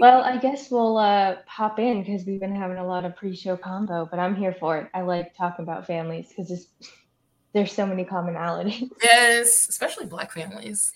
well, 0.00 0.22
I 0.22 0.36
guess 0.36 0.70
we'll 0.70 0.98
uh, 0.98 1.36
pop 1.46 1.78
in 1.78 2.02
because 2.02 2.24
we've 2.26 2.40
been 2.40 2.54
having 2.54 2.78
a 2.78 2.86
lot 2.86 3.04
of 3.04 3.16
pre-show 3.16 3.56
combo, 3.56 4.08
but 4.10 4.18
I'm 4.18 4.36
here 4.36 4.54
for 4.60 4.78
it. 4.78 4.88
I 4.94 5.02
like 5.02 5.34
talking 5.36 5.62
about 5.62 5.86
families 5.86 6.28
because 6.28 6.68
there's 7.54 7.72
so 7.72 7.86
many 7.86 8.04
commonalities. 8.04 8.90
Yes, 9.02 9.68
especially 9.68 10.06
black 10.06 10.32
families. 10.32 10.92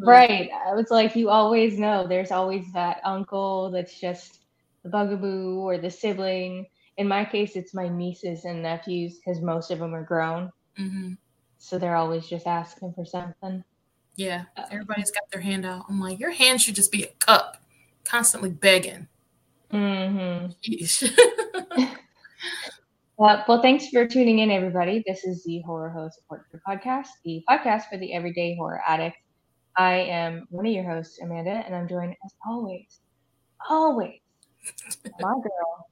Right. 0.00 0.50
It's 0.76 0.90
like 0.90 1.16
you 1.16 1.30
always 1.30 1.78
know 1.78 2.06
there's 2.06 2.30
always 2.30 2.72
that 2.72 3.00
uncle 3.04 3.70
that's 3.70 4.00
just 4.00 4.40
the 4.84 4.90
bugaboo 4.90 5.58
or 5.60 5.78
the 5.78 5.90
sibling. 5.90 6.66
In 6.96 7.08
my 7.08 7.24
case, 7.24 7.56
it's 7.56 7.74
my 7.74 7.88
nieces 7.88 8.44
and 8.44 8.62
nephews 8.62 9.18
because 9.18 9.42
most 9.42 9.70
of 9.70 9.78
them 9.78 9.94
are 9.94 10.04
grown. 10.04 10.50
hmm 10.76 11.14
So 11.64 11.78
they're 11.78 11.96
always 11.96 12.28
just 12.28 12.46
asking 12.46 12.92
for 12.92 13.06
something. 13.06 13.64
Yeah, 14.16 14.44
everybody's 14.70 15.10
got 15.10 15.30
their 15.32 15.40
hand 15.40 15.64
out. 15.64 15.86
I'm 15.88 15.98
like, 15.98 16.20
your 16.20 16.30
hand 16.30 16.60
should 16.60 16.74
just 16.74 16.92
be 16.92 17.04
a 17.04 17.10
cup, 17.20 17.56
constantly 18.04 18.50
begging. 18.50 19.08
Mm-hmm. 19.72 20.50
Uh, 21.78 21.86
well, 23.48 23.62
thanks 23.62 23.88
for 23.88 24.06
tuning 24.06 24.40
in, 24.40 24.50
everybody. 24.50 25.02
This 25.06 25.24
is 25.24 25.42
the 25.44 25.62
Horror 25.62 25.88
Host 25.88 26.16
Support 26.16 26.50
Group 26.50 26.62
Podcast, 26.68 27.08
the 27.24 27.42
podcast 27.48 27.88
for 27.90 27.96
the 27.96 28.12
everyday 28.12 28.54
horror 28.56 28.82
addict. 28.86 29.16
I 29.74 29.94
am 29.94 30.46
one 30.50 30.66
of 30.66 30.72
your 30.72 30.84
hosts, 30.84 31.18
Amanda, 31.22 31.64
and 31.64 31.74
I'm 31.74 31.88
joined 31.88 32.14
as 32.26 32.34
always, 32.46 33.00
always, 33.70 34.20
my 35.18 35.32
girl. 35.32 35.88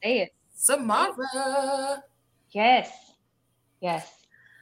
Say 0.00 0.20
it. 0.20 0.30
Samara, 0.54 2.04
Yes. 2.52 3.11
Yes. 3.82 4.08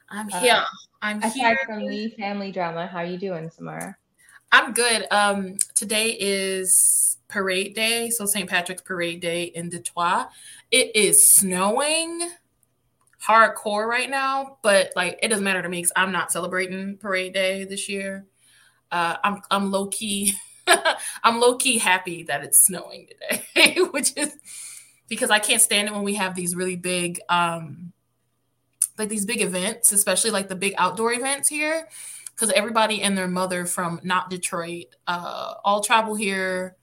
I'm 0.09 0.29
Uh, 0.33 0.39
here. 0.39 0.63
I'm 1.03 1.19
Aside 1.19 1.31
here. 1.33 1.57
from 1.65 1.87
the 1.87 2.09
family 2.09 2.51
drama, 2.51 2.87
how 2.87 2.97
are 2.97 3.05
you 3.05 3.17
doing, 3.19 3.49
Samara? 3.51 3.95
I'm 4.51 4.73
good. 4.73 5.05
Um, 5.11 5.57
today 5.75 6.17
is 6.19 7.17
parade 7.29 7.75
day, 7.75 8.09
so 8.09 8.25
St. 8.25 8.49
Patrick's 8.49 8.81
Parade 8.81 9.21
Day 9.21 9.43
in 9.43 9.69
Detroit. 9.69 10.25
It 10.71 10.93
is 10.95 11.35
snowing 11.35 12.31
hardcore 13.23 13.87
right 13.87 14.09
now, 14.09 14.57
but 14.63 14.91
like 14.95 15.19
it 15.21 15.27
doesn't 15.27 15.45
matter 15.45 15.61
to 15.61 15.69
me 15.69 15.77
because 15.77 15.93
I'm 15.95 16.11
not 16.11 16.31
celebrating 16.31 16.97
Parade 16.97 17.33
Day 17.33 17.63
this 17.63 17.87
year. 17.87 18.25
Uh, 18.91 19.17
I'm 19.23 19.41
I'm 19.51 19.71
low 19.71 19.87
key, 19.87 20.33
I'm 21.23 21.39
low 21.39 21.55
key 21.57 21.77
happy 21.77 22.23
that 22.23 22.43
it's 22.43 22.65
snowing 22.65 23.07
today, 23.07 23.75
which 23.91 24.11
is 24.17 24.35
because 25.07 25.29
I 25.29 25.37
can't 25.39 25.61
stand 25.61 25.87
it 25.89 25.93
when 25.93 26.03
we 26.03 26.15
have 26.15 26.35
these 26.35 26.55
really 26.55 26.75
big, 26.75 27.19
um, 27.29 27.90
like 28.97 29.09
these 29.09 29.25
big 29.25 29.41
events, 29.41 29.91
especially 29.91 30.31
like 30.31 30.49
the 30.49 30.55
big 30.55 30.73
outdoor 30.77 31.13
events 31.13 31.47
here 31.47 31.87
because 32.41 32.51
everybody 32.53 33.01
and 33.03 33.17
their 33.17 33.27
mother 33.27 33.65
from 33.65 33.99
not 34.03 34.29
Detroit 34.29 34.87
uh, 35.07 35.53
all 35.63 35.81
travel 35.81 36.15
here, 36.15 36.75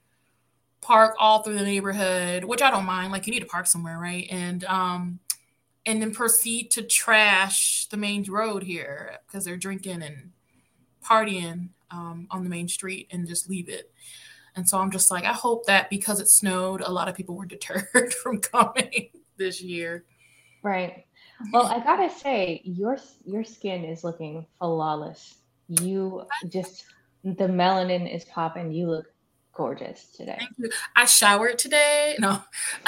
park 0.81 1.15
all 1.19 1.43
through 1.43 1.57
the 1.57 1.63
neighborhood, 1.63 2.45
which 2.45 2.61
I 2.61 2.71
don't 2.71 2.85
mind. 2.85 3.11
Like 3.11 3.27
you 3.27 3.33
need 3.33 3.41
to 3.41 3.45
park 3.45 3.67
somewhere, 3.67 3.99
right? 3.99 4.27
And 4.31 4.63
um, 4.65 5.19
and 5.85 6.01
then 6.01 6.13
proceed 6.13 6.71
to 6.71 6.81
trash 6.83 7.87
the 7.87 7.97
main 7.97 8.23
road 8.29 8.63
here 8.63 9.17
because 9.27 9.43
they're 9.43 9.57
drinking 9.57 10.01
and 10.01 10.31
partying 11.03 11.69
um, 11.91 12.27
on 12.31 12.43
the 12.43 12.49
main 12.49 12.67
street 12.67 13.07
and 13.11 13.27
just 13.27 13.49
leave 13.49 13.69
it. 13.69 13.91
And 14.55 14.67
so 14.67 14.77
I'm 14.77 14.91
just 14.91 15.11
like, 15.11 15.25
I 15.25 15.33
hope 15.33 15.65
that 15.65 15.89
because 15.89 16.19
it 16.19 16.27
snowed, 16.27 16.81
a 16.81 16.91
lot 16.91 17.07
of 17.07 17.15
people 17.15 17.35
were 17.35 17.45
deterred 17.47 18.13
from 18.23 18.39
coming 18.39 19.09
this 19.37 19.61
year. 19.61 20.05
Right. 20.63 21.05
Well, 21.51 21.67
I 21.67 21.79
gotta 21.79 22.09
say, 22.09 22.61
your 22.63 22.97
your 23.25 23.43
skin 23.43 23.85
is 23.85 24.03
looking 24.03 24.45
flawless. 24.59 25.35
You 25.67 26.25
just 26.49 26.85
the 27.23 27.47
melanin 27.47 28.13
is 28.13 28.25
popping. 28.25 28.71
You 28.71 28.87
look 28.87 29.05
gorgeous 29.53 30.05
today. 30.15 30.37
Thank 30.39 30.51
you. 30.57 30.69
I 30.95 31.05
showered 31.05 31.59
today. 31.59 32.15
No. 32.19 32.41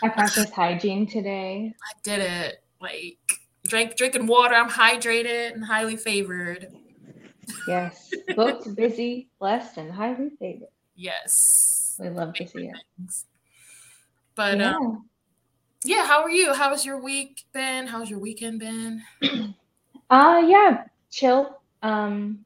I 0.00 0.08
practiced 0.08 0.52
hygiene 0.52 1.06
today. 1.06 1.74
I 1.82 1.92
did 2.02 2.20
it. 2.20 2.62
Like 2.80 3.18
drank 3.66 3.96
drinking 3.96 4.26
water. 4.26 4.54
I'm 4.54 4.70
hydrated 4.70 5.54
and 5.54 5.64
highly 5.64 5.96
favored. 5.96 6.68
Yes, 7.66 8.10
booked, 8.36 8.74
busy, 8.76 9.28
blessed, 9.38 9.78
and 9.78 9.90
highly 9.90 10.30
favored. 10.38 10.68
Yes. 10.94 11.96
We 11.98 12.10
love 12.10 12.34
to 12.34 12.46
see 12.46 12.66
it. 12.66 12.76
But 14.34 14.58
yeah. 14.58 14.76
um, 14.76 15.07
yeah, 15.84 16.06
how 16.06 16.22
are 16.22 16.30
you? 16.30 16.54
How 16.54 16.70
has 16.70 16.84
your 16.84 17.00
week 17.00 17.44
been? 17.52 17.86
How's 17.88 18.10
your 18.10 18.18
weekend 18.18 18.60
been? 18.60 19.02
Uh 20.10 20.42
yeah, 20.46 20.84
chill. 21.10 21.60
Um 21.82 22.44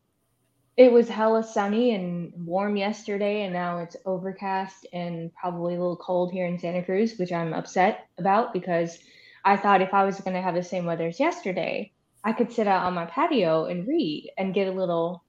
it 0.76 0.92
was 0.92 1.08
hella 1.08 1.42
sunny 1.44 1.94
and 1.94 2.32
warm 2.46 2.76
yesterday 2.76 3.44
and 3.44 3.52
now 3.54 3.78
it's 3.78 3.96
overcast 4.06 4.86
and 4.92 5.32
probably 5.34 5.74
a 5.74 5.78
little 5.78 5.96
cold 5.96 6.32
here 6.32 6.46
in 6.46 6.58
Santa 6.58 6.84
Cruz, 6.84 7.18
which 7.18 7.32
I'm 7.32 7.52
upset 7.54 8.08
about 8.18 8.52
because 8.54 8.98
I 9.44 9.56
thought 9.56 9.82
if 9.82 9.94
I 9.94 10.04
was 10.04 10.20
going 10.20 10.34
to 10.36 10.42
have 10.42 10.54
the 10.54 10.62
same 10.62 10.86
weather 10.86 11.08
as 11.08 11.20
yesterday, 11.20 11.92
I 12.24 12.32
could 12.32 12.52
sit 12.52 12.66
out 12.68 12.86
on 12.86 12.94
my 12.94 13.06
patio 13.06 13.66
and 13.66 13.86
read 13.88 14.30
and 14.38 14.54
get 14.54 14.68
a 14.68 14.72
little 14.72 15.24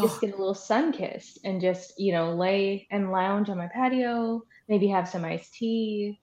just 0.00 0.20
Oh, 0.20 0.20
get 0.20 0.34
a 0.34 0.38
little 0.38 0.54
sun 0.54 0.92
kissed 0.92 1.40
and 1.44 1.60
just, 1.60 1.94
you 1.98 2.12
know, 2.12 2.34
lay 2.34 2.86
and 2.90 3.12
lounge 3.12 3.50
on 3.50 3.58
my 3.58 3.68
patio, 3.68 4.42
maybe 4.68 4.88
have 4.88 5.08
some 5.08 5.24
iced 5.24 5.54
tea, 5.54 6.20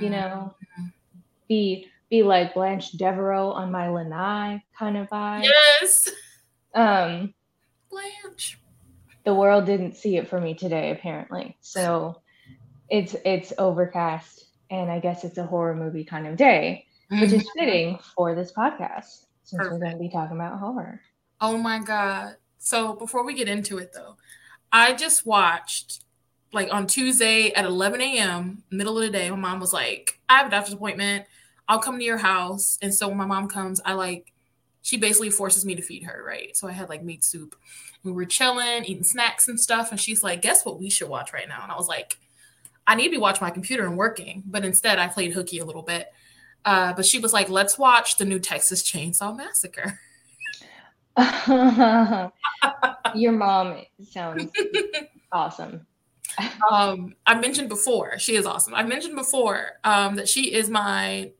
you 0.00 0.10
know, 0.10 0.54
mhm. 0.78 0.92
be 1.48 1.88
be 2.10 2.22
like 2.22 2.54
Blanche 2.54 2.92
Devereaux 2.92 3.50
on 3.50 3.70
my 3.70 3.88
lanai 3.88 4.62
kind 4.78 4.96
of 4.96 5.08
vibe. 5.10 5.44
Yes. 5.44 6.08
Um, 6.74 7.34
Blanche. 7.90 8.58
the 9.24 9.34
world 9.34 9.66
didn't 9.66 9.96
see 9.96 10.16
it 10.16 10.28
for 10.28 10.40
me 10.40 10.54
today, 10.54 10.90
apparently. 10.90 11.56
So 11.60 12.20
it's 12.88 13.14
it's 13.24 13.52
overcast, 13.58 14.44
and 14.70 14.90
I 14.90 15.00
guess 15.00 15.24
it's 15.24 15.38
a 15.38 15.44
horror 15.46 15.74
movie 15.74 16.04
kind 16.04 16.26
of 16.26 16.36
day, 16.36 16.86
which 17.10 17.32
is 17.32 17.42
Mhm. 17.42 17.52
fitting 17.58 17.98
for 18.16 18.34
this 18.34 18.52
podcast 18.52 19.24
since 19.44 19.62
we're 19.62 19.78
going 19.78 19.92
to 19.92 19.98
be 19.98 20.08
talking 20.10 20.36
about 20.36 20.58
horror. 20.58 21.00
Oh 21.40 21.56
my 21.58 21.78
god. 21.78 22.36
So 22.58 22.94
before 22.94 23.24
we 23.24 23.34
get 23.34 23.48
into 23.48 23.78
it 23.78 23.92
though, 23.94 24.16
I 24.72 24.94
just 24.94 25.24
watched 25.26 26.04
like 26.52 26.72
on 26.72 26.86
Tuesday 26.86 27.52
at 27.52 27.64
11 27.64 28.00
a.m., 28.00 28.62
middle 28.70 28.96
of 28.98 29.04
the 29.04 29.10
day, 29.10 29.30
my 29.30 29.36
mom 29.36 29.60
was 29.60 29.72
like, 29.72 30.18
I 30.28 30.38
have 30.38 30.46
a 30.48 30.50
doctor's 30.50 30.74
appointment. 30.74 31.26
I'll 31.68 31.78
come 31.78 31.98
to 31.98 32.04
your 32.04 32.18
house. 32.18 32.78
And 32.80 32.94
so 32.94 33.08
when 33.08 33.18
my 33.18 33.26
mom 33.26 33.48
comes, 33.48 33.80
I 33.84 33.92
like, 33.92 34.32
she 34.82 34.96
basically 34.96 35.30
forces 35.30 35.64
me 35.66 35.74
to 35.74 35.82
feed 35.82 36.04
her, 36.04 36.24
right? 36.26 36.56
So 36.56 36.66
I 36.66 36.72
had 36.72 36.88
like 36.88 37.04
meat 37.04 37.24
soup. 37.24 37.54
We 38.02 38.12
were 38.12 38.24
chilling, 38.24 38.84
eating 38.84 39.04
snacks 39.04 39.48
and 39.48 39.60
stuff. 39.60 39.90
And 39.90 40.00
she's 40.00 40.22
like, 40.22 40.40
Guess 40.40 40.64
what 40.64 40.80
we 40.80 40.88
should 40.88 41.10
watch 41.10 41.32
right 41.32 41.48
now? 41.48 41.62
And 41.62 41.70
I 41.70 41.76
was 41.76 41.88
like, 41.88 42.16
I 42.86 42.94
need 42.94 43.04
to 43.04 43.10
be 43.10 43.18
watching 43.18 43.44
my 43.44 43.50
computer 43.50 43.84
and 43.84 43.98
working. 43.98 44.42
But 44.46 44.64
instead, 44.64 44.98
I 44.98 45.08
played 45.08 45.34
hooky 45.34 45.58
a 45.58 45.64
little 45.64 45.82
bit. 45.82 46.08
Uh, 46.64 46.94
but 46.94 47.04
she 47.04 47.18
was 47.18 47.34
like, 47.34 47.50
Let's 47.50 47.78
watch 47.78 48.16
the 48.16 48.24
new 48.24 48.38
Texas 48.38 48.82
Chainsaw 48.82 49.36
Massacre. 49.36 50.00
Your 53.14 53.32
mom 53.32 53.82
sounds 54.10 54.50
awesome. 55.32 55.86
Um 56.70 57.14
I 57.26 57.38
mentioned 57.40 57.68
before, 57.68 58.18
she 58.18 58.36
is 58.36 58.46
awesome. 58.46 58.74
I 58.74 58.82
mentioned 58.82 59.16
before 59.16 59.72
um 59.84 60.16
that 60.16 60.28
she 60.28 60.52
is 60.54 60.68
my 60.70 61.30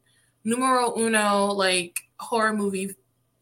numero 0.44 0.96
uno 0.98 1.46
like 1.46 2.00
horror 2.18 2.52
movie 2.52 2.90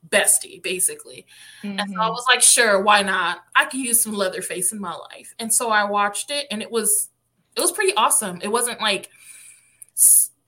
bestie, 0.09 0.63
basically. 0.63 1.27
And 1.63 1.79
so 1.81 2.01
I 2.01 2.07
Mhm. 2.07 2.11
was 2.11 2.25
like, 2.29 2.43
sure, 2.43 2.81
why 2.81 3.03
not? 3.03 3.41
I 3.55 3.65
could 3.65 3.81
use 3.81 4.03
some 4.03 4.13
Leatherface 4.15 4.73
in 4.73 4.81
my 4.81 4.95
life. 4.95 5.35
And 5.39 5.53
so 5.53 5.71
I 5.71 5.85
watched 5.85 6.31
it 6.31 6.47
and 6.51 6.63
it 6.63 6.71
was 6.71 7.11
it 7.57 7.61
was 7.61 7.73
pretty 7.73 7.95
awesome. 7.95 8.41
It 8.43 8.49
wasn't 8.49 8.81
like 8.81 9.09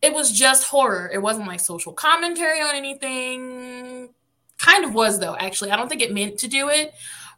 it 0.02 0.12
was 0.12 0.30
just 0.30 0.64
horror. 0.64 1.10
It 1.12 1.18
wasn't 1.22 1.48
like 1.48 1.60
social 1.60 1.92
commentary 1.92 2.60
on 2.60 2.74
anything. 2.74 4.10
Kind 4.58 4.84
of 4.84 4.94
was 4.94 5.18
though, 5.18 5.36
actually. 5.36 5.70
I 5.70 5.76
don't 5.76 5.88
think 5.88 6.02
it 6.02 6.12
meant 6.12 6.38
to 6.40 6.48
do 6.48 6.68
it. 6.68 6.92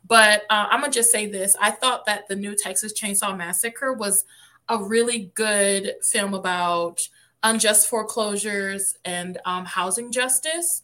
But 0.06 0.43
uh, 0.50 0.67
I'm 0.70 0.81
gonna 0.81 0.93
just 0.93 1.12
say 1.12 1.26
this: 1.26 1.56
I 1.61 1.70
thought 1.70 2.06
that 2.06 2.29
the 2.29 2.37
new 2.37 2.55
Texas 2.56 2.93
Chainsaw 2.99 3.37
Massacre 3.37 3.93
was 3.93 4.25
a 4.69 4.82
really 4.82 5.31
good 5.35 5.94
film 6.02 6.35
about 6.35 7.00
unjust 7.43 7.88
foreclosures 7.88 8.97
and 9.05 9.38
um, 9.44 9.64
housing 9.64 10.12
justice 10.12 10.82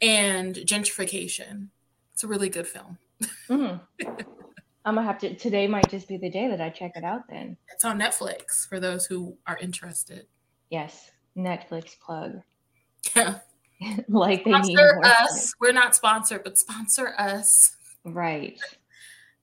and 0.00 0.54
gentrification. 0.54 1.68
It's 2.14 2.24
a 2.24 2.28
really 2.28 2.48
good 2.48 2.66
film. 2.66 2.98
Mm. 3.48 3.80
I'm 4.84 4.94
gonna 4.94 5.02
have 5.02 5.18
to. 5.18 5.34
Today 5.34 5.66
might 5.66 5.88
just 5.90 6.08
be 6.08 6.16
the 6.16 6.30
day 6.30 6.48
that 6.48 6.60
I 6.60 6.70
check 6.70 6.92
it 6.94 7.04
out. 7.04 7.22
Then, 7.28 7.56
It's 7.72 7.84
on 7.84 7.98
Netflix 7.98 8.66
for 8.68 8.80
those 8.80 9.06
who 9.06 9.36
are 9.46 9.58
interested. 9.58 10.26
yes, 10.70 11.10
Netflix 11.36 11.98
plug. 11.98 12.40
Yeah. 13.14 13.38
like 14.08 14.44
they 14.44 14.50
need 14.50 14.64
Sponsor 14.64 14.94
more 14.94 15.06
us. 15.06 15.54
We're 15.60 15.72
not 15.72 15.94
sponsored, 15.94 16.42
but 16.42 16.58
sponsor 16.58 17.14
us. 17.18 17.76
Right? 18.14 18.58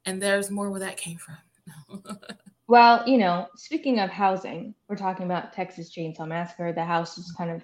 And 0.05 0.21
there's 0.21 0.51
more 0.51 0.69
where 0.69 0.81
that 0.81 0.97
came 0.97 1.17
from. 1.17 2.03
Well, 2.67 3.07
you 3.07 3.19
know, 3.19 3.47
speaking 3.55 3.99
of 3.99 4.09
housing, 4.09 4.73
we're 4.87 4.95
talking 4.95 5.25
about 5.25 5.53
Texas 5.53 5.95
Chainsaw 5.95 6.27
Massacre. 6.27 6.73
The 6.73 6.83
house 6.83 7.17
is 7.17 7.31
kind 7.31 7.51
of 7.51 7.61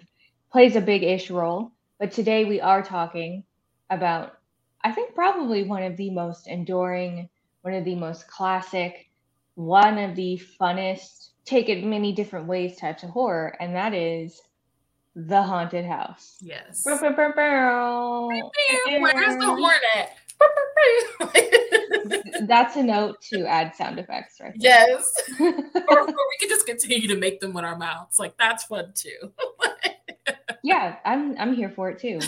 plays 0.51 0.75
a 0.75 0.81
big 0.81 1.03
ish 1.03 1.31
role. 1.31 1.71
But 1.99 2.11
today 2.11 2.45
we 2.45 2.61
are 2.61 2.83
talking 2.83 3.43
about, 3.89 4.37
I 4.83 4.91
think, 4.91 5.15
probably 5.15 5.63
one 5.63 5.83
of 5.83 5.97
the 5.97 6.11
most 6.11 6.47
enduring, 6.47 7.29
one 7.61 7.73
of 7.73 7.83
the 7.83 7.95
most 7.95 8.27
classic, 8.27 9.09
one 9.55 9.97
of 9.97 10.15
the 10.15 10.41
funnest, 10.59 11.29
take 11.45 11.69
it 11.69 11.83
many 11.83 12.11
different 12.11 12.47
ways 12.47 12.77
types 12.77 13.01
of 13.01 13.09
horror, 13.09 13.55
and 13.59 13.75
that 13.75 13.93
is 13.95 14.39
the 15.15 15.41
haunted 15.41 15.85
house. 15.85 16.37
Yes. 16.41 16.83
Where's 19.01 19.37
the 19.37 19.45
hornet? 19.45 20.09
That's 22.47 22.75
a 22.75 22.83
note 22.83 23.21
to 23.29 23.45
add 23.45 23.75
sound 23.75 23.99
effects, 23.99 24.39
right? 24.41 24.53
yes. 24.55 25.13
or, 25.39 25.47
or 25.47 26.05
we 26.05 26.37
could 26.39 26.49
just 26.49 26.65
continue 26.65 27.07
to 27.07 27.15
make 27.15 27.39
them 27.39 27.53
with 27.53 27.63
our 27.63 27.77
mouths. 27.77 28.19
Like 28.19 28.37
that's 28.37 28.63
fun 28.63 28.93
too. 28.95 29.31
yeah, 30.63 30.97
I'm 31.05 31.37
I'm 31.37 31.53
here 31.53 31.69
for 31.69 31.89
it 31.91 31.99
too. 31.99 32.19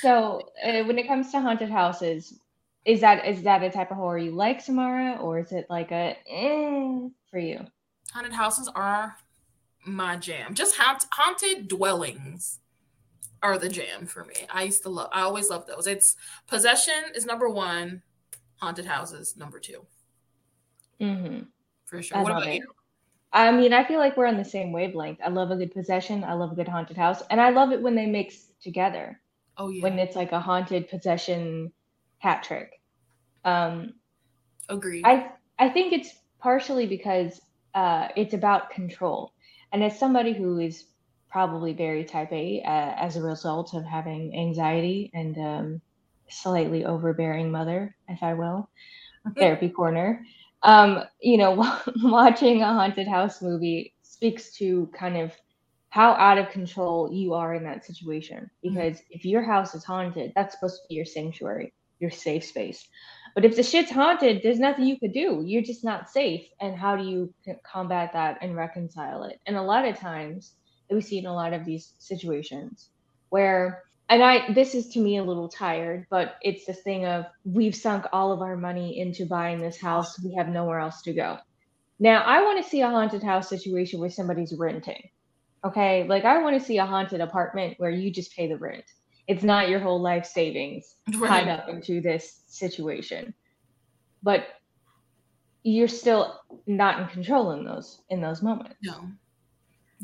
so 0.00 0.40
uh, 0.64 0.84
when 0.84 0.98
it 0.98 1.08
comes 1.08 1.32
to 1.32 1.40
haunted 1.40 1.70
houses, 1.70 2.38
is 2.84 3.00
that 3.00 3.26
is 3.26 3.42
that 3.42 3.62
a 3.62 3.70
type 3.70 3.90
of 3.90 3.96
horror 3.96 4.18
you 4.18 4.30
like, 4.30 4.60
Samara, 4.60 5.18
or 5.20 5.40
is 5.40 5.52
it 5.52 5.66
like 5.68 5.90
a 5.90 6.16
eh, 6.30 7.08
for 7.30 7.38
you? 7.38 7.66
haunted 8.14 8.32
houses 8.32 8.70
are 8.74 9.16
my 9.84 10.16
jam. 10.16 10.54
Just 10.54 10.76
haunt, 10.76 11.04
haunted 11.12 11.68
dwellings 11.68 12.60
are 13.44 13.58
the 13.58 13.68
jam 13.68 14.06
for 14.06 14.24
me. 14.24 14.34
I 14.50 14.62
used 14.62 14.82
to 14.84 14.88
love. 14.88 15.10
I 15.12 15.20
always 15.20 15.50
love 15.50 15.66
those. 15.66 15.86
It's 15.86 16.16
possession 16.46 16.94
is 17.14 17.26
number 17.26 17.48
one. 17.48 18.02
Haunted 18.56 18.86
houses 18.86 19.36
number 19.36 19.60
2 19.60 19.84
Mm-hmm. 21.00 21.42
For 21.84 22.00
sure. 22.00 22.16
I 22.16 22.22
what 22.22 22.32
about 22.32 22.46
it. 22.46 22.54
you? 22.54 22.66
I 23.32 23.50
mean, 23.52 23.72
I 23.74 23.84
feel 23.84 23.98
like 23.98 24.16
we're 24.16 24.26
on 24.26 24.38
the 24.38 24.44
same 24.44 24.72
wavelength. 24.72 25.18
I 25.22 25.28
love 25.28 25.50
a 25.50 25.56
good 25.56 25.74
possession. 25.74 26.24
I 26.24 26.34
love 26.34 26.52
a 26.52 26.54
good 26.54 26.68
haunted 26.68 26.96
house, 26.96 27.20
and 27.30 27.40
I 27.40 27.50
love 27.50 27.72
it 27.72 27.82
when 27.82 27.94
they 27.94 28.06
mix 28.06 28.46
together. 28.62 29.20
Oh 29.58 29.68
yeah. 29.68 29.82
When 29.82 29.98
it's 29.98 30.16
like 30.16 30.32
a 30.32 30.40
haunted 30.40 30.88
possession 30.88 31.72
hat 32.18 32.44
trick. 32.44 32.80
Um, 33.44 33.94
Agreed. 34.68 35.04
I 35.04 35.32
I 35.58 35.68
think 35.68 35.92
it's 35.92 36.14
partially 36.38 36.86
because 36.86 37.40
uh, 37.74 38.08
it's 38.16 38.34
about 38.34 38.70
control, 38.70 39.34
and 39.72 39.82
as 39.84 39.98
somebody 39.98 40.32
who 40.32 40.60
is 40.60 40.86
probably 41.34 41.72
very 41.72 42.04
type 42.04 42.32
A 42.32 42.62
uh, 42.64 42.94
as 42.96 43.16
a 43.16 43.22
result 43.22 43.74
of 43.74 43.84
having 43.84 44.32
anxiety 44.38 45.10
and 45.14 45.36
um, 45.36 45.80
slightly 46.30 46.84
overbearing 46.84 47.50
mother, 47.50 47.96
if 48.06 48.22
I 48.22 48.34
will, 48.34 48.70
therapy 49.36 49.68
corner. 49.68 50.24
Um, 50.62 51.02
you 51.20 51.36
know, 51.36 51.54
watching 52.04 52.62
a 52.62 52.66
haunted 52.66 53.08
house 53.08 53.42
movie 53.42 53.94
speaks 54.04 54.56
to 54.58 54.88
kind 54.96 55.16
of 55.16 55.32
how 55.88 56.12
out 56.12 56.38
of 56.38 56.50
control 56.50 57.12
you 57.12 57.34
are 57.34 57.52
in 57.52 57.64
that 57.64 57.84
situation. 57.84 58.48
Because 58.62 59.00
if 59.10 59.24
your 59.24 59.42
house 59.42 59.74
is 59.74 59.82
haunted, 59.82 60.30
that's 60.36 60.54
supposed 60.54 60.76
to 60.76 60.88
be 60.88 60.94
your 60.94 61.04
sanctuary, 61.04 61.72
your 61.98 62.12
safe 62.12 62.44
space. 62.44 62.86
But 63.34 63.44
if 63.44 63.56
the 63.56 63.64
shit's 63.64 63.90
haunted, 63.90 64.42
there's 64.44 64.60
nothing 64.60 64.86
you 64.86 65.00
could 65.00 65.12
do. 65.12 65.42
You're 65.44 65.62
just 65.62 65.82
not 65.82 66.08
safe. 66.08 66.46
And 66.60 66.76
how 66.76 66.94
do 66.94 67.02
you 67.02 67.34
combat 67.64 68.12
that 68.12 68.38
and 68.40 68.54
reconcile 68.54 69.24
it? 69.24 69.40
And 69.46 69.56
a 69.56 69.62
lot 69.62 69.84
of 69.84 69.98
times, 69.98 70.54
we 70.90 71.00
see 71.00 71.18
in 71.18 71.26
a 71.26 71.34
lot 71.34 71.52
of 71.52 71.64
these 71.64 71.94
situations 71.98 72.88
where 73.30 73.84
and 74.08 74.22
I 74.22 74.52
this 74.52 74.74
is 74.74 74.88
to 74.90 75.00
me 75.00 75.16
a 75.16 75.24
little 75.24 75.48
tired, 75.48 76.06
but 76.10 76.36
it's 76.42 76.66
this 76.66 76.82
thing 76.82 77.06
of 77.06 77.24
we've 77.44 77.74
sunk 77.74 78.04
all 78.12 78.32
of 78.32 78.42
our 78.42 78.56
money 78.56 78.98
into 78.98 79.24
buying 79.26 79.60
this 79.60 79.80
house, 79.80 80.20
we 80.22 80.34
have 80.34 80.48
nowhere 80.48 80.78
else 80.78 81.02
to 81.02 81.12
go. 81.12 81.38
Now, 81.98 82.22
I 82.22 82.42
want 82.42 82.62
to 82.62 82.68
see 82.68 82.82
a 82.82 82.88
haunted 82.88 83.22
house 83.22 83.48
situation 83.48 84.00
where 84.00 84.10
somebody's 84.10 84.52
renting. 84.52 85.08
Okay? 85.64 86.06
Like 86.06 86.24
I 86.24 86.42
want 86.42 86.58
to 86.58 86.64
see 86.64 86.78
a 86.78 86.86
haunted 86.86 87.20
apartment 87.20 87.74
where 87.78 87.90
you 87.90 88.10
just 88.10 88.34
pay 88.36 88.46
the 88.46 88.58
rent. 88.58 88.84
It's 89.26 89.42
not 89.42 89.70
your 89.70 89.80
whole 89.80 90.02
life 90.02 90.26
savings 90.26 90.96
tied 91.12 91.48
up 91.48 91.68
into 91.68 92.02
this 92.02 92.42
situation. 92.46 93.32
But 94.22 94.46
you're 95.62 95.88
still 95.88 96.40
not 96.66 97.00
in 97.00 97.08
control 97.08 97.52
in 97.52 97.64
those 97.64 98.02
in 98.10 98.20
those 98.20 98.42
moments. 98.42 98.76
No. 98.82 99.08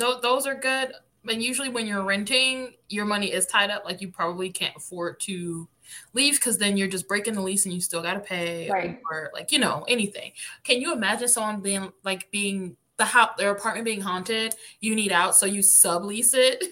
Those, 0.00 0.20
those 0.22 0.46
are 0.46 0.54
good. 0.54 0.92
And 1.28 1.42
usually 1.42 1.68
when 1.68 1.86
you're 1.86 2.02
renting, 2.02 2.74
your 2.88 3.04
money 3.04 3.32
is 3.32 3.46
tied 3.46 3.70
up. 3.70 3.84
Like 3.84 4.00
you 4.00 4.08
probably 4.08 4.50
can't 4.50 4.74
afford 4.76 5.20
to 5.20 5.68
leave 6.14 6.34
because 6.34 6.58
then 6.58 6.76
you're 6.76 6.88
just 6.88 7.06
breaking 7.06 7.34
the 7.34 7.42
lease 7.42 7.64
and 7.66 7.74
you 7.74 7.80
still 7.80 8.02
gotta 8.02 8.20
pay. 8.20 8.70
Right. 8.70 8.98
Or 9.10 9.30
like, 9.34 9.52
you 9.52 9.58
know, 9.58 9.84
anything. 9.86 10.32
Can 10.64 10.80
you 10.80 10.92
imagine 10.92 11.28
someone 11.28 11.60
being 11.60 11.92
like 12.04 12.30
being 12.30 12.76
the 12.96 13.04
house 13.04 13.30
their 13.38 13.50
apartment 13.50 13.84
being 13.84 14.00
haunted, 14.00 14.54
you 14.80 14.94
need 14.94 15.12
out, 15.12 15.34
so 15.34 15.46
you 15.46 15.60
sublease 15.60 16.34
it? 16.34 16.62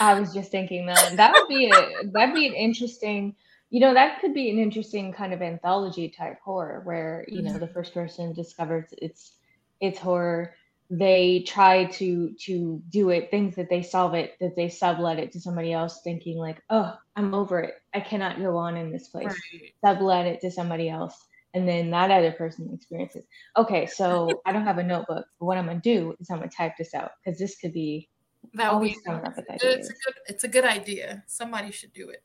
I 0.00 0.18
was 0.18 0.34
just 0.34 0.50
thinking 0.50 0.84
that 0.86 1.16
that 1.16 1.32
would 1.32 1.48
be 1.48 1.70
a 1.70 2.06
that'd 2.08 2.34
be 2.34 2.46
an 2.46 2.54
interesting, 2.54 3.34
you 3.70 3.80
know, 3.80 3.94
that 3.94 4.20
could 4.20 4.34
be 4.34 4.50
an 4.50 4.58
interesting 4.58 5.12
kind 5.12 5.32
of 5.32 5.42
anthology 5.42 6.08
type 6.08 6.40
horror 6.44 6.82
where 6.84 7.24
you 7.28 7.40
know 7.42 7.50
mm-hmm. 7.50 7.60
the 7.60 7.68
first 7.68 7.94
person 7.94 8.32
discovers 8.32 8.86
it's 8.98 9.32
it's 9.80 9.98
horror. 9.98 10.54
They 10.90 11.44
try 11.46 11.84
to 11.84 12.34
to 12.44 12.82
do 12.90 13.10
it, 13.10 13.30
things 13.30 13.56
that 13.56 13.68
they 13.68 13.82
solve 13.82 14.14
it, 14.14 14.34
that 14.40 14.54
they 14.56 14.68
sublet 14.68 15.18
it 15.18 15.32
to 15.32 15.40
somebody 15.40 15.72
else, 15.72 16.00
thinking 16.04 16.38
like, 16.38 16.62
oh, 16.70 16.94
I'm 17.16 17.34
over 17.34 17.60
it. 17.60 17.74
I 17.94 18.00
cannot 18.00 18.38
go 18.38 18.56
on 18.56 18.76
in 18.76 18.92
this 18.92 19.08
place. 19.08 19.26
Right. 19.26 19.72
Sublet 19.84 20.26
it 20.26 20.40
to 20.42 20.50
somebody 20.50 20.88
else, 20.88 21.16
and 21.54 21.68
then 21.68 21.90
that 21.90 22.10
other 22.10 22.32
person 22.32 22.70
experiences. 22.72 23.24
Okay, 23.56 23.86
so 23.86 24.42
I 24.46 24.52
don't 24.52 24.64
have 24.64 24.78
a 24.78 24.82
notebook. 24.82 25.26
But 25.38 25.46
what 25.46 25.58
I'm 25.58 25.66
gonna 25.66 25.80
do 25.80 26.14
is 26.20 26.30
I'm 26.30 26.38
gonna 26.38 26.50
type 26.50 26.74
this 26.78 26.94
out 26.94 27.12
because 27.24 27.38
this 27.38 27.56
could 27.56 27.72
be 27.72 28.08
That 28.54 28.72
would 28.72 28.80
be 28.80 28.90
always 28.90 29.02
coming 29.04 29.24
up 29.24 29.36
with 29.36 29.46
it's 29.48 29.88
a 29.88 29.92
good 29.92 30.14
it's 30.28 30.44
a 30.44 30.48
good 30.48 30.64
idea. 30.64 31.24
Somebody 31.26 31.72
should 31.72 31.92
do 31.92 32.10
it. 32.10 32.22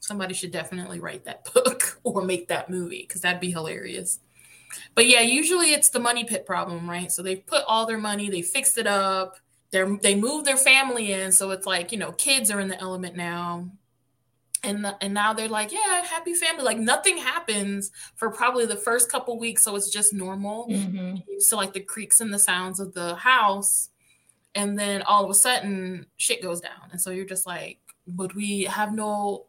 Somebody 0.00 0.34
should 0.34 0.50
definitely 0.50 0.98
write 0.98 1.24
that 1.26 1.44
book 1.54 2.00
or 2.02 2.22
make 2.22 2.48
that 2.48 2.70
movie 2.70 3.04
because 3.06 3.20
that'd 3.20 3.40
be 3.40 3.52
hilarious. 3.52 4.18
But 4.94 5.06
yeah, 5.06 5.20
usually 5.20 5.72
it's 5.72 5.88
the 5.90 6.00
money 6.00 6.24
pit 6.24 6.46
problem, 6.46 6.88
right? 6.88 7.10
So 7.10 7.22
they've 7.22 7.44
put 7.46 7.64
all 7.66 7.86
their 7.86 7.98
money, 7.98 8.30
they 8.30 8.42
fixed 8.42 8.78
it 8.78 8.86
up, 8.86 9.36
they're 9.70 9.96
they 10.02 10.14
moved 10.14 10.46
their 10.46 10.56
family 10.56 11.12
in, 11.12 11.32
so 11.32 11.50
it's 11.50 11.66
like 11.66 11.92
you 11.92 11.98
know 11.98 12.12
kids 12.12 12.50
are 12.50 12.60
in 12.60 12.68
the 12.68 12.78
element 12.80 13.16
now, 13.16 13.70
and 14.62 14.84
the, 14.84 14.96
and 15.02 15.14
now 15.14 15.32
they're 15.32 15.48
like 15.48 15.72
yeah 15.72 16.02
happy 16.04 16.34
family 16.34 16.62
like 16.62 16.78
nothing 16.78 17.16
happens 17.18 17.90
for 18.16 18.30
probably 18.30 18.66
the 18.66 18.76
first 18.76 19.10
couple 19.10 19.38
weeks, 19.38 19.62
so 19.62 19.74
it's 19.76 19.90
just 19.90 20.12
normal. 20.12 20.68
Mhm. 20.68 21.22
So 21.38 21.56
like 21.56 21.72
the 21.72 21.80
creaks 21.80 22.20
and 22.20 22.32
the 22.32 22.38
sounds 22.38 22.80
of 22.80 22.92
the 22.92 23.14
house, 23.16 23.88
and 24.54 24.78
then 24.78 25.02
all 25.02 25.24
of 25.24 25.30
a 25.30 25.34
sudden 25.34 26.06
shit 26.16 26.42
goes 26.42 26.60
down, 26.60 26.90
and 26.90 27.00
so 27.00 27.10
you're 27.10 27.24
just 27.24 27.46
like, 27.46 27.78
but 28.06 28.34
we 28.34 28.64
have 28.64 28.92
no. 28.94 29.46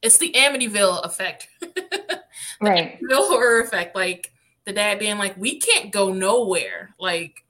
It's 0.00 0.18
the 0.18 0.32
Amityville 0.32 1.04
effect. 1.04 1.48
Right. 2.60 2.98
real 3.02 3.26
horror 3.28 3.60
effect. 3.60 3.94
Like 3.94 4.31
the 4.64 4.72
dad 4.72 4.98
being 4.98 5.18
like, 5.18 5.36
"We 5.36 5.58
can't 5.58 5.90
go 5.92 6.12
nowhere. 6.12 6.94
Like 6.98 7.44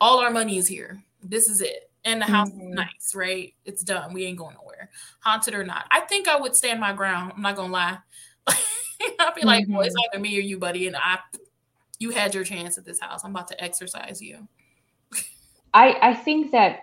all 0.00 0.18
our 0.20 0.30
money 0.30 0.58
is 0.58 0.66
here. 0.68 1.02
This 1.22 1.48
is 1.48 1.60
it, 1.60 1.90
and 2.04 2.20
the 2.20 2.26
house 2.26 2.50
Mhm. 2.50 2.70
is 2.70 2.74
nice, 2.74 3.14
right? 3.14 3.54
It's 3.64 3.82
done. 3.82 4.12
We 4.12 4.24
ain't 4.24 4.38
going 4.38 4.56
nowhere, 4.56 4.90
haunted 5.20 5.54
or 5.54 5.64
not. 5.64 5.86
I 5.90 6.00
think 6.00 6.28
I 6.28 6.36
would 6.40 6.54
stand 6.56 6.80
my 6.80 6.92
ground. 6.92 7.32
I'm 7.34 7.42
not 7.42 7.56
gonna 7.56 7.72
lie. 7.72 7.98
I'd 9.18 9.34
be 9.34 9.42
like, 9.42 9.66
"Boy, 9.68 9.82
it's 9.84 9.94
Mhm. 9.96 10.00
either 10.12 10.20
me 10.20 10.36
or 10.36 10.42
you, 10.42 10.58
buddy." 10.58 10.86
And 10.86 10.96
I, 10.96 11.18
you 11.98 12.10
had 12.10 12.34
your 12.34 12.44
chance 12.44 12.76
at 12.78 12.84
this 12.84 13.00
house. 13.00 13.24
I'm 13.24 13.30
about 13.30 13.48
to 13.48 13.62
exercise 13.62 14.20
you. 14.20 14.46
I 15.74 15.96
I 16.02 16.14
think 16.14 16.50
that 16.52 16.80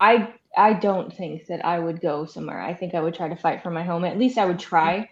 I 0.00 0.34
I 0.56 0.74
don't 0.74 1.12
think 1.12 1.46
that 1.46 1.64
I 1.64 1.78
would 1.78 2.00
go 2.00 2.24
somewhere. 2.24 2.60
I 2.60 2.74
think 2.74 2.94
I 2.94 3.00
would 3.00 3.14
try 3.14 3.28
to 3.28 3.36
fight 3.36 3.62
for 3.62 3.70
my 3.70 3.82
home. 3.82 4.04
At 4.04 4.18
least 4.18 4.38
I 4.38 4.44
would 4.46 4.58
try. 4.58 5.10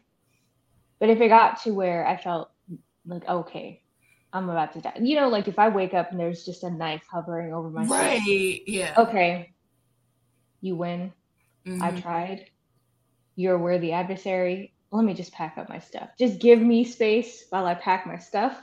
But 0.99 1.11
if 1.11 1.21
it 1.21 1.29
got 1.29 1.61
to 1.63 1.73
where 1.75 2.07
I 2.07 2.17
felt 2.17 2.51
like 3.07 3.29
okay, 3.29 3.83
I'm 4.33 4.49
about 4.51 4.73
to 4.75 4.81
die. 4.81 4.99
You 5.01 5.17
know, 5.17 5.29
like 5.29 5.49
if 5.49 5.59
I 5.59 5.69
wake 5.69 5.95
up 5.95 6.11
and 6.11 6.21
there's 6.21 6.45
just 6.45 6.65
a 6.65 6.71
knife 6.71 7.03
hovering 7.11 7.53
over 7.55 7.71
my 7.71 7.85
Right? 7.87 8.21
head. 8.21 8.61
Yeah. 8.67 8.95
Okay. 8.99 9.55
You 10.61 10.77
win. 10.77 11.13
I 11.67 11.91
Mhm. 11.91 12.03
tried. 12.03 12.51
You're 13.35 13.55
a 13.55 13.59
worthy 13.59 13.93
adversary. 13.93 14.75
Let 14.91 15.05
me 15.05 15.15
just 15.15 15.33
pack 15.33 15.59
up 15.59 15.69
my 15.69 15.79
stuff. 15.79 16.11
Just 16.19 16.41
give 16.41 16.61
me 16.61 16.85
space 16.85 17.45
while 17.51 17.67
I 17.67 17.75
pack 17.75 18.07
my 18.07 18.19
stuff. 18.19 18.57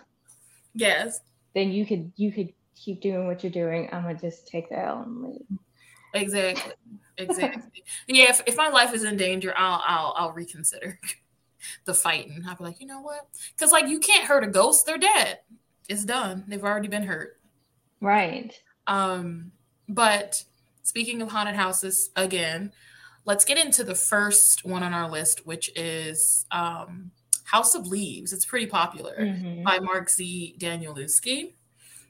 Yes. 0.74 1.22
Then 1.54 1.72
you 1.72 1.86
could 1.86 2.12
you 2.16 2.32
could 2.32 2.54
keep 2.76 3.02
doing 3.02 3.28
what 3.28 3.44
you're 3.44 3.52
doing. 3.52 3.90
I'm 3.92 4.04
gonna 4.04 4.16
just 4.20 4.48
take 4.48 4.70
the 4.70 4.80
L 4.80 5.04
and 5.04 5.22
leave. 5.24 5.60
Exactly. 6.14 6.74
Exactly. 7.18 7.84
yeah. 8.08 8.30
If, 8.30 8.42
if 8.48 8.58
my 8.58 8.70
life 8.70 8.94
is 8.94 9.04
in 9.04 9.18
danger, 9.18 9.54
I'll 9.56 9.82
I'll 9.86 10.14
I'll 10.18 10.32
reconsider 10.34 11.00
the 11.86 11.94
fighting. 11.94 12.44
I'll 12.48 12.56
be 12.56 12.64
like, 12.64 12.80
you 12.80 12.88
know 12.88 13.02
what? 13.02 13.28
Because 13.56 13.72
like 13.72 13.88
you 13.88 14.00
can't 14.00 14.26
hurt 14.26 14.44
a 14.44 14.48
ghost. 14.48 14.86
They're 14.86 14.98
dead. 14.98 15.40
It's 15.90 16.06
done. 16.06 16.46
They've 16.48 16.64
already 16.64 16.88
been 16.88 17.04
hurt. 17.04 17.40
Right. 18.02 18.54
Um. 18.88 19.52
But 19.90 20.44
speaking 20.84 21.22
of 21.22 21.30
haunted 21.30 21.56
houses, 21.56 22.10
again, 22.16 22.72
let's 23.26 23.46
get 23.46 23.58
into 23.64 23.84
the 23.84 23.96
first 23.96 24.66
one 24.66 24.84
on 24.84 24.94
our 24.94 25.10
list, 25.10 25.46
which 25.46 25.70
is 25.78 26.46
um, 26.52 27.12
House 27.46 27.76
of 27.76 27.88
Leaves. 27.88 28.32
It's 28.34 28.46
pretty 28.46 28.68
popular 28.68 29.16
Mhm. 29.20 29.64
by 29.64 29.80
Mark 29.80 30.10
Z. 30.10 30.56
Danielewski. 30.60 31.54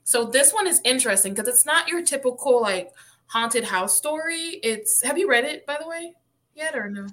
So 0.03 0.25
this 0.25 0.53
one 0.53 0.67
is 0.67 0.81
interesting 0.83 1.33
because 1.33 1.47
it's 1.47 1.65
not 1.65 1.87
your 1.87 2.03
typical 2.03 2.61
like 2.61 2.91
haunted 3.27 3.63
house 3.63 3.95
story. 3.97 4.59
It's 4.63 5.01
have 5.03 5.17
you 5.17 5.29
read 5.29 5.45
it 5.45 5.65
by 5.65 5.77
the 5.81 5.87
way 5.87 6.13
yet 6.55 6.75
or 6.75 6.89
no? 6.89 7.07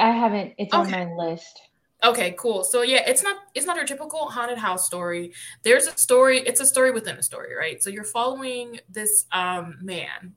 I 0.00 0.10
haven't. 0.10 0.54
It's 0.58 0.72
okay. 0.72 1.02
on 1.02 1.16
my 1.16 1.24
list. 1.30 1.60
Okay, 2.04 2.36
cool. 2.38 2.62
So 2.62 2.82
yeah, 2.82 3.02
it's 3.06 3.24
not 3.24 3.36
it's 3.54 3.66
not 3.66 3.80
a 3.80 3.84
typical 3.84 4.26
haunted 4.28 4.58
house 4.58 4.86
story. 4.86 5.32
There's 5.64 5.88
a 5.88 5.96
story, 5.96 6.38
it's 6.38 6.60
a 6.60 6.66
story 6.66 6.92
within 6.92 7.16
a 7.16 7.22
story, 7.22 7.54
right? 7.56 7.82
So 7.82 7.90
you're 7.90 8.04
following 8.04 8.78
this 8.88 9.26
um 9.32 9.78
man 9.82 10.34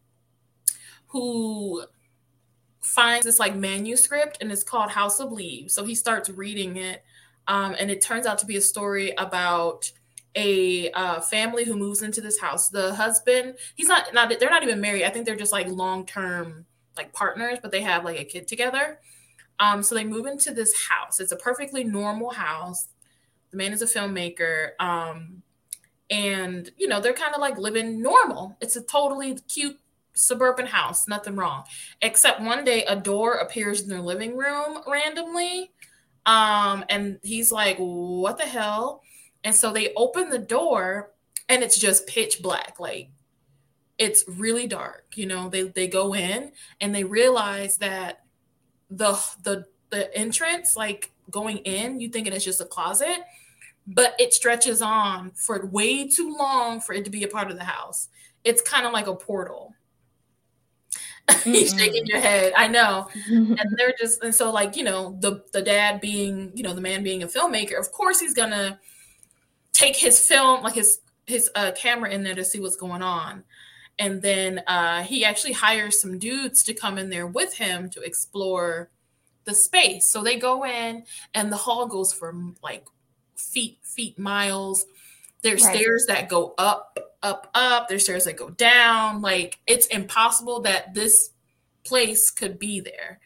who 1.08 1.84
finds 2.82 3.26
this 3.26 3.38
like 3.38 3.56
manuscript 3.56 4.40
and 4.42 4.52
it's 4.52 4.64
called 4.64 4.90
House 4.90 5.20
of 5.20 5.32
Leaves. 5.32 5.74
So 5.76 5.86
he 5.86 5.94
starts 5.94 6.30
reading 6.30 6.78
it 6.78 7.04
um 7.48 7.76
and 7.80 7.92
it 7.92 8.02
turns 8.02 8.26
out 8.26 8.40
to 8.40 8.48
be 8.48 8.58
a 8.58 8.62
story 8.62 9.14
about 9.18 9.92
a 10.36 10.90
uh, 10.92 11.20
family 11.20 11.66
who 11.66 11.76
moves 11.76 12.02
into 12.04 12.22
this 12.22 12.40
house. 12.40 12.70
The 12.70 12.96
husband, 12.96 13.56
he's 13.76 13.88
not 13.88 14.14
not 14.14 14.34
they're 14.40 14.50
not 14.50 14.64
even 14.64 14.82
married. 14.82 15.04
I 15.04 15.10
think 15.10 15.26
they're 15.28 15.36
just 15.36 15.52
like 15.52 15.68
long-term 15.68 16.66
like 16.98 17.14
partners, 17.14 17.60
but 17.62 17.72
they 17.72 17.82
have 17.82 18.04
like 18.06 18.20
a 18.20 18.24
kid 18.26 18.48
together 18.48 19.00
um, 19.62 19.84
so 19.84 19.94
they 19.94 20.04
move 20.04 20.26
into 20.26 20.52
this 20.52 20.74
house. 20.90 21.20
It's 21.20 21.32
a 21.32 21.36
perfectly 21.38 21.84
normal 21.84 22.32
house. 22.32 22.88
The 23.52 23.58
man 23.58 23.74
is 23.74 23.84
a 23.84 23.86
filmmaker. 23.86 24.72
Um, 24.80 25.44
and, 26.10 26.72
you 26.78 26.88
know, 26.88 27.00
they're 27.00 27.14
kind 27.14 27.36
of 27.36 27.40
like 27.40 27.60
living 27.60 28.02
normal. 28.02 28.58
It's 28.60 28.76
a 28.76 28.82
totally 28.82 29.38
cute 29.48 29.80
suburban 30.14 30.66
house, 30.66 31.08
nothing 31.08 31.36
wrong. 31.36 31.66
Except 32.02 32.42
one 32.42 32.66
day 32.66 32.84
a 32.86 32.96
door 32.96 33.36
appears 33.36 33.82
in 33.82 33.90
their 33.90 34.02
living 34.02 34.36
room 34.36 34.80
randomly. 34.88 35.72
Um, 36.26 36.84
and 36.90 37.20
he's 37.22 37.52
like, 37.52 37.78
what 37.78 38.40
the 38.40 38.48
hell? 38.48 39.04
And 39.44 39.54
so 39.54 39.72
they 39.72 39.94
open 39.96 40.30
the 40.30 40.40
door 40.40 41.12
and 41.48 41.62
it's 41.62 41.78
just 41.78 42.08
pitch 42.08 42.42
black. 42.42 42.80
Like 42.80 43.10
it's 44.00 44.24
really 44.28 44.66
dark. 44.66 45.06
You 45.14 45.28
know, 45.28 45.50
they, 45.50 45.64
they 45.64 45.88
go 45.88 46.16
in 46.16 46.52
and 46.80 46.96
they 46.96 47.04
realize 47.04 47.78
that 47.78 48.21
the 48.92 49.20
the 49.44 49.66
the 49.90 50.16
entrance, 50.16 50.76
like 50.76 51.12
going 51.30 51.58
in, 51.58 52.00
you 52.00 52.10
thinking 52.10 52.34
it's 52.34 52.46
just 52.46 52.62
a 52.62 52.66
closet, 52.66 53.20
but 53.88 54.16
it 54.20 54.34
stretches 54.34 54.82
on 54.82 55.32
for 55.32 55.66
way 55.66 56.08
too 56.08 56.36
long 56.38 56.80
for 56.80 56.94
it 56.94 57.06
to 57.06 57.12
be 57.12 57.24
a 57.24 57.28
part 57.28 57.50
of 57.50 57.58
the 57.58 57.64
house. 57.64 58.10
It's 58.44 58.62
kind 58.62 58.86
of 58.86 58.94
like 58.94 59.08
a 59.08 59.16
portal. 59.16 59.74
He's 61.44 61.74
shaking 61.74 62.06
your 62.06 62.20
head. 62.20 62.54
I 62.56 62.68
know. 62.68 63.08
and 63.28 63.78
they're 63.78 63.94
just 63.98 64.24
and 64.24 64.34
so 64.34 64.52
like, 64.52 64.76
you 64.76 64.84
know, 64.84 65.18
the 65.20 65.44
the 65.54 65.62
dad 65.62 66.02
being, 66.02 66.52
you 66.54 66.64
know, 66.64 66.74
the 66.74 66.82
man 66.82 67.04
being 67.04 67.24
a 67.24 67.28
filmmaker, 67.28 67.80
of 67.80 67.92
course 67.92 68.20
he's 68.20 68.34
gonna 68.34 68.80
take 69.72 69.96
his 69.96 70.20
film, 70.20 70.64
like 70.64 70.76
his 70.76 71.00
his 71.28 71.50
uh, 71.56 71.72
camera 71.72 72.10
in 72.10 72.24
there 72.24 72.36
to 72.36 72.44
see 72.44 72.60
what's 72.60 72.76
going 72.76 73.02
on 73.02 73.44
and 74.00 74.22
then 74.22 74.64
uh, 74.68 75.04
he 75.04 75.24
actually 75.26 75.54
hires 75.54 76.02
some 76.02 76.18
dudes 76.18 76.64
to 76.64 76.74
come 76.74 76.98
in 76.98 77.10
there 77.10 77.28
with 77.28 77.56
him 77.56 77.90
to 77.92 78.02
explore 78.02 78.90
the 79.46 79.54
space. 79.54 80.08
So 80.08 80.24
they 80.24 80.38
go 80.38 80.66
in, 80.66 81.04
and 81.34 81.52
the 81.52 81.58
hall 81.58 81.88
goes 81.88 82.14
for 82.14 82.34
like 82.64 82.86
feet, 83.36 83.80
feet, 83.84 84.18
miles. 84.18 84.86
There's 85.42 85.64
right. 85.64 85.76
stairs 85.76 86.06
that 86.08 86.30
go 86.30 86.54
up, 86.58 87.00
up, 87.24 87.50
up. 87.54 87.90
There's 87.90 88.04
stairs 88.04 88.26
that 88.26 88.38
go 88.38 88.50
down. 88.50 89.22
Like 89.22 89.60
it's 89.68 89.88
impossible 89.88 90.62
that 90.62 90.94
this 90.94 91.32
place 91.84 92.30
could 92.32 92.60
be 92.60 92.80
there. 92.80 93.20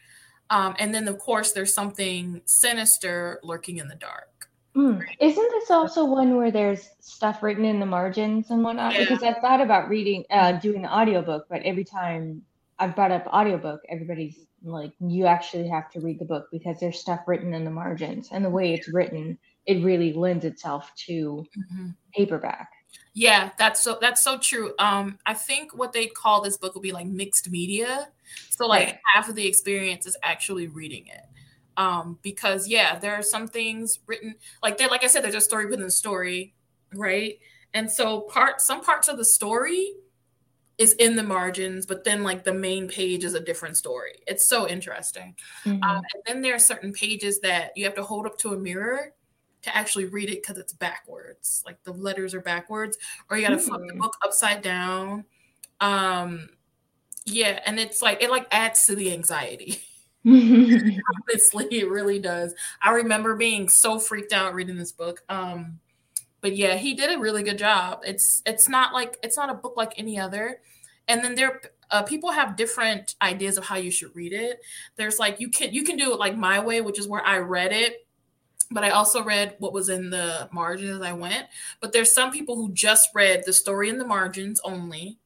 Um, 0.48 0.76
and 0.78 0.94
then, 0.94 1.08
of 1.08 1.18
course, 1.18 1.52
there's 1.52 1.74
something 1.74 2.40
sinister 2.44 3.40
lurking 3.42 3.78
in 3.78 3.88
the 3.88 3.96
dark. 3.96 4.35
Mm. 4.76 5.02
Isn't 5.20 5.50
this 5.52 5.70
also 5.70 6.04
one 6.04 6.36
where 6.36 6.50
there's 6.50 6.90
stuff 7.00 7.42
written 7.42 7.64
in 7.64 7.80
the 7.80 7.86
margins 7.86 8.50
and 8.50 8.62
whatnot? 8.62 8.92
Yeah. 8.92 9.00
Because 9.00 9.22
I 9.22 9.32
thought 9.40 9.62
about 9.62 9.88
reading, 9.88 10.24
uh, 10.30 10.52
doing 10.52 10.82
the 10.82 10.94
audiobook, 10.94 11.46
but 11.48 11.62
every 11.62 11.84
time 11.84 12.42
I've 12.78 12.94
brought 12.94 13.10
up 13.10 13.26
audiobook, 13.26 13.80
everybody's 13.88 14.46
like, 14.62 14.92
you 15.00 15.24
actually 15.24 15.66
have 15.68 15.90
to 15.92 16.00
read 16.00 16.18
the 16.18 16.26
book 16.26 16.48
because 16.52 16.78
there's 16.78 16.98
stuff 16.98 17.20
written 17.26 17.54
in 17.54 17.64
the 17.64 17.70
margins. 17.70 18.28
And 18.32 18.44
the 18.44 18.50
way 18.50 18.74
it's 18.74 18.88
written, 18.88 19.38
it 19.64 19.82
really 19.82 20.12
lends 20.12 20.44
itself 20.44 20.92
to 21.06 21.46
mm-hmm. 21.58 21.88
paperback. 22.14 22.68
Yeah, 23.14 23.50
that's 23.58 23.80
so 23.80 23.96
that's 23.98 24.22
so 24.22 24.38
true. 24.38 24.74
Um, 24.78 25.18
I 25.24 25.32
think 25.32 25.76
what 25.76 25.94
they 25.94 26.06
call 26.06 26.42
this 26.42 26.58
book 26.58 26.74
will 26.74 26.82
be 26.82 26.92
like 26.92 27.06
mixed 27.06 27.50
media. 27.50 28.08
So 28.50 28.66
like 28.66 28.86
right. 28.86 28.98
half 29.14 29.28
of 29.28 29.34
the 29.34 29.46
experience 29.46 30.06
is 30.06 30.16
actually 30.22 30.68
reading 30.68 31.06
it 31.06 31.24
um 31.76 32.18
because 32.22 32.68
yeah 32.68 32.98
there 32.98 33.14
are 33.14 33.22
some 33.22 33.46
things 33.46 34.00
written 34.06 34.34
like 34.62 34.78
there 34.78 34.88
like 34.88 35.04
i 35.04 35.06
said 35.06 35.22
there's 35.22 35.34
a 35.34 35.40
story 35.40 35.66
within 35.66 35.86
a 35.86 35.90
story 35.90 36.54
right 36.94 37.38
and 37.74 37.90
so 37.90 38.20
part 38.22 38.60
some 38.60 38.80
parts 38.80 39.08
of 39.08 39.16
the 39.16 39.24
story 39.24 39.92
is 40.78 40.92
in 40.94 41.16
the 41.16 41.22
margins 41.22 41.86
but 41.86 42.04
then 42.04 42.22
like 42.22 42.44
the 42.44 42.52
main 42.52 42.88
page 42.88 43.24
is 43.24 43.34
a 43.34 43.40
different 43.40 43.76
story 43.76 44.12
it's 44.26 44.48
so 44.48 44.68
interesting 44.68 45.34
mm-hmm. 45.64 45.82
um, 45.82 46.02
and 46.14 46.22
then 46.26 46.40
there 46.42 46.54
are 46.54 46.58
certain 46.58 46.92
pages 46.92 47.40
that 47.40 47.72
you 47.76 47.84
have 47.84 47.94
to 47.94 48.02
hold 48.02 48.26
up 48.26 48.36
to 48.38 48.52
a 48.52 48.58
mirror 48.58 49.12
to 49.62 49.76
actually 49.76 50.04
read 50.04 50.28
it 50.28 50.42
because 50.42 50.58
it's 50.58 50.72
backwards 50.72 51.62
like 51.66 51.82
the 51.84 51.92
letters 51.92 52.34
are 52.34 52.40
backwards 52.40 52.96
or 53.30 53.36
you 53.36 53.42
got 53.42 53.50
to 53.50 53.56
mm-hmm. 53.56 53.68
flip 53.68 53.82
the 53.86 53.94
mm. 53.94 53.98
book 53.98 54.16
upside 54.22 54.62
down 54.62 55.24
um 55.80 56.48
yeah 57.24 57.60
and 57.66 57.80
it's 57.80 58.00
like 58.00 58.22
it 58.22 58.30
like 58.30 58.46
adds 58.50 58.86
to 58.86 58.94
the 58.94 59.12
anxiety 59.12 59.80
Honestly, 60.26 61.66
it 61.70 61.88
really 61.88 62.18
does. 62.18 62.54
I 62.82 62.90
remember 62.92 63.36
being 63.36 63.68
so 63.68 63.98
freaked 63.98 64.32
out 64.32 64.54
reading 64.54 64.76
this 64.76 64.92
book. 64.92 65.22
Um, 65.28 65.78
but 66.40 66.56
yeah, 66.56 66.74
he 66.76 66.94
did 66.94 67.16
a 67.16 67.18
really 67.20 67.42
good 67.42 67.58
job. 67.58 68.00
It's 68.04 68.42
it's 68.44 68.68
not 68.68 68.92
like 68.92 69.18
it's 69.22 69.36
not 69.36 69.50
a 69.50 69.54
book 69.54 69.74
like 69.76 69.94
any 69.96 70.18
other. 70.18 70.60
And 71.08 71.22
then 71.22 71.36
there 71.36 71.60
uh, 71.90 72.02
people 72.02 72.32
have 72.32 72.56
different 72.56 73.14
ideas 73.22 73.56
of 73.56 73.64
how 73.64 73.76
you 73.76 73.90
should 73.90 74.14
read 74.16 74.32
it. 74.32 74.60
There's 74.96 75.18
like 75.18 75.40
you 75.40 75.48
can 75.48 75.72
you 75.72 75.84
can 75.84 75.96
do 75.96 76.12
it 76.12 76.18
like 76.18 76.36
my 76.36 76.58
way, 76.60 76.80
which 76.80 76.98
is 76.98 77.06
where 77.08 77.24
I 77.24 77.38
read 77.38 77.72
it 77.72 78.06
but 78.70 78.84
I 78.84 78.90
also 78.90 79.22
read 79.22 79.54
what 79.58 79.72
was 79.72 79.88
in 79.88 80.10
the 80.10 80.48
margins 80.52 80.96
as 80.96 81.02
I 81.02 81.12
went. 81.12 81.46
But 81.80 81.92
there's 81.92 82.12
some 82.12 82.32
people 82.32 82.56
who 82.56 82.72
just 82.72 83.10
read 83.14 83.44
the 83.46 83.52
story 83.52 83.88
in 83.88 83.98
the 83.98 84.06
margins 84.06 84.60
only 84.64 85.18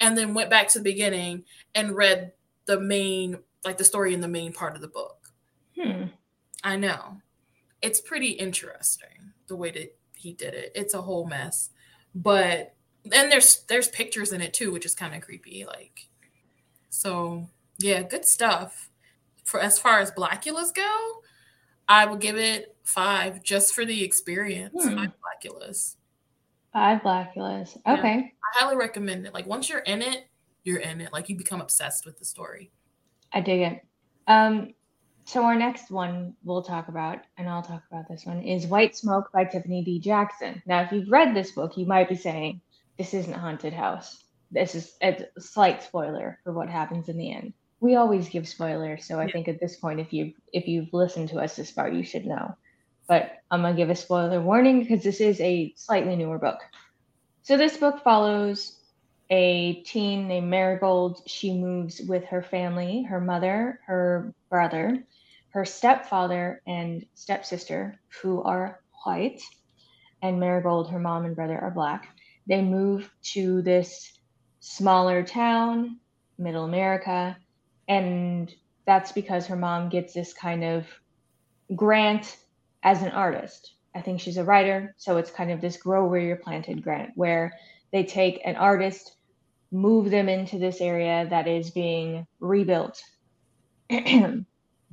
and 0.00 0.16
then 0.16 0.34
went 0.34 0.50
back 0.50 0.68
to 0.68 0.78
the 0.78 0.84
beginning 0.84 1.44
and 1.74 1.94
read 1.94 2.32
the 2.66 2.80
main 2.80 3.38
like 3.64 3.78
the 3.78 3.84
story 3.84 4.14
in 4.14 4.20
the 4.20 4.28
main 4.28 4.52
part 4.52 4.74
of 4.74 4.80
the 4.80 4.88
book. 4.88 5.32
Hmm. 5.78 6.04
I 6.62 6.76
know. 6.76 7.18
It's 7.82 8.00
pretty 8.00 8.30
interesting 8.30 9.32
the 9.46 9.56
way 9.56 9.70
that 9.70 9.96
he 10.16 10.32
did 10.32 10.54
it. 10.54 10.72
It's 10.74 10.94
a 10.94 11.02
whole 11.02 11.26
mess. 11.26 11.70
But 12.14 12.74
and 13.12 13.32
there's 13.32 13.64
there's 13.68 13.88
pictures 13.88 14.32
in 14.32 14.40
it 14.40 14.52
too, 14.52 14.72
which 14.72 14.84
is 14.84 14.94
kind 14.94 15.14
of 15.14 15.22
creepy. 15.22 15.64
Like 15.66 16.08
so 16.90 17.48
yeah, 17.78 18.02
good 18.02 18.24
stuff. 18.24 18.90
For 19.44 19.60
as 19.60 19.78
far 19.78 20.00
as 20.00 20.12
Blackulas 20.12 20.74
go, 20.74 21.22
I 21.88 22.06
would 22.06 22.20
give 22.20 22.36
it 22.36 22.76
five 22.84 23.42
just 23.42 23.74
for 23.74 23.84
the 23.84 24.04
experience. 24.04 24.74
Hmm. 24.84 24.96
Five 24.96 25.12
Blackulas. 25.44 25.96
Five 26.72 27.00
Blackulas. 27.02 27.76
Okay. 27.86 28.16
Yeah, 28.16 28.60
I 28.60 28.64
highly 28.64 28.76
recommend 28.76 29.26
it. 29.26 29.34
Like 29.34 29.46
once 29.46 29.68
you're 29.68 29.80
in 29.80 30.02
it, 30.02 30.28
you're 30.62 30.78
in 30.78 31.00
it. 31.00 31.12
Like 31.12 31.28
you 31.28 31.36
become 31.36 31.60
obsessed 31.60 32.06
with 32.06 32.18
the 32.18 32.24
story. 32.24 32.70
I 33.32 33.40
dig 33.40 33.60
it. 33.60 33.84
Um, 34.26 34.74
so 35.24 35.44
our 35.44 35.54
next 35.54 35.90
one 35.90 36.34
we'll 36.44 36.62
talk 36.62 36.88
about, 36.88 37.20
and 37.38 37.48
I'll 37.48 37.62
talk 37.62 37.82
about 37.90 38.08
this 38.08 38.26
one, 38.26 38.42
is 38.42 38.66
White 38.66 38.96
Smoke 38.96 39.30
by 39.32 39.44
Tiffany 39.44 39.84
D. 39.84 40.00
Jackson. 40.00 40.60
Now, 40.66 40.82
if 40.82 40.92
you've 40.92 41.10
read 41.10 41.34
this 41.34 41.52
book, 41.52 41.76
you 41.76 41.86
might 41.86 42.08
be 42.08 42.16
saying, 42.16 42.60
this 42.98 43.14
isn't 43.14 43.32
Haunted 43.32 43.72
House. 43.72 44.24
This 44.50 44.74
is 44.74 44.96
a 45.02 45.26
slight 45.38 45.82
spoiler 45.82 46.38
for 46.42 46.52
what 46.52 46.68
happens 46.68 47.08
in 47.08 47.16
the 47.16 47.32
end. 47.32 47.52
We 47.78 47.94
always 47.94 48.28
give 48.28 48.48
spoilers, 48.48 49.04
so 49.04 49.18
I 49.18 49.26
yeah. 49.26 49.32
think 49.32 49.48
at 49.48 49.60
this 49.60 49.76
point, 49.76 50.00
if 50.00 50.12
you 50.12 50.34
if 50.52 50.66
you've 50.66 50.92
listened 50.92 51.28
to 51.30 51.38
us 51.38 51.56
this 51.56 51.70
far, 51.70 51.88
you 51.88 52.02
should 52.02 52.26
know. 52.26 52.56
But 53.06 53.38
I'm 53.50 53.62
gonna 53.62 53.74
give 53.74 53.88
a 53.88 53.94
spoiler 53.94 54.40
warning 54.40 54.80
because 54.80 55.02
this 55.02 55.20
is 55.20 55.40
a 55.40 55.72
slightly 55.76 56.16
newer 56.16 56.38
book. 56.38 56.58
So 57.42 57.56
this 57.56 57.76
book 57.76 58.02
follows 58.02 58.79
a 59.30 59.82
teen 59.82 60.26
named 60.26 60.48
Marigold. 60.48 61.22
She 61.26 61.54
moves 61.54 62.00
with 62.00 62.24
her 62.26 62.42
family, 62.42 63.04
her 63.04 63.20
mother, 63.20 63.80
her 63.86 64.34
brother, 64.48 65.04
her 65.50 65.64
stepfather, 65.64 66.60
and 66.66 67.06
stepsister, 67.14 67.98
who 68.20 68.42
are 68.42 68.80
white, 69.04 69.40
and 70.22 70.40
Marigold, 70.40 70.90
her 70.90 70.98
mom 70.98 71.24
and 71.24 71.36
brother, 71.36 71.58
are 71.58 71.70
black. 71.70 72.16
They 72.46 72.62
move 72.62 73.10
to 73.32 73.62
this 73.62 74.12
smaller 74.58 75.22
town, 75.22 75.98
middle 76.38 76.64
America, 76.64 77.36
and 77.88 78.52
that's 78.84 79.12
because 79.12 79.46
her 79.46 79.56
mom 79.56 79.88
gets 79.88 80.12
this 80.12 80.32
kind 80.32 80.64
of 80.64 80.86
grant 81.74 82.36
as 82.82 83.02
an 83.02 83.10
artist. 83.10 83.74
I 83.94 84.00
think 84.00 84.20
she's 84.20 84.36
a 84.36 84.44
writer, 84.44 84.94
so 84.98 85.16
it's 85.16 85.30
kind 85.30 85.50
of 85.50 85.60
this 85.60 85.76
grow 85.76 86.06
where 86.06 86.20
you're 86.20 86.36
planted 86.36 86.82
grant 86.82 87.10
where 87.14 87.52
they 87.92 88.04
take 88.04 88.40
an 88.44 88.56
artist 88.56 89.16
move 89.72 90.10
them 90.10 90.28
into 90.28 90.58
this 90.58 90.80
area 90.80 91.26
that 91.30 91.46
is 91.46 91.70
being 91.70 92.26
rebuilt, 92.40 93.02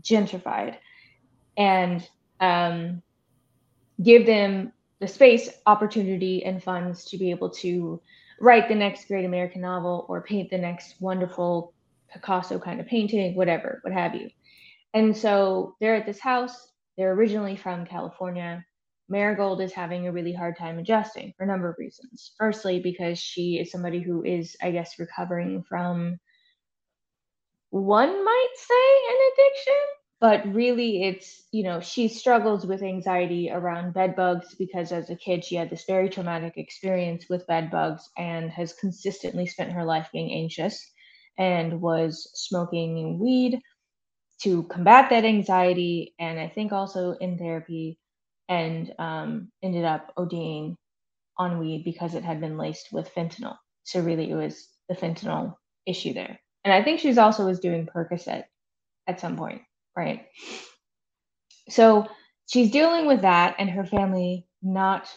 gentrified, 0.02 0.78
and 1.58 2.08
um, 2.40 3.02
give 4.02 4.26
them 4.26 4.72
the 5.00 5.08
space, 5.08 5.50
opportunity, 5.66 6.44
and 6.44 6.64
funds 6.64 7.06
to 7.06 7.18
be 7.18 7.32
able 7.32 7.50
to 7.50 8.02
write 8.40 8.68
the 8.68 8.76
next 8.76 9.08
great 9.08 9.26
American 9.26 9.62
novel 9.62 10.06
or 10.10 10.22
paint 10.22 10.50
the 10.50 10.58
next 10.58 10.96
wonderful 11.00 11.74
Picasso 12.12 12.60
kind 12.60 12.80
of 12.80 12.88
painting, 12.88 13.36
whatever, 13.36 13.80
what 13.84 13.94
have 13.94 14.16
you. 14.16 14.30
And 14.94 15.16
so 15.16 15.76
they're 15.80 15.96
at 15.96 16.06
this 16.06 16.20
house. 16.20 16.72
They're 16.98 17.14
originally 17.14 17.56
from 17.56 17.86
California. 17.86 18.66
Marigold 19.10 19.62
is 19.62 19.74
having 19.74 20.08
a 20.08 20.12
really 20.12 20.34
hard 20.34 20.58
time 20.58 20.80
adjusting 20.80 21.34
for 21.38 21.44
a 21.44 21.48
number 21.48 21.70
of 21.70 21.78
reasons. 21.78 22.34
Firstly, 22.38 22.80
because 22.80 23.18
she 23.20 23.58
is 23.60 23.72
somebody 23.72 24.02
who 24.02 24.24
is, 24.24 24.56
I 24.62 24.72
guess, 24.72 25.00
recovering 25.00 25.64
from 25.68 26.20
one 27.70 28.26
might 28.26 28.54
say 28.56 29.14
an 29.14 29.18
addiction, 29.34 29.84
but 30.20 30.56
really 30.56 31.04
it's, 31.04 31.44
you 31.52 31.64
know, 31.64 31.80
she 31.80 32.08
struggles 32.08 32.66
with 32.66 32.82
anxiety 32.82 33.50
around 33.52 33.94
bed 33.94 34.16
bugs 34.16 34.56
because 34.56 34.92
as 34.92 35.10
a 35.10 35.16
kid 35.16 35.44
she 35.46 35.56
had 35.56 35.70
this 35.70 35.86
very 35.86 36.10
traumatic 36.10 36.54
experience 36.58 37.26
with 37.30 37.48
bed 37.48 37.70
bugs 37.72 38.10
and 38.18 38.50
has 38.52 38.74
consistently 38.74 39.46
spent 39.46 39.72
her 39.72 39.86
life 39.86 40.10
being 40.12 40.32
anxious 40.32 40.92
and 41.38 41.82
was 41.82 42.30
smoking 42.34 43.20
weed 43.20 43.62
to 44.42 44.64
combat 44.64 45.10
that 45.10 45.26
anxiety 45.26 46.14
and 46.20 46.40
I 46.40 46.48
think 46.50 46.72
also 46.72 47.12
in 47.14 47.38
therapy 47.38 48.00
and 48.50 48.94
um, 49.00 49.50
ended 49.64 49.86
up 49.86 50.14
ODing 50.18 50.76
on 51.38 51.60
weed 51.60 51.84
because 51.84 52.16
it 52.16 52.24
had 52.24 52.42
been 52.42 52.58
laced 52.58 52.90
with 52.92 53.14
fentanyl. 53.14 53.58
So 53.84 54.02
really 54.02 54.30
it 54.30 54.36
was 54.36 54.68
the 54.90 54.96
fentanyl 54.96 55.56
issue 55.86 56.14
there. 56.14 56.40
And 56.64 56.74
I 56.74 56.84
think 56.84 57.00
she's 57.00 57.18
also 57.18 57.46
was 57.46 57.60
doing 57.60 57.88
Percocet 57.88 58.44
at 59.08 59.20
some 59.20 59.38
point, 59.38 59.62
right? 59.96 60.26
So 61.70 62.08
she's 62.48 62.72
dealing 62.72 63.06
with 63.08 63.22
that 63.22 63.56
and 63.60 63.70
her 63.70 63.86
family 63.86 64.48
not 64.62 65.10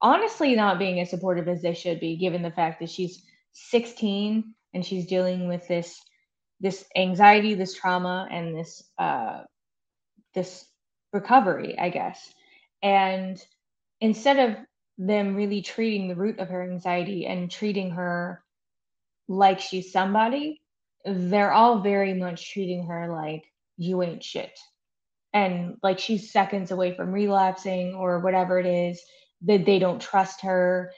honestly 0.00 0.54
not 0.54 0.78
being 0.78 1.00
as 1.00 1.10
supportive 1.10 1.48
as 1.48 1.62
they 1.62 1.74
should 1.74 2.00
be 2.00 2.16
given 2.16 2.42
the 2.42 2.50
fact 2.50 2.80
that 2.80 2.90
she's 2.90 3.22
16 3.52 4.54
and 4.74 4.84
she's 4.84 5.06
dealing 5.06 5.48
with 5.48 5.66
this 5.68 6.00
this 6.60 6.84
anxiety, 6.96 7.54
this 7.54 7.74
trauma, 7.74 8.26
and 8.30 8.56
this 8.56 8.82
uh, 8.98 9.42
this 10.34 10.64
recovery, 11.14 11.78
I 11.78 11.88
guess. 11.88 12.34
And 12.82 13.42
instead 14.00 14.50
of 14.50 14.56
them 14.98 15.34
really 15.34 15.62
treating 15.62 16.08
the 16.08 16.16
root 16.16 16.38
of 16.38 16.48
her 16.48 16.62
anxiety 16.62 17.26
and 17.26 17.50
treating 17.50 17.90
her 17.92 18.42
like 19.28 19.60
she's 19.60 19.90
somebody, 19.90 20.60
they're 21.06 21.52
all 21.52 21.80
very 21.80 22.12
much 22.14 22.52
treating 22.52 22.86
her 22.86 23.10
like 23.10 23.44
you 23.78 24.02
ain't 24.02 24.22
shit. 24.22 24.58
And 25.32 25.76
like 25.82 25.98
she's 25.98 26.30
seconds 26.30 26.70
away 26.70 26.94
from 26.94 27.12
relapsing 27.12 27.94
or 27.94 28.20
whatever 28.20 28.58
it 28.58 28.66
is, 28.66 29.02
that 29.42 29.64
they 29.64 29.78
don't 29.78 30.00
trust 30.00 30.42
her 30.42 30.92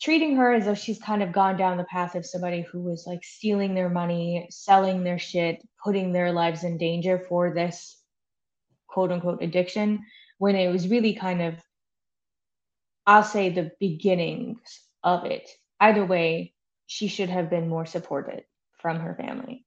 treating 0.00 0.36
her 0.36 0.52
as 0.52 0.66
though 0.66 0.74
she's 0.74 0.98
kind 0.98 1.22
of 1.22 1.32
gone 1.32 1.56
down 1.56 1.76
the 1.76 1.84
path 1.84 2.14
of 2.14 2.26
somebody 2.26 2.62
who 2.62 2.80
was 2.82 3.04
like 3.06 3.24
stealing 3.24 3.74
their 3.74 3.88
money, 3.88 4.46
selling 4.50 5.04
their 5.04 5.18
shit, 5.18 5.66
putting 5.82 6.12
their 6.12 6.32
lives 6.32 6.64
in 6.64 6.76
danger 6.76 7.18
for 7.28 7.54
this 7.54 7.96
quote 8.96 9.12
unquote 9.12 9.42
addiction, 9.42 10.02
when 10.38 10.56
it 10.56 10.72
was 10.72 10.88
really 10.88 11.12
kind 11.12 11.42
of, 11.42 11.54
I'll 13.06 13.22
say, 13.22 13.50
the 13.50 13.70
beginnings 13.78 14.58
of 15.04 15.26
it. 15.26 15.50
Either 15.78 16.06
way, 16.06 16.54
she 16.86 17.08
should 17.08 17.28
have 17.28 17.50
been 17.50 17.68
more 17.68 17.84
supported 17.84 18.44
from 18.78 19.00
her 19.00 19.14
family. 19.14 19.66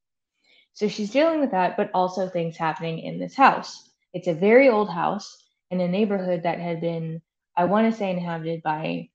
So 0.73 0.87
she's 0.87 1.11
dealing 1.11 1.41
with 1.41 1.51
that, 1.51 1.77
but 1.77 1.91
also 1.93 2.27
things 2.27 2.57
happening 2.57 2.97
in 2.97 3.19
this 3.19 3.35
house. 3.35 3.87
It's 4.13 4.27
a 4.27 4.33
very 4.33 4.67
old 4.67 4.89
house 4.89 5.37
in 5.69 5.79
a 5.79 5.87
neighborhood 5.87 6.41
that 6.41 6.59
had 6.59 6.81
been, 6.81 7.21
I 7.55 7.65
want 7.65 7.91
to 7.91 7.95
say, 7.95 8.09
inhabited 8.09 8.63
by 8.63 9.09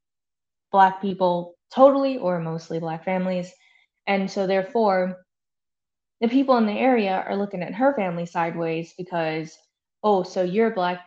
Black 0.71 1.03
people 1.03 1.57
totally 1.75 2.19
or 2.19 2.39
mostly 2.39 2.79
Black 2.79 3.05
families. 3.05 3.51
And 4.07 4.31
so, 4.31 4.47
therefore, 4.47 5.25
the 6.21 6.29
people 6.29 6.57
in 6.59 6.67
the 6.67 6.79
area 6.91 7.25
are 7.27 7.37
looking 7.37 7.65
at 7.65 7.75
her 7.75 7.97
family 7.97 8.27
sideways 8.27 8.95
because, 8.97 9.59
oh, 10.05 10.23
so 10.23 10.43
you're 10.43 10.71
a 10.71 10.75
Black 10.75 11.01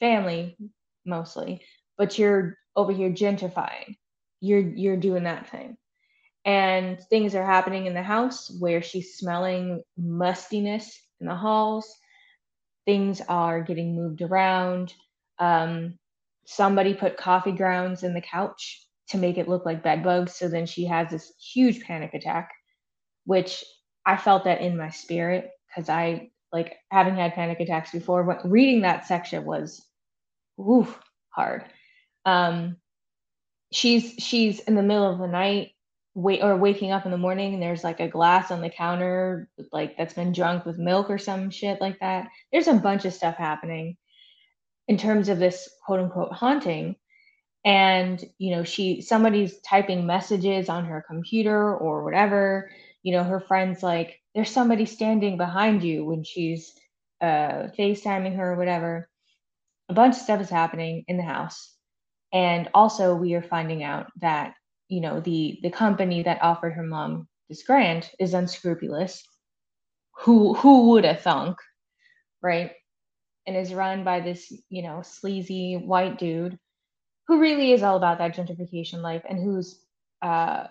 family 0.00 0.56
mostly, 1.04 1.60
but 1.98 2.18
you're 2.18 2.56
over 2.76 2.92
here 2.92 3.10
gentrifying. 3.10 3.96
You're 4.40 4.60
you're 4.60 4.96
doing 4.96 5.24
that 5.24 5.50
thing. 5.50 5.76
And 6.46 7.00
things 7.10 7.34
are 7.34 7.44
happening 7.44 7.86
in 7.86 7.94
the 7.94 8.02
house 8.02 8.54
where 8.60 8.82
she's 8.82 9.16
smelling 9.16 9.82
mustiness 9.96 11.00
in 11.20 11.26
the 11.26 11.34
halls. 11.34 11.92
Things 12.86 13.20
are 13.28 13.62
getting 13.62 13.96
moved 13.96 14.22
around. 14.22 14.92
Um, 15.38 15.98
somebody 16.46 16.94
put 16.94 17.16
coffee 17.16 17.52
grounds 17.52 18.02
in 18.02 18.12
the 18.12 18.20
couch 18.20 18.86
to 19.08 19.18
make 19.18 19.38
it 19.38 19.48
look 19.48 19.64
like 19.64 19.82
bed 19.82 20.02
bugs. 20.02 20.34
So 20.36 20.48
then 20.48 20.66
she 20.66 20.84
has 20.84 21.10
this 21.10 21.32
huge 21.38 21.82
panic 21.82 22.12
attack, 22.12 22.50
which 23.24 23.64
I 24.04 24.18
felt 24.18 24.44
that 24.44 24.60
in 24.60 24.76
my 24.76 24.90
spirit 24.90 25.50
because 25.68 25.88
I 25.88 26.30
like 26.54 26.76
having 26.90 27.16
had 27.16 27.34
panic 27.34 27.60
attacks 27.60 27.92
before. 27.92 28.24
But 28.24 28.50
reading 28.50 28.82
that 28.82 29.06
section 29.06 29.44
was 29.44 29.84
oof 30.58 30.98
hard. 31.30 31.64
Um, 32.24 32.76
she's 33.72 34.14
she's 34.18 34.60
in 34.60 34.76
the 34.76 34.82
middle 34.82 35.10
of 35.12 35.18
the 35.18 35.26
night 35.26 35.72
wait 36.14 36.42
or 36.42 36.56
waking 36.56 36.92
up 36.92 37.04
in 37.04 37.10
the 37.10 37.18
morning 37.18 37.54
and 37.54 37.62
there's 37.62 37.82
like 37.82 37.98
a 37.98 38.08
glass 38.08 38.52
on 38.52 38.60
the 38.60 38.70
counter 38.70 39.48
like 39.72 39.96
that's 39.96 40.14
been 40.14 40.32
drunk 40.32 40.64
with 40.64 40.78
milk 40.78 41.10
or 41.10 41.18
some 41.18 41.50
shit 41.50 41.80
like 41.80 41.98
that 41.98 42.28
there's 42.52 42.68
a 42.68 42.74
bunch 42.74 43.04
of 43.04 43.12
stuff 43.12 43.36
happening 43.36 43.96
in 44.86 44.96
terms 44.96 45.28
of 45.28 45.40
this 45.40 45.68
quote 45.84 45.98
unquote 45.98 46.32
haunting 46.32 46.94
and 47.64 48.24
you 48.38 48.54
know 48.54 48.62
she 48.62 49.00
somebody's 49.00 49.60
typing 49.62 50.06
messages 50.06 50.68
on 50.68 50.84
her 50.84 51.04
computer 51.08 51.76
or 51.76 52.04
whatever 52.04 52.70
you 53.02 53.12
know 53.12 53.24
her 53.24 53.40
friends 53.40 53.82
like 53.82 54.20
there's 54.34 54.50
somebody 54.50 54.86
standing 54.86 55.36
behind 55.36 55.82
you 55.84 56.04
when 56.04 56.24
she's 56.24 56.74
uh 57.20 57.68
facetiming 57.78 58.36
her 58.36 58.52
or 58.52 58.56
whatever. 58.56 59.08
A 59.88 59.94
bunch 59.94 60.16
of 60.16 60.22
stuff 60.22 60.40
is 60.40 60.50
happening 60.50 61.04
in 61.08 61.16
the 61.18 61.22
house. 61.22 61.74
And 62.32 62.68
also 62.74 63.14
we 63.14 63.34
are 63.34 63.42
finding 63.42 63.82
out 63.84 64.08
that 64.20 64.54
you 64.88 65.00
know 65.00 65.20
the 65.20 65.60
the 65.62 65.70
company 65.70 66.22
that 66.24 66.42
offered 66.42 66.72
her 66.74 66.82
mom 66.84 67.28
this 67.48 67.62
grant 67.64 68.10
is 68.20 68.34
unscrupulous. 68.34 69.22
Who 70.24 70.54
who 70.54 70.90
would 70.90 71.04
have 71.04 71.20
thunk 71.22 71.58
right? 72.42 72.72
And 73.46 73.56
is 73.56 73.74
run 73.74 74.04
by 74.04 74.20
this 74.20 74.52
you 74.68 74.82
know 74.82 75.02
sleazy 75.02 75.76
white 75.76 76.18
dude 76.18 76.58
who 77.28 77.40
really 77.40 77.72
is 77.72 77.82
all 77.82 77.96
about 77.96 78.18
that 78.18 78.36
gentrification 78.36 79.02
life 79.02 79.22
and 79.28 79.38
whose 79.38 79.80
uh, 80.22 80.66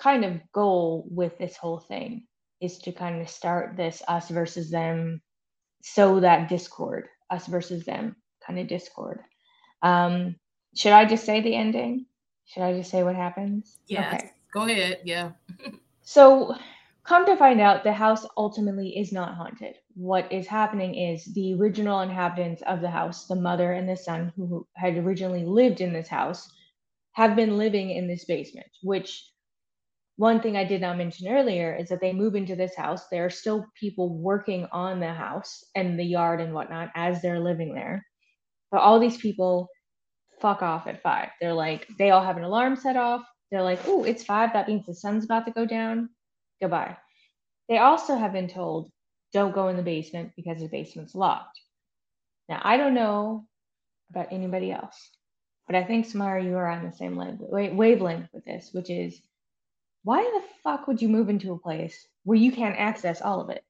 kind 0.00 0.24
of 0.24 0.40
goal 0.52 1.06
with 1.10 1.38
this 1.38 1.56
whole 1.56 1.80
thing 1.80 2.26
is 2.62 2.78
to 2.78 2.92
kind 2.92 3.20
of 3.20 3.28
start 3.28 3.76
this 3.76 4.02
us 4.08 4.28
versus 4.28 4.70
them 4.70 5.20
so 5.82 6.20
that 6.20 6.48
discord 6.48 7.08
us 7.30 7.46
versus 7.46 7.84
them 7.84 8.16
kind 8.46 8.58
of 8.58 8.68
discord. 8.68 9.20
Um 9.82 10.36
should 10.74 10.92
i 10.92 11.04
just 11.04 11.24
say 11.24 11.40
the 11.40 11.54
ending? 11.54 12.06
Should 12.46 12.62
i 12.62 12.76
just 12.76 12.90
say 12.90 13.02
what 13.02 13.16
happens? 13.16 13.78
Yeah 13.86 14.14
okay. 14.14 14.30
go 14.54 14.62
ahead. 14.62 15.00
Yeah. 15.04 15.32
So 16.04 16.56
Come 17.04 17.26
to 17.26 17.36
find 17.36 17.60
out, 17.60 17.82
the 17.82 17.92
house 17.92 18.24
ultimately 18.36 18.96
is 18.96 19.12
not 19.12 19.34
haunted. 19.34 19.76
What 19.94 20.30
is 20.30 20.46
happening 20.46 20.94
is 20.94 21.24
the 21.24 21.54
original 21.54 22.00
inhabitants 22.00 22.62
of 22.62 22.80
the 22.80 22.90
house, 22.90 23.26
the 23.26 23.34
mother 23.34 23.72
and 23.72 23.88
the 23.88 23.96
son 23.96 24.32
who 24.36 24.66
had 24.74 24.96
originally 24.96 25.44
lived 25.44 25.80
in 25.80 25.92
this 25.92 26.06
house, 26.06 26.48
have 27.12 27.34
been 27.34 27.58
living 27.58 27.90
in 27.90 28.06
this 28.06 28.24
basement, 28.24 28.68
which 28.82 29.31
one 30.22 30.40
thing 30.40 30.56
I 30.56 30.64
did 30.64 30.80
not 30.80 30.98
mention 30.98 31.26
earlier 31.26 31.74
is 31.74 31.88
that 31.88 32.00
they 32.00 32.12
move 32.12 32.36
into 32.36 32.54
this 32.54 32.76
house. 32.76 33.08
There 33.08 33.26
are 33.26 33.30
still 33.30 33.66
people 33.74 34.08
working 34.08 34.68
on 34.70 35.00
the 35.00 35.12
house 35.12 35.64
and 35.74 35.98
the 35.98 36.04
yard 36.04 36.40
and 36.40 36.54
whatnot 36.54 36.90
as 36.94 37.20
they're 37.20 37.40
living 37.40 37.74
there. 37.74 38.06
But 38.70 38.82
all 38.82 39.00
these 39.00 39.16
people 39.16 39.68
fuck 40.40 40.62
off 40.62 40.86
at 40.86 41.02
five. 41.02 41.30
They're 41.40 41.52
like, 41.52 41.88
they 41.98 42.10
all 42.10 42.22
have 42.22 42.36
an 42.36 42.44
alarm 42.44 42.76
set 42.76 42.96
off. 42.96 43.24
They're 43.50 43.64
like, 43.64 43.80
oh, 43.86 44.04
it's 44.04 44.22
five. 44.22 44.52
That 44.52 44.68
means 44.68 44.86
the 44.86 44.94
sun's 44.94 45.24
about 45.24 45.44
to 45.46 45.52
go 45.52 45.66
down 45.66 46.08
Goodbye. 46.62 46.96
They 47.68 47.78
also 47.78 48.16
have 48.16 48.32
been 48.32 48.46
told, 48.46 48.92
don't 49.32 49.52
go 49.54 49.66
in 49.66 49.76
the 49.76 49.82
basement 49.82 50.30
because 50.36 50.60
the 50.60 50.68
basement's 50.68 51.16
locked. 51.16 51.58
Now, 52.48 52.60
I 52.62 52.76
don't 52.76 52.94
know 52.94 53.48
about 54.10 54.28
anybody 54.30 54.70
else, 54.70 54.96
but 55.66 55.74
I 55.74 55.82
think 55.82 56.06
Samara, 56.06 56.44
you 56.44 56.56
are 56.56 56.68
on 56.68 56.86
the 56.86 56.92
same 56.92 57.16
wavelength 57.16 58.28
with 58.32 58.44
this, 58.44 58.70
which 58.72 58.88
is 58.88 59.20
why 60.04 60.22
the 60.22 60.42
fuck 60.62 60.86
would 60.86 61.00
you 61.00 61.08
move 61.08 61.28
into 61.28 61.52
a 61.52 61.58
place 61.58 62.06
where 62.24 62.38
you 62.38 62.52
can't 62.52 62.78
access 62.78 63.20
all 63.20 63.40
of 63.40 63.50
it? 63.50 63.64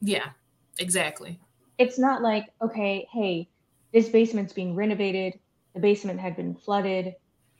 Yeah, 0.00 0.30
exactly. 0.78 1.40
It's 1.78 1.98
not 1.98 2.22
like, 2.22 2.46
okay, 2.62 3.08
hey, 3.12 3.48
this 3.92 4.08
basement's 4.08 4.52
being 4.52 4.74
renovated. 4.74 5.38
The 5.74 5.80
basement 5.80 6.20
had 6.20 6.36
been 6.36 6.54
flooded. 6.54 7.14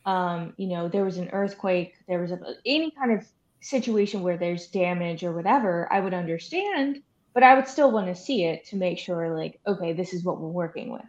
Um, 0.04 0.52
you 0.56 0.68
know, 0.68 0.88
there 0.88 1.04
was 1.04 1.16
an 1.16 1.30
earthquake. 1.32 1.94
There 2.06 2.20
was 2.20 2.30
a, 2.30 2.38
any 2.66 2.90
kind 2.90 3.12
of 3.12 3.26
situation 3.60 4.22
where 4.22 4.36
there's 4.36 4.66
damage 4.66 5.24
or 5.24 5.32
whatever, 5.32 5.88
I 5.90 6.00
would 6.00 6.12
understand, 6.12 7.02
but 7.32 7.42
I 7.42 7.54
would 7.54 7.66
still 7.66 7.90
want 7.90 8.08
to 8.08 8.14
see 8.14 8.44
it 8.44 8.66
to 8.66 8.76
make 8.76 8.98
sure, 8.98 9.36
like, 9.36 9.58
okay, 9.66 9.94
this 9.94 10.12
is 10.12 10.22
what 10.22 10.38
we're 10.38 10.48
working 10.48 10.92
with. 10.92 11.06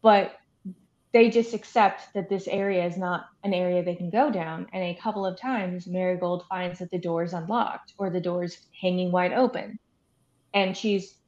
But 0.00 0.38
they 1.14 1.30
just 1.30 1.54
accept 1.54 2.12
that 2.12 2.28
this 2.28 2.48
area 2.48 2.84
is 2.84 2.96
not 2.96 3.26
an 3.44 3.54
area 3.54 3.84
they 3.84 3.94
can 3.94 4.10
go 4.10 4.32
down. 4.32 4.66
And 4.72 4.82
a 4.82 5.00
couple 5.00 5.24
of 5.24 5.38
times, 5.38 5.86
Marigold 5.86 6.44
finds 6.48 6.80
that 6.80 6.90
the 6.90 6.98
door 6.98 7.22
is 7.22 7.32
unlocked 7.32 7.94
or 7.98 8.10
the 8.10 8.20
door 8.20 8.42
is 8.42 8.58
hanging 8.82 9.12
wide 9.12 9.32
open. 9.32 9.78
And 10.54 10.76
she's 10.76 11.18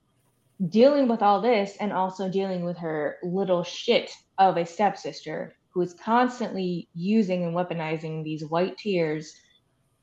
dealing 0.70 1.06
with 1.06 1.22
all 1.22 1.40
this 1.40 1.76
and 1.78 1.92
also 1.92 2.28
dealing 2.28 2.64
with 2.64 2.76
her 2.78 3.18
little 3.22 3.62
shit 3.62 4.10
of 4.38 4.56
a 4.56 4.66
stepsister 4.66 5.56
who 5.70 5.82
is 5.82 5.94
constantly 5.94 6.88
using 6.92 7.44
and 7.44 7.54
weaponizing 7.54 8.24
these 8.24 8.44
white 8.44 8.76
tears 8.78 9.32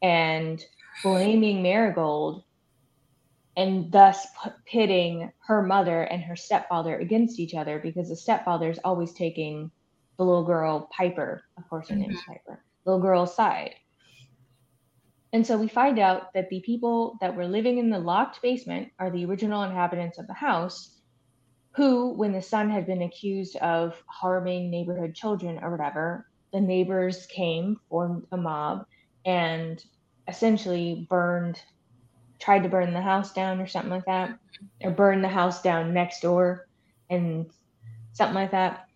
and 0.01 0.63
blaming 1.03 1.61
Marigold 1.61 2.45
and 3.55 3.91
thus 3.91 4.25
pitting 4.65 5.31
her 5.47 5.61
mother 5.61 6.03
and 6.03 6.23
her 6.23 6.35
stepfather 6.35 6.97
against 6.97 7.39
each 7.39 7.53
other 7.53 7.79
because 7.79 8.09
the 8.09 8.15
stepfather 8.15 8.69
is 8.69 8.79
always 8.83 9.13
taking 9.13 9.69
the 10.17 10.23
little 10.23 10.43
girl 10.43 10.89
Piper, 10.95 11.43
of 11.57 11.67
course 11.69 11.89
her 11.89 11.95
name 11.95 12.11
is 12.11 12.17
mm-hmm. 12.17 12.33
Piper, 12.33 12.63
little 12.85 13.01
girl's 13.01 13.35
side. 13.35 13.75
And 15.33 15.45
so 15.45 15.57
we 15.57 15.67
find 15.67 15.97
out 15.97 16.31
that 16.33 16.49
the 16.49 16.61
people 16.61 17.17
that 17.19 17.35
were 17.35 17.47
living 17.47 17.79
in 17.79 17.89
the 17.89 17.97
locked 17.97 18.41
basement 18.41 18.89
are 18.99 19.09
the 19.09 19.25
original 19.25 19.63
inhabitants 19.63 20.19
of 20.19 20.27
the 20.27 20.33
house, 20.33 20.99
who, 21.75 22.13
when 22.13 22.31
the 22.31 22.41
son 22.41 22.69
had 22.69 22.85
been 22.85 23.01
accused 23.01 23.55
of 23.55 23.95
harming 24.05 24.69
neighborhood 24.69 25.15
children 25.15 25.59
or 25.63 25.71
whatever, 25.71 26.27
the 26.53 26.61
neighbors 26.61 27.25
came, 27.25 27.79
formed 27.89 28.27
a 28.31 28.37
mob, 28.37 28.85
and 29.25 29.83
essentially 30.27 31.07
burned 31.09 31.59
tried 32.43 32.63
to 32.63 32.69
burn 32.69 32.93
the 32.93 33.01
house 33.01 33.31
down 33.31 33.61
or 33.61 33.67
something 33.67 33.91
like 33.91 34.05
that, 34.05 34.37
or 34.81 34.91
burn 34.91 35.21
the 35.21 35.29
house 35.29 35.61
down 35.61 35.93
next 35.93 36.19
door 36.21 36.67
and 37.09 37.49
something 38.11 38.35
like 38.35 38.51
that. 38.51 38.87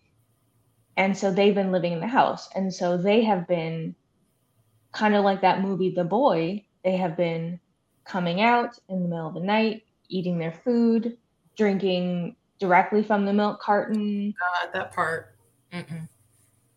And 0.98 1.16
so 1.16 1.32
they've 1.32 1.54
been 1.54 1.72
living 1.72 1.92
in 1.92 2.00
the 2.00 2.06
house. 2.06 2.50
And 2.54 2.72
so 2.72 2.98
they 2.98 3.24
have 3.24 3.48
been 3.48 3.94
kind 4.92 5.14
of 5.14 5.24
like 5.24 5.40
that 5.40 5.62
movie, 5.62 5.90
The 5.90 6.04
Boy. 6.04 6.66
They 6.84 6.96
have 6.96 7.16
been 7.16 7.58
coming 8.04 8.42
out 8.42 8.78
in 8.88 9.02
the 9.02 9.08
middle 9.08 9.28
of 9.28 9.34
the 9.34 9.40
night, 9.40 9.84
eating 10.08 10.38
their 10.38 10.52
food, 10.52 11.16
drinking 11.56 12.36
directly 12.58 13.02
from 13.02 13.24
the 13.24 13.32
milk 13.32 13.60
carton. 13.60 14.34
God, 14.38 14.72
that 14.74 14.92
part. 14.92 15.36
Mm-mm 15.72 16.08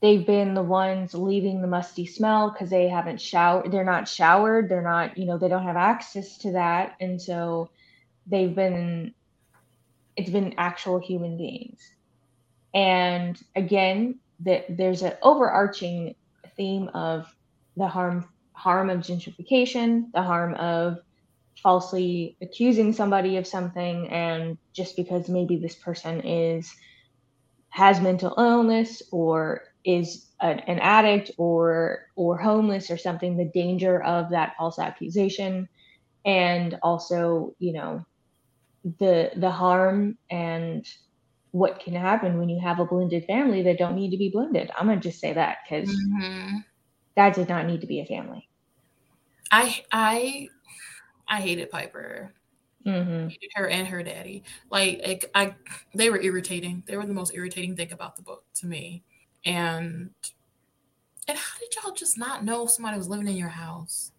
they've 0.02 0.26
been 0.26 0.54
the 0.54 0.64
ones 0.64 1.14
leaving 1.14 1.62
the 1.62 1.68
musty 1.68 2.06
smell 2.06 2.52
because 2.52 2.70
they 2.70 2.90
haven't 2.90 3.22
showered 3.22 3.72
they're 3.72 3.86
not 3.86 4.08
showered 4.08 4.70
they're 4.70 4.82
not 4.82 5.18
you 5.18 5.26
know 5.26 5.38
they 5.38 5.48
don't 5.48 5.64
have 5.64 5.78
access 5.78 6.38
to 6.38 6.52
that 6.54 6.96
and 7.00 7.22
so 7.22 7.70
they've 8.28 8.56
been 8.56 9.14
it's 10.16 10.30
been 10.30 10.54
actual 10.58 11.00
human 11.00 11.38
beings. 11.38 11.94
And 12.74 13.40
again 13.56 14.20
that 14.42 14.66
there's 14.78 15.02
an 15.02 15.14
overarching 15.22 16.16
theme 16.56 16.90
of 16.90 17.34
the 17.78 17.88
harm 17.88 18.28
harm 18.54 18.90
of 18.90 19.00
gentrification 19.00 20.12
the 20.14 20.22
harm 20.22 20.54
of 20.56 21.00
falsely 21.62 22.36
accusing 22.42 22.94
somebody 22.94 23.38
of 23.38 23.48
something 23.48 24.10
and 24.10 24.58
just 24.74 24.96
because 24.96 25.30
maybe 25.30 25.58
this 25.58 25.76
person 25.76 26.22
is 26.22 26.74
has 27.70 28.02
mental 28.02 28.34
illness 28.38 29.02
or 29.12 29.64
is 29.84 30.28
an, 30.41 30.60
an 30.60 30.80
addict 30.80 31.32
or 31.38 32.08
or 32.15 32.38
homeless 32.38 32.89
or 32.91 32.98
something 32.98 33.36
the 33.36 33.52
danger 33.54 34.04
of 34.04 34.30
that 34.30 34.56
false 34.58 34.80
accusation 34.80 35.67
and 36.26 36.78
also 36.84 37.56
you 37.60 37.74
know 37.74 38.06
the 39.00 39.32
the 39.36 39.50
harm 39.50 40.17
and 40.30 40.88
what 41.52 41.80
can 41.80 41.94
happen 41.94 42.39
when 42.39 42.50
you 42.50 42.60
have 42.60 42.80
a 42.80 42.86
blended 42.86 43.26
family 43.26 43.62
that 43.62 43.78
don't 43.78 43.96
need 43.96 44.12
to 44.12 44.17
be 44.17 44.30
blended. 44.30 44.72
I'm 44.78 44.88
gonna 44.88 45.02
just 45.02 45.20
say 45.20 45.34
that 45.34 45.58
because 45.63 45.89
mm-hmm. 45.89 46.58
that 47.15 47.36
did 47.36 47.50
not 47.50 47.67
need 47.67 47.82
to 47.82 47.88
be 47.88 48.00
a 48.00 48.06
family. 48.06 48.48
I 49.52 49.84
i 49.91 50.48
i 51.28 51.41
hated 51.41 51.70
piper. 51.70 52.34
Mm-hmm. 52.86 53.28
hated 53.28 53.52
her 53.54 53.67
and 53.67 53.88
her 53.88 54.02
daddy. 54.02 54.44
Like, 54.72 55.02
like 55.06 55.32
i 55.36 55.54
they 55.94 56.10
were 56.10 56.22
irritating. 56.22 56.84
They 56.88 56.98
were 56.98 57.06
the 57.06 57.13
most 57.13 57.36
irritating 57.36 57.76
thing 57.76 57.91
about 57.91 58.15
the 58.15 58.24
book 58.24 58.46
to 58.56 58.65
me 58.65 59.04
and 59.45 60.10
and 61.27 61.38
how 61.38 61.60
did 61.60 61.75
y'all 61.75 61.93
just 61.93 62.17
not 62.17 62.43
know 62.43 62.65
somebody 62.65 62.97
was 62.97 63.08
living 63.08 63.27
in 63.27 63.36
your 63.36 63.49
house? 63.49 64.12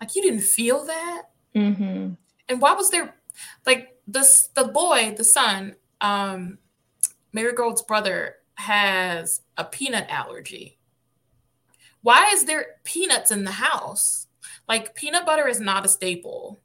Like 0.00 0.14
you 0.14 0.22
didn't 0.22 0.42
feel 0.42 0.84
that? 0.84 1.22
Mm-hmm. 1.54 2.14
And 2.48 2.60
why 2.60 2.72
was 2.74 2.90
there 2.90 3.16
like 3.64 3.96
this 4.06 4.48
the 4.54 4.64
boy, 4.64 5.14
the 5.16 5.24
son, 5.24 5.76
um, 6.00 6.58
Marigold's 7.32 7.82
brother 7.82 8.36
has 8.54 9.42
a 9.56 9.64
peanut 9.64 10.06
allergy. 10.08 10.78
Why 12.02 12.30
is 12.32 12.44
there 12.44 12.76
peanuts 12.84 13.30
in 13.30 13.44
the 13.44 13.50
house? 13.50 14.26
Like 14.68 14.94
peanut 14.94 15.26
butter 15.26 15.48
is 15.48 15.60
not 15.60 15.84
a 15.84 15.88
staple. 15.88 16.60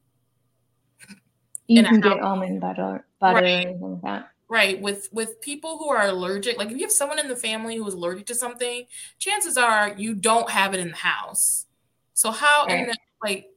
You 1.67 1.83
can 1.83 2.01
get 2.01 2.19
almond 2.19 2.59
butter, 2.59 3.05
butter 3.19 3.35
right. 3.35 3.43
or 3.43 3.47
anything 3.47 3.81
like 3.81 4.01
that 4.01 4.30
right 4.51 4.81
with 4.81 5.07
with 5.13 5.39
people 5.39 5.77
who 5.77 5.89
are 5.89 6.07
allergic 6.07 6.57
like 6.57 6.69
if 6.69 6.77
you 6.77 6.83
have 6.83 6.91
someone 6.91 7.17
in 7.17 7.29
the 7.29 7.35
family 7.37 7.77
who 7.77 7.87
is 7.87 7.93
allergic 7.93 8.25
to 8.25 8.35
something 8.35 8.85
chances 9.17 9.57
are 9.57 9.95
you 9.97 10.13
don't 10.13 10.49
have 10.49 10.73
it 10.73 10.79
in 10.81 10.89
the 10.89 10.97
house. 10.97 11.67
So 12.13 12.31
how 12.31 12.65
right. 12.67 12.87
the, 12.87 12.97
like 13.23 13.49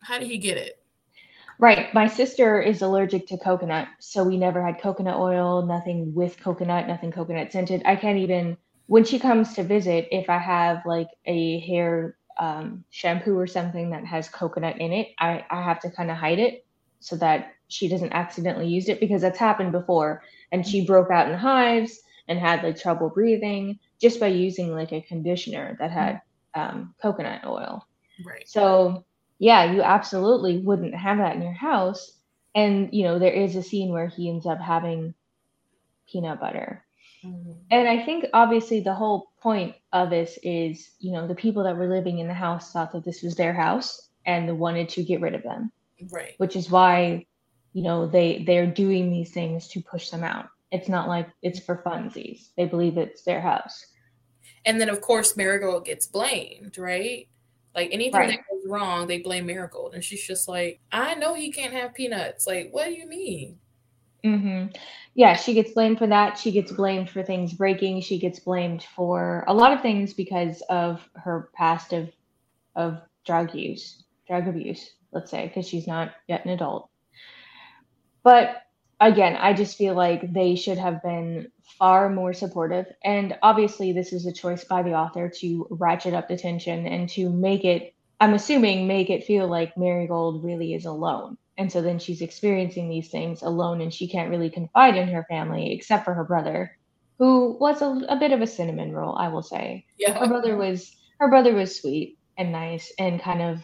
how 0.00 0.18
did 0.18 0.28
he 0.28 0.38
get 0.38 0.56
it? 0.56 0.82
Right 1.58 1.92
my 1.92 2.08
sister 2.08 2.62
is 2.62 2.80
allergic 2.80 3.26
to 3.26 3.36
coconut 3.36 3.88
so 4.00 4.24
we 4.24 4.38
never 4.38 4.64
had 4.64 4.80
coconut 4.80 5.18
oil 5.18 5.66
nothing 5.66 6.14
with 6.14 6.40
coconut 6.40 6.88
nothing 6.88 7.12
coconut 7.12 7.52
scented. 7.52 7.82
I 7.84 7.94
can't 7.94 8.18
even 8.18 8.56
when 8.86 9.04
she 9.04 9.18
comes 9.18 9.54
to 9.54 9.62
visit 9.62 10.08
if 10.10 10.28
i 10.28 10.38
have 10.38 10.82
like 10.84 11.08
a 11.26 11.60
hair 11.60 12.16
um, 12.40 12.82
shampoo 12.90 13.38
or 13.38 13.46
something 13.46 13.90
that 13.90 14.04
has 14.04 14.28
coconut 14.28 14.80
in 14.80 14.92
it 14.92 15.08
i, 15.18 15.44
I 15.50 15.62
have 15.62 15.80
to 15.80 15.90
kind 15.90 16.10
of 16.10 16.16
hide 16.16 16.38
it 16.38 16.66
so 17.00 17.16
that 17.16 17.52
she 17.72 17.88
doesn't 17.88 18.12
accidentally 18.12 18.68
use 18.68 18.88
it 18.88 19.00
because 19.00 19.22
that's 19.22 19.38
happened 19.38 19.72
before. 19.72 20.22
And 20.50 20.66
she 20.66 20.86
broke 20.86 21.10
out 21.10 21.28
in 21.28 21.36
hives 21.36 22.00
and 22.28 22.38
had 22.38 22.62
like 22.62 22.80
trouble 22.80 23.10
breathing 23.10 23.78
just 24.00 24.20
by 24.20 24.28
using 24.28 24.74
like 24.74 24.92
a 24.92 25.00
conditioner 25.00 25.76
that 25.78 25.90
had 25.90 26.20
um, 26.54 26.94
coconut 27.00 27.44
oil. 27.46 27.86
Right. 28.24 28.48
So 28.48 29.04
yeah 29.38 29.72
you 29.72 29.82
absolutely 29.82 30.58
wouldn't 30.58 30.94
have 30.94 31.18
that 31.18 31.36
in 31.36 31.42
your 31.42 31.52
house. 31.52 32.18
And 32.54 32.90
you 32.92 33.04
know 33.04 33.18
there 33.18 33.32
is 33.32 33.56
a 33.56 33.62
scene 33.62 33.90
where 33.90 34.08
he 34.08 34.28
ends 34.28 34.46
up 34.46 34.60
having 34.60 35.14
peanut 36.08 36.40
butter. 36.40 36.84
Mm-hmm. 37.24 37.52
and 37.70 37.88
i 37.88 38.04
think 38.04 38.24
obviously 38.34 38.80
the 38.80 38.92
whole 38.92 39.30
point 39.40 39.76
of 39.92 40.10
this 40.10 40.40
is 40.42 40.90
you 40.98 41.12
know 41.12 41.28
the 41.28 41.36
people 41.36 41.62
that 41.62 41.76
were 41.76 41.86
living 41.86 42.18
in 42.18 42.26
the 42.26 42.34
house 42.34 42.72
thought 42.72 42.90
that 42.90 43.04
this 43.04 43.22
was 43.22 43.36
their 43.36 43.52
house 43.52 44.08
and 44.26 44.58
wanted 44.58 44.88
to 44.90 45.02
get 45.02 45.20
rid 45.20 45.34
of 45.34 45.42
them. 45.42 45.72
Right. 46.10 46.34
Which 46.38 46.56
is 46.56 46.70
why 46.70 47.26
you 47.72 47.82
know 47.82 48.06
they 48.06 48.44
they're 48.46 48.66
doing 48.66 49.10
these 49.10 49.30
things 49.30 49.68
to 49.68 49.80
push 49.80 50.10
them 50.10 50.24
out. 50.24 50.48
It's 50.70 50.88
not 50.88 51.08
like 51.08 51.28
it's 51.42 51.60
for 51.60 51.82
funsies. 51.84 52.48
They 52.56 52.66
believe 52.66 52.96
it's 52.96 53.22
their 53.22 53.40
house. 53.40 53.86
And 54.64 54.80
then 54.80 54.88
of 54.88 55.00
course 55.00 55.36
marigold 55.36 55.84
gets 55.84 56.06
blamed 56.06 56.78
right? 56.78 57.28
Like 57.74 57.88
anything 57.90 58.20
right. 58.20 58.28
that 58.28 58.44
goes 58.50 58.70
wrong 58.70 59.06
they 59.06 59.18
blame 59.18 59.46
marigold. 59.46 59.94
And 59.94 60.04
she's 60.04 60.26
just 60.26 60.48
like 60.48 60.80
i 60.90 61.14
know 61.14 61.34
he 61.34 61.52
can't 61.52 61.72
have 61.72 61.94
peanuts. 61.94 62.46
Like 62.46 62.68
what 62.72 62.86
do 62.86 62.92
you 62.92 63.06
mean? 63.06 63.58
Mm-hmm. 64.24 64.66
yeah 65.14 65.34
she 65.34 65.52
gets 65.52 65.72
blamed 65.72 65.98
for 65.98 66.06
that. 66.06 66.38
She 66.38 66.52
gets 66.52 66.70
blamed 66.70 67.10
for 67.10 67.22
things 67.22 67.52
breaking. 67.52 68.02
She 68.02 68.18
gets 68.18 68.38
blamed 68.38 68.84
for 68.94 69.44
a 69.48 69.54
lot 69.54 69.72
of 69.72 69.82
things 69.82 70.14
because 70.14 70.62
of 70.68 71.00
her 71.16 71.50
past 71.54 71.92
of 71.92 72.10
of 72.76 73.00
drug 73.24 73.54
use 73.54 74.04
drug 74.26 74.48
abuse 74.48 74.94
let's 75.12 75.30
say 75.30 75.46
because 75.46 75.68
she's 75.68 75.86
not 75.86 76.12
yet 76.26 76.44
an 76.44 76.52
adult 76.52 76.88
but 78.22 78.62
again, 79.02 79.36
I 79.36 79.52
just 79.52 79.76
feel 79.76 79.94
like 79.94 80.32
they 80.32 80.54
should 80.54 80.78
have 80.78 81.02
been 81.02 81.50
far 81.78 82.08
more 82.08 82.32
supportive. 82.32 82.86
And 83.04 83.36
obviously, 83.42 83.92
this 83.92 84.12
is 84.12 84.26
a 84.26 84.32
choice 84.32 84.64
by 84.64 84.82
the 84.82 84.94
author 84.94 85.28
to 85.40 85.66
ratchet 85.70 86.14
up 86.14 86.28
the 86.28 86.36
tension 86.36 86.86
and 86.86 87.08
to 87.10 87.28
make 87.28 87.64
it, 87.64 87.94
I'm 88.20 88.34
assuming, 88.34 88.86
make 88.86 89.10
it 89.10 89.24
feel 89.24 89.48
like 89.48 89.76
Marigold 89.76 90.44
really 90.44 90.74
is 90.74 90.84
alone. 90.84 91.36
And 91.58 91.70
so 91.70 91.82
then 91.82 91.98
she's 91.98 92.22
experiencing 92.22 92.88
these 92.88 93.08
things 93.08 93.42
alone 93.42 93.80
and 93.80 93.92
she 93.92 94.08
can't 94.08 94.30
really 94.30 94.50
confide 94.50 94.96
in 94.96 95.08
her 95.08 95.26
family 95.28 95.72
except 95.72 96.04
for 96.04 96.14
her 96.14 96.24
brother, 96.24 96.76
who 97.18 97.56
was 97.60 97.82
a, 97.82 97.90
a 98.08 98.16
bit 98.16 98.32
of 98.32 98.40
a 98.40 98.46
cinnamon 98.46 98.92
roll, 98.92 99.16
I 99.16 99.28
will 99.28 99.42
say. 99.42 99.84
Yeah. 99.98 100.18
Her 100.18 100.28
brother 100.28 100.56
was 100.56 100.96
her 101.18 101.28
brother 101.28 101.54
was 101.54 101.78
sweet 101.78 102.18
and 102.38 102.50
nice 102.50 102.92
and 102.98 103.20
kind 103.20 103.42
of 103.42 103.60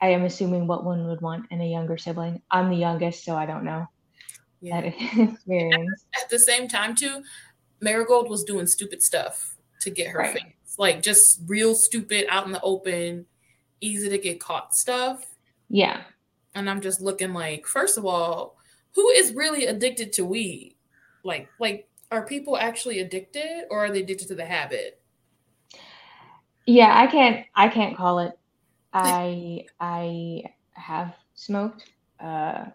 I 0.00 0.08
am 0.08 0.24
assuming 0.24 0.66
what 0.66 0.84
one 0.84 1.06
would 1.08 1.20
want 1.20 1.46
in 1.50 1.60
a 1.60 1.66
younger 1.66 1.98
sibling. 1.98 2.42
I'm 2.50 2.70
the 2.70 2.76
youngest, 2.76 3.24
so 3.24 3.36
I 3.36 3.46
don't 3.46 3.64
know 3.64 3.88
yeah. 4.64 4.80
that 4.80 4.86
experience. 4.86 6.04
At 6.22 6.30
the 6.30 6.38
same 6.38 6.68
time, 6.68 6.94
too, 6.94 7.22
Marigold 7.80 8.28
was 8.30 8.44
doing 8.44 8.66
stupid 8.66 9.02
stuff 9.02 9.56
to 9.80 9.90
get 9.90 10.08
her 10.08 10.18
right. 10.20 10.38
fans, 10.38 10.76
like 10.78 11.02
just 11.02 11.40
real 11.46 11.74
stupid, 11.74 12.26
out 12.30 12.46
in 12.46 12.52
the 12.52 12.60
open, 12.62 13.26
easy 13.80 14.08
to 14.08 14.18
get 14.18 14.40
caught 14.40 14.74
stuff. 14.74 15.26
Yeah. 15.68 16.02
And 16.54 16.70
I'm 16.70 16.80
just 16.80 17.00
looking 17.00 17.32
like, 17.32 17.66
first 17.66 17.98
of 17.98 18.06
all, 18.06 18.56
who 18.94 19.08
is 19.10 19.34
really 19.34 19.66
addicted 19.66 20.12
to 20.14 20.24
weed? 20.24 20.76
Like, 21.24 21.48
like 21.58 21.88
are 22.10 22.24
people 22.24 22.56
actually 22.56 23.00
addicted 23.00 23.66
or 23.70 23.84
are 23.84 23.90
they 23.90 24.02
addicted 24.02 24.28
to 24.28 24.34
the 24.34 24.44
habit? 24.44 25.00
Yeah, 26.66 26.96
I 26.96 27.06
can't 27.06 27.44
I 27.54 27.68
can't 27.68 27.96
call 27.96 28.20
it. 28.20 28.38
I 28.92 29.66
I 29.80 30.44
have 30.72 31.14
smoked 31.34 31.90
uh 32.20 32.66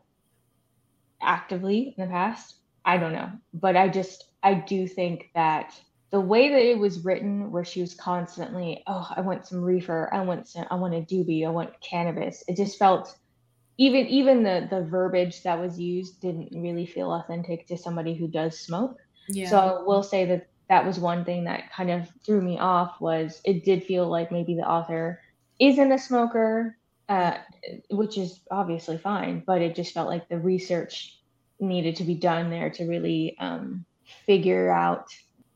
actively 1.22 1.94
in 1.98 2.06
the 2.06 2.12
past. 2.12 2.56
I 2.86 2.98
don't 2.98 3.14
know, 3.14 3.30
but 3.54 3.76
I 3.76 3.90
just 3.90 4.26
I 4.42 4.54
do 4.54 4.88
think 4.88 5.30
that 5.36 5.80
the 6.12 6.20
way 6.20 6.50
that 6.50 6.62
it 6.62 6.80
was 6.80 7.06
written 7.06 7.52
where 7.52 7.64
she 7.64 7.82
was 7.82 7.94
constantly, 7.94 8.84
oh, 8.88 9.08
I 9.16 9.22
want 9.22 9.46
some 9.46 9.62
reefer, 9.62 10.10
I 10.12 10.22
want 10.22 10.48
some 10.48 10.66
I 10.72 10.76
want 10.76 10.96
a 10.96 11.02
doobie, 11.02 11.46
I 11.46 11.50
want 11.50 11.80
cannabis. 11.82 12.44
It 12.48 12.58
just 12.58 12.80
felt 12.80 13.16
even 13.78 14.08
even 14.08 14.44
the 14.44 14.68
the 14.70 14.84
verbiage 14.84 15.44
that 15.44 15.60
was 15.60 15.80
used 15.80 16.22
didn't 16.22 16.50
really 16.54 16.86
feel 16.86 17.14
authentic 17.14 17.68
to 17.68 17.78
somebody 17.78 18.16
who 18.16 18.28
does 18.28 18.60
smoke. 18.60 18.98
Yeah. 19.28 19.50
So 19.50 19.58
I 19.58 19.84
will 19.84 20.04
say 20.04 20.26
that 20.26 20.48
that 20.70 20.86
was 20.86 21.00
one 21.00 21.26
thing 21.26 21.44
that 21.46 21.72
kind 21.72 21.92
of 21.92 22.08
threw 22.26 22.42
me 22.42 22.58
off 22.58 23.00
was 23.02 23.42
it 23.44 23.66
did 23.66 23.84
feel 23.84 24.08
like 24.08 24.32
maybe 24.32 24.56
the 24.56 24.68
author 24.68 25.22
isn't 25.60 25.92
a 25.92 26.00
smoker, 26.00 26.78
uh, 27.10 27.38
which 27.90 28.18
is 28.18 28.40
obviously 28.52 28.98
fine, 28.98 29.44
but 29.46 29.62
it 29.62 29.76
just 29.76 29.94
felt 29.94 30.08
like 30.08 30.30
the 30.30 30.38
research 30.38 31.18
needed 31.60 31.96
to 31.98 32.04
be 32.04 32.16
done 32.16 32.50
there 32.50 32.70
to 32.70 32.86
really 32.86 33.36
um, 33.40 33.84
figure 34.26 34.70
out 34.70 35.08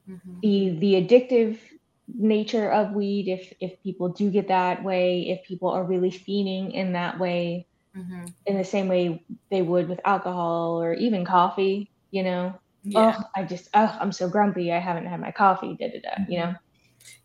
mm-hmm. 0.10 0.40
the 0.42 0.78
the 0.80 0.94
addictive 0.96 1.60
nature 2.08 2.70
of 2.70 2.92
weed 2.92 3.28
if 3.30 3.54
if 3.62 3.82
people 3.82 4.10
do 4.10 4.30
get 4.30 4.48
that 4.50 4.84
way 4.84 5.30
if 5.30 5.46
people 5.48 5.70
are 5.70 5.86
really 5.86 6.12
fiending 6.12 6.74
in 6.74 6.92
that 6.92 7.18
way 7.18 7.66
mm-hmm. 7.96 8.26
in 8.46 8.58
the 8.58 8.64
same 8.64 8.90
way 8.90 9.24
they 9.50 9.62
would 9.62 9.88
with 9.88 10.02
alcohol 10.04 10.82
or 10.82 10.94
even 10.94 11.24
coffee 11.24 11.90
you 12.12 12.22
know 12.22 12.54
yeah. 12.84 13.16
oh 13.18 13.24
i 13.38 13.44
just 13.44 13.70
oh 13.74 13.98
i'm 14.02 14.12
so 14.12 14.28
grumpy 14.28 14.74
i 14.74 14.80
haven't 14.80 15.06
had 15.06 15.22
my 15.22 15.32
coffee 15.32 15.78
da 15.80 15.90
da 15.90 16.02
da 16.02 16.24
you 16.28 16.40
know 16.40 16.54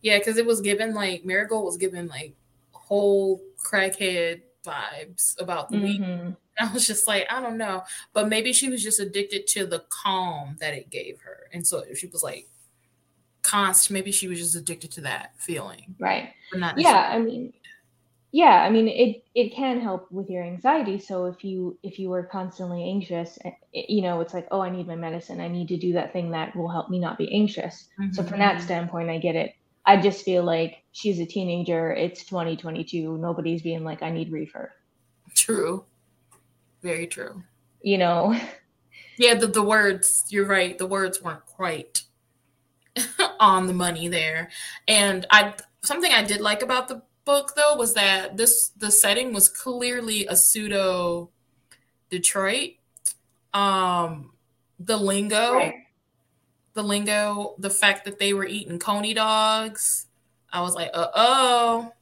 yeah 0.01 0.17
because 0.17 0.37
it 0.37 0.45
was 0.45 0.61
given 0.61 0.93
like 0.93 1.25
marigold 1.25 1.65
was 1.65 1.75
given 1.75 2.07
like 2.07 2.33
whole 2.71 3.41
crackhead 3.65 4.41
vibes 4.65 5.39
about 5.39 5.69
the 5.69 5.77
mm-hmm. 5.77 6.25
weed 6.25 6.35
I 6.59 6.71
was 6.73 6.85
just 6.85 7.07
like, 7.07 7.25
I 7.29 7.41
don't 7.41 7.57
know. 7.57 7.83
But 8.13 8.27
maybe 8.27 8.53
she 8.53 8.69
was 8.69 8.83
just 8.83 8.99
addicted 8.99 9.47
to 9.47 9.65
the 9.65 9.85
calm 9.89 10.57
that 10.59 10.73
it 10.73 10.89
gave 10.89 11.19
her. 11.21 11.47
And 11.53 11.65
so 11.65 11.83
she 11.95 12.07
was 12.07 12.21
like 12.21 12.49
constant, 13.41 13.93
maybe 13.93 14.11
she 14.11 14.27
was 14.27 14.39
just 14.39 14.55
addicted 14.55 14.91
to 14.91 15.01
that 15.01 15.33
feeling. 15.37 15.95
Right. 15.99 16.33
yeah. 16.75 17.09
I 17.11 17.19
mean, 17.19 17.53
yeah, 18.31 18.63
I 18.63 18.69
mean 18.69 18.87
it 18.87 19.23
it 19.33 19.55
can 19.55 19.81
help 19.81 20.11
with 20.11 20.29
your 20.29 20.43
anxiety. 20.43 20.99
So 20.99 21.25
if 21.25 21.43
you 21.43 21.79
if 21.81 21.97
you 21.97 22.09
were 22.09 22.23
constantly 22.23 22.83
anxious, 22.83 23.39
it, 23.43 23.53
eh, 23.73 23.85
you 23.87 24.03
know, 24.03 24.21
it's 24.21 24.35
like, 24.35 24.47
oh, 24.51 24.61
I 24.61 24.69
need 24.69 24.85
my 24.85 24.95
medicine. 24.95 25.41
I 25.41 25.47
need 25.47 25.67
to 25.69 25.77
do 25.77 25.93
that 25.93 26.13
thing 26.13 26.29
that 26.31 26.55
will 26.55 26.69
help 26.69 26.91
me 26.91 26.99
not 26.99 27.17
be 27.17 27.33
anxious. 27.33 27.87
Mm-hmm. 27.99 28.13
So 28.13 28.23
from 28.23 28.37
that 28.39 28.57
mm-hmm. 28.57 28.65
standpoint, 28.65 29.09
I 29.09 29.17
get 29.17 29.35
it. 29.35 29.55
I 29.89 29.99
just 29.99 30.23
feel 30.23 30.43
like 30.43 30.83
she's 30.91 31.19
a 31.19 31.25
teenager. 31.25 31.91
It's 31.91 32.23
2022. 32.25 33.17
Nobody's 33.17 33.63
being 33.63 33.83
like, 33.83 34.03
I 34.03 34.11
need 34.11 34.31
reefer. 34.31 34.71
True. 35.33 35.83
Very 36.83 37.07
true. 37.07 37.41
You 37.81 37.97
know. 37.97 38.39
Yeah, 39.17 39.33
the, 39.33 39.47
the 39.47 39.63
words, 39.63 40.25
you're 40.29 40.45
right. 40.45 40.77
The 40.77 40.85
words 40.85 41.23
weren't 41.23 41.43
quite 41.43 42.03
on 43.39 43.65
the 43.65 43.73
money 43.73 44.07
there. 44.07 44.51
And 44.87 45.25
I 45.31 45.55
something 45.81 46.11
I 46.11 46.23
did 46.23 46.39
like 46.39 46.61
about 46.61 46.87
the 46.87 47.01
book 47.25 47.53
though 47.55 47.75
was 47.75 47.95
that 47.95 48.37
this 48.37 48.69
the 48.77 48.91
setting 48.91 49.33
was 49.33 49.49
clearly 49.49 50.27
a 50.27 50.35
pseudo 50.35 51.31
Detroit. 52.11 52.73
Um 53.55 54.33
the 54.79 54.97
lingo 54.97 55.53
right. 55.53 55.73
The 56.73 56.83
lingo, 56.83 57.55
the 57.57 57.69
fact 57.69 58.05
that 58.05 58.19
they 58.19 58.33
were 58.33 58.45
eating 58.45 58.79
coney 58.79 59.13
dogs. 59.13 60.07
I 60.51 60.61
was 60.61 60.75
like, 60.75 60.91
uh 60.93 61.07
oh. 61.15 61.93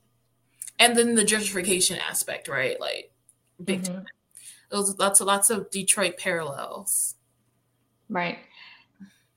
And 0.80 0.96
then 0.96 1.16
the 1.16 1.24
gentrification 1.24 2.00
aspect, 2.00 2.48
right? 2.48 2.80
Like 2.80 3.12
big 3.64 3.84
mm-hmm. 3.84 3.96
time 3.96 4.06
those 4.70 4.98
lots 5.00 5.22
of 5.22 5.28
lots 5.28 5.50
of 5.50 5.70
Detroit 5.70 6.18
parallels. 6.18 7.16
Right. 8.10 8.40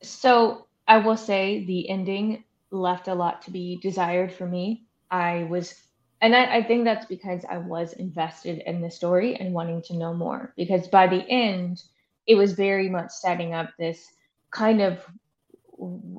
So 0.02 0.66
I 0.88 0.98
will 0.98 1.16
say 1.16 1.64
the 1.64 1.88
ending 1.88 2.44
left 2.70 3.08
a 3.08 3.14
lot 3.14 3.42
to 3.42 3.50
be 3.50 3.78
desired 3.82 4.32
for 4.32 4.46
me. 4.46 4.84
I 5.10 5.44
was 5.44 5.74
and 6.22 6.36
I, 6.36 6.56
I, 6.56 6.62
think 6.62 6.84
that's 6.84 7.06
because 7.06 7.46
I 7.48 7.56
was 7.56 7.94
invested 7.94 8.62
in 8.66 8.82
the 8.82 8.90
story 8.90 9.36
and 9.36 9.54
wanting 9.54 9.80
to 9.84 9.96
know 9.96 10.12
more. 10.12 10.52
Because 10.54 10.86
by 10.86 11.06
the 11.06 11.26
end, 11.30 11.82
it 12.26 12.34
was 12.34 12.52
very 12.52 12.90
much 12.90 13.10
setting 13.10 13.54
up 13.54 13.70
this 13.78 14.06
kind 14.50 14.80
of 14.80 14.98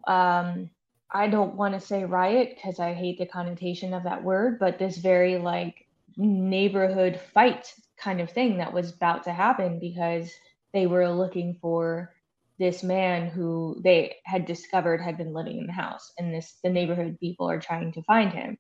um, 0.08 0.70
I 1.14 1.28
don't 1.28 1.56
want 1.56 1.74
to 1.74 1.86
say 1.86 2.06
riot 2.06 2.56
because 2.56 2.80
I 2.80 2.94
hate 2.94 3.20
the 3.20 3.26
connotation 3.26 3.94
of 3.94 4.04
that 4.04 4.24
word, 4.24 4.60
but 4.60 4.80
this 4.80 4.98
very 4.98 5.38
like 5.38 5.88
neighborhood 6.18 7.20
fight 7.34 7.74
kind 7.98 8.22
of 8.22 8.30
thing 8.30 8.58
that 8.58 8.74
was 8.74 8.92
about 8.92 9.24
to 9.24 9.32
happen 9.32 9.80
because 9.80 10.32
they 10.74 10.88
were 10.88 11.10
looking 11.10 11.58
for 11.62 12.14
this 12.60 12.84
man 12.84 13.28
who 13.28 13.80
they 13.84 14.16
had 14.26 14.46
discovered 14.46 15.02
had 15.02 15.18
been 15.18 15.34
living 15.34 15.58
in 15.58 15.68
the 15.68 15.74
house 15.74 16.12
and 16.18 16.34
this 16.34 16.60
the 16.64 16.70
neighborhood 16.70 17.18
people 17.20 17.50
are 17.50 17.60
trying 17.60 17.92
to 17.92 18.04
find 18.04 18.32
him 18.32 18.58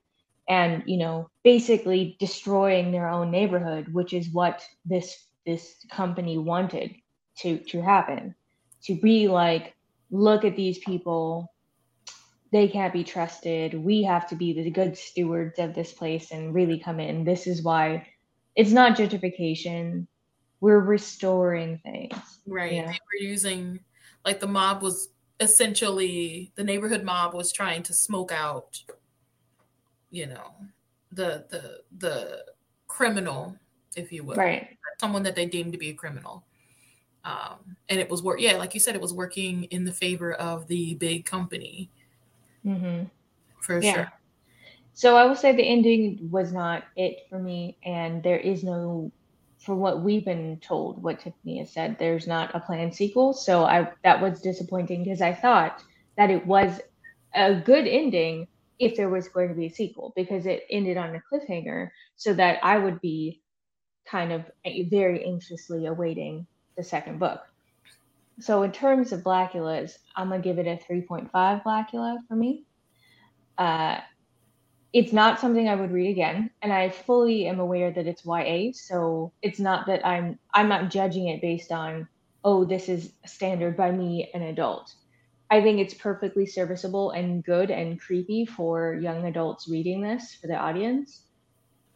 and 0.50 0.84
you 0.88 0.98
know 0.98 1.30
basically 1.44 2.16
destroying 2.20 2.92
their 2.92 3.08
own 3.08 3.30
neighborhood 3.30 3.88
which 3.94 4.14
is 4.14 4.30
what 4.32 4.64
this 4.86 5.28
this 5.46 5.86
company 5.92 6.38
wanted 6.38 6.96
to 7.38 7.60
to 7.60 7.82
happen 7.82 8.34
to 8.84 8.96
be 8.96 9.28
like 9.28 9.76
look 10.10 10.44
at 10.44 10.56
these 10.56 10.80
people 10.80 11.54
they 12.52 12.67
can't 12.67 12.94
be 12.94 13.04
trusted 13.04 13.74
we 13.74 14.04
have 14.04 14.28
to 14.28 14.36
be 14.36 14.54
the 14.54 14.70
good 14.70 14.98
stewards 14.98 15.58
of 15.60 15.74
this 15.74 15.94
place 15.94 16.32
and 16.32 16.54
really 16.54 16.80
come 16.80 17.00
in 17.00 17.24
this 17.24 17.48
is 17.48 17.63
why 17.63 18.06
it's 18.56 18.72
not 18.72 18.98
gentrification. 18.98 20.08
We're 20.60 20.80
restoring 20.80 21.80
things. 21.80 22.13
Right. 22.46 22.74
You 22.74 22.82
know? 22.82 22.88
They 22.88 23.00
were 23.26 23.30
using 23.30 23.80
like 24.26 24.39
the 24.39 24.48
mob 24.48 24.82
was 24.82 25.10
essentially 25.39 26.52
the 26.56 26.63
neighborhood 26.63 27.04
mob 27.04 27.34
was 27.34 27.52
trying 27.52 27.84
to 27.84 27.94
smoke 27.94 28.32
out, 28.32 28.80
you 30.12 30.28
know, 30.28 30.54
the 31.12 31.46
the 31.50 31.80
the 31.98 32.46
criminal, 32.88 33.56
if 33.96 34.12
you 34.12 34.24
will. 34.24 34.36
Right. 34.36 34.78
Someone 35.00 35.24
that 35.24 35.36
they 35.36 35.46
deemed 35.46 35.72
to 35.72 35.80
be 35.80 35.89
a 35.89 35.94
criminal. 35.94 36.46
Um, 37.24 37.78
and 37.90 38.00
it 38.00 38.10
was 38.10 38.24
work 38.24 38.40
yeah, 38.40 38.54
like 38.54 38.74
you 38.74 38.80
said, 38.80 38.96
it 38.96 39.02
was 39.02 39.14
working 39.14 39.66
in 39.66 39.84
the 39.84 39.94
favor 39.94 40.34
of 40.34 40.68
the 40.68 40.96
big 40.96 41.26
company. 41.26 41.90
Mm-hmm. 42.66 43.06
For 43.60 43.82
yeah. 43.82 43.94
sure. 43.94 44.14
So 44.94 45.16
I 45.16 45.26
will 45.26 45.36
say 45.36 45.56
the 45.56 45.64
ending 45.64 46.30
was 46.32 46.52
not 46.52 46.84
it 46.96 47.28
for 47.30 47.40
me, 47.40 47.78
and 47.86 48.22
there 48.22 48.38
is 48.38 48.64
no, 48.64 49.12
for 49.60 49.76
what 49.76 50.02
we've 50.02 50.26
been 50.26 50.60
told, 50.60 51.02
what 51.02 51.20
Tiffany 51.20 51.60
has 51.60 51.72
said, 51.72 51.98
there's 51.98 52.28
not 52.28 52.54
a 52.54 52.60
planned 52.60 52.94
sequel. 52.94 53.34
So 53.34 53.64
I 53.64 53.92
that 54.04 54.22
was 54.22 54.42
disappointing 54.42 55.04
because 55.04 55.22
I 55.22 55.34
thought 55.34 55.84
that 56.18 56.30
it 56.30 56.46
was 56.46 56.82
a 57.34 57.56
good 57.56 57.88
ending 57.88 58.48
if 58.80 58.98
there 58.98 59.10
was 59.10 59.28
going 59.28 59.48
to 59.50 59.56
be 59.56 59.68
a 59.68 59.74
sequel 59.74 60.12
because 60.16 60.46
it 60.46 60.66
ended 60.70 60.98
on 60.98 61.16
a 61.16 61.22
cliffhanger, 61.32 61.90
so 62.16 62.34
that 62.34 62.60
I 62.64 62.78
would 62.78 63.00
be 63.00 63.42
kind 64.06 64.34
of 64.34 64.44
very 64.90 65.24
anxiously 65.24 65.86
awaiting 65.86 66.48
the 66.76 66.84
second 66.84 67.20
book. 67.20 67.42
So 68.40 68.64
in 68.64 68.72
terms 68.72 69.12
of 69.12 69.22
Blackulas, 69.22 69.98
I'm 70.16 70.30
gonna 70.30 70.42
give 70.42 70.58
it 70.58 70.68
a 70.68 70.80
3.5 70.92 71.30
Blackula 71.64 72.18
for 72.28 72.36
me. 72.36 72.66
Uh, 73.58 74.00
it's 74.94 75.14
not 75.14 75.40
something 75.40 75.70
I 75.70 75.76
would 75.76 75.92
read 75.92 76.10
again, 76.12 76.50
and 76.62 76.74
I 76.74 76.90
fully 76.90 77.46
am 77.48 77.60
aware 77.60 77.92
that 77.92 78.08
it's 78.08 78.26
YA. 78.26 78.72
So 78.74 79.32
it's 79.42 79.60
not 79.60 79.88
that 79.88 80.06
I'm 80.06 80.38
I'm 80.54 80.68
not 80.68 80.92
judging 80.92 81.28
it 81.28 81.42
based 81.42 81.72
on 81.72 82.08
oh 82.44 82.66
this 82.66 82.90
is 82.90 83.14
standard 83.26 83.78
by 83.78 83.92
me 83.92 84.30
an 84.34 84.42
adult. 84.42 84.94
I 85.50 85.62
think 85.62 85.80
it's 85.80 85.94
perfectly 85.94 86.46
serviceable 86.46 87.12
and 87.12 87.44
good 87.44 87.72
and 87.72 88.00
creepy 88.00 88.46
for 88.46 88.96
young 88.96 89.26
adults 89.26 89.70
reading 89.70 90.02
this 90.02 90.34
for 90.34 90.48
the 90.48 90.56
audience. 90.56 91.26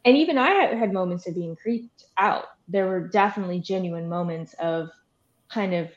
And 0.06 0.16
even 0.16 0.38
I 0.38 0.74
had 0.76 0.92
moments 0.92 1.26
of 1.26 1.34
being 1.34 1.56
creeped 1.56 2.04
out. 2.16 2.44
There 2.68 2.86
were 2.86 3.08
definitely 3.08 3.60
genuine 3.60 4.08
moments 4.08 4.54
of 4.60 4.88
kind 5.52 5.74
of 5.74 5.90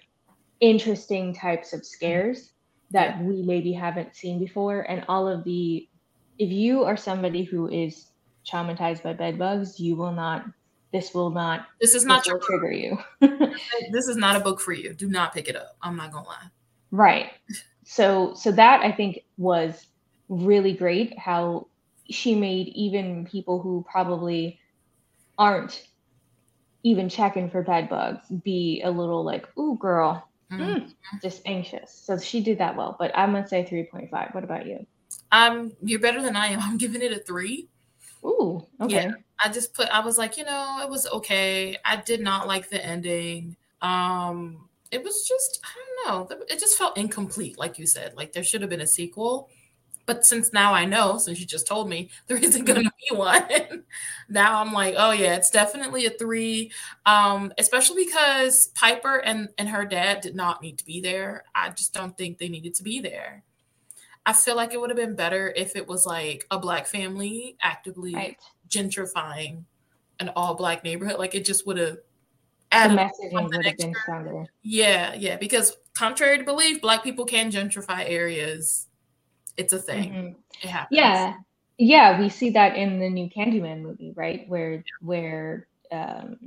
interesting 0.60 1.34
types 1.34 1.74
of 1.74 1.86
scares 1.86 2.52
that 2.92 3.24
we 3.24 3.44
maybe 3.44 3.72
haven't 3.72 4.16
seen 4.16 4.40
before 4.40 4.82
and 4.82 5.06
all 5.08 5.28
of 5.28 5.44
the 5.44 5.88
if 6.40 6.50
you 6.50 6.84
are 6.84 6.98
somebody 6.98 7.44
who 7.44 7.68
is 7.70 8.08
traumatized 8.50 9.04
by 9.04 9.14
bed 9.14 9.38
bugs, 9.38 9.80
you 9.80 9.96
will 9.96 10.14
not. 10.14 10.46
This 10.92 11.14
will 11.14 11.30
not. 11.30 11.68
This 11.80 11.94
is 11.94 12.04
not 12.04 12.26
your 12.26 12.40
trigger 12.40 12.72
you. 12.72 12.98
this 13.92 14.08
is 14.08 14.18
not 14.18 14.36
a 14.36 14.40
book 14.40 14.60
for 14.60 14.74
you. 14.74 14.94
Do 14.94 15.08
not 15.08 15.34
pick 15.36 15.48
it 15.48 15.56
up. 15.56 15.78
I'm 15.84 15.96
not 15.96 16.12
gonna 16.12 16.28
lie. 16.28 16.48
Right. 16.92 17.32
So 17.86 18.34
so 18.34 18.52
that 18.54 18.82
I 18.82 18.92
think 18.92 19.20
was 19.38 19.86
really 20.30 20.74
great. 20.74 21.18
How 21.20 21.68
she 22.10 22.36
made 22.36 22.68
even 22.70 23.26
people 23.26 23.62
who 23.62 23.86
probably 23.90 24.60
aren't 25.38 25.88
even 26.84 27.10
checking 27.10 27.50
for 27.50 27.62
bed 27.62 27.90
bugs 27.90 28.28
be 28.28 28.82
a 28.84 28.90
little 28.90 29.24
like, 29.24 29.48
ooh, 29.58 29.78
girl, 29.78 30.30
Mm, 30.52 30.94
just 31.22 31.42
anxious. 31.46 31.92
So 31.92 32.18
she 32.18 32.42
did 32.42 32.58
that 32.58 32.76
well, 32.76 32.96
but 32.98 33.12
I'm 33.16 33.34
gonna 33.34 33.48
say 33.48 33.64
3.5. 33.64 34.34
What 34.34 34.44
about 34.44 34.66
you? 34.66 34.86
Um, 35.32 35.74
you're 35.84 36.00
better 36.00 36.22
than 36.22 36.36
I 36.36 36.48
am. 36.48 36.60
I'm 36.62 36.78
giving 36.78 37.02
it 37.02 37.12
a 37.12 37.20
three. 37.20 37.68
Ooh, 38.24 38.66
okay. 38.82 39.06
Yeah, 39.06 39.12
I 39.44 39.50
just 39.50 39.74
put. 39.74 39.88
I 39.90 40.00
was 40.00 40.18
like, 40.18 40.38
you 40.38 40.44
know, 40.44 40.80
it 40.82 40.90
was 40.90 41.08
okay. 41.08 41.78
I 41.86 41.98
did 41.98 42.22
not 42.22 42.48
like 42.48 42.70
the 42.70 42.84
ending. 42.84 43.56
Um, 43.82 44.68
it 44.92 45.04
was 45.04 45.28
just, 45.28 45.62
I 45.64 46.06
don't 46.08 46.30
know. 46.30 46.38
It 46.50 46.60
just 46.60 46.78
felt 46.78 46.98
incomplete, 46.98 47.58
like 47.60 47.78
you 47.78 47.86
said. 47.86 48.16
Like 48.16 48.34
there 48.34 48.44
should 48.44 48.62
have 48.62 48.70
been 48.70 48.82
a 48.82 48.88
sequel. 48.88 49.50
But 50.10 50.26
since 50.26 50.52
now 50.52 50.74
I 50.74 50.86
know, 50.86 51.20
since 51.20 51.40
you 51.40 51.46
just 51.46 51.68
told 51.68 51.88
me 51.88 52.10
there 52.26 52.38
isn't 52.38 52.66
going 52.66 52.84
to 52.84 52.92
be 53.12 53.16
one, 53.16 53.44
now 54.30 54.60
I'm 54.60 54.74
like, 54.74 54.96
oh 54.98 55.12
yeah, 55.12 55.36
it's 55.36 55.52
definitely 55.52 56.08
a 56.08 56.10
three. 56.10 56.72
Um, 57.06 57.54
especially 57.60 58.06
because 58.06 58.72
Piper 58.74 59.18
and 59.18 59.50
and 59.60 59.70
her 59.70 59.86
dad 59.86 60.22
did 60.22 60.36
not 60.36 60.64
need 60.64 60.80
to 60.80 60.84
be 60.84 61.00
there. 61.00 61.44
I 61.54 61.70
just 61.70 61.94
don't 61.94 62.18
think 62.18 62.40
they 62.40 62.50
needed 62.50 62.74
to 62.74 62.84
be 62.84 63.00
there. 63.00 63.44
I 64.26 64.34
feel 64.34 64.56
like 64.56 64.74
it 64.74 64.82
would 64.82 64.90
have 64.90 64.98
been 64.98 65.16
better 65.16 65.54
if 65.56 65.76
it 65.76 65.88
was 65.88 66.08
like 66.08 66.48
a 66.50 66.58
black 66.58 66.88
family 66.88 67.56
actively 67.62 68.16
right. 68.16 68.38
gentrifying 68.68 69.66
an 70.20 70.30
all 70.36 70.56
black 70.56 70.84
neighborhood. 70.84 71.20
Like 71.20 71.36
it 71.36 71.46
just 71.46 71.68
would 71.68 71.78
have 71.78 72.00
added 72.72 72.98
the 72.98 73.02
messaging 73.04 73.44
would 73.44 73.64
have 73.64 73.78
been 73.78 73.94
stronger. 73.94 74.48
Yeah, 74.64 75.14
yeah. 75.14 75.38
Because 75.38 75.78
contrary 75.94 76.40
to 76.40 76.44
belief, 76.44 76.82
black 76.82 77.04
people 77.04 77.26
can 77.26 77.52
gentrify 77.52 78.10
areas 78.10 78.88
it's 79.60 79.74
a 79.74 79.80
thing. 79.80 80.12
Mm-hmm. 80.12 80.28
It 80.64 80.70
happens. 80.70 80.98
Yeah. 80.98 81.34
Yeah, 81.82 82.20
we 82.20 82.28
see 82.28 82.50
that 82.52 82.76
in 82.76 83.00
the 83.00 83.10
new 83.10 83.30
Candyman 83.30 83.82
movie, 83.82 84.12
right? 84.16 84.48
Where 84.50 84.84
where 85.00 85.68
um, 85.94 86.38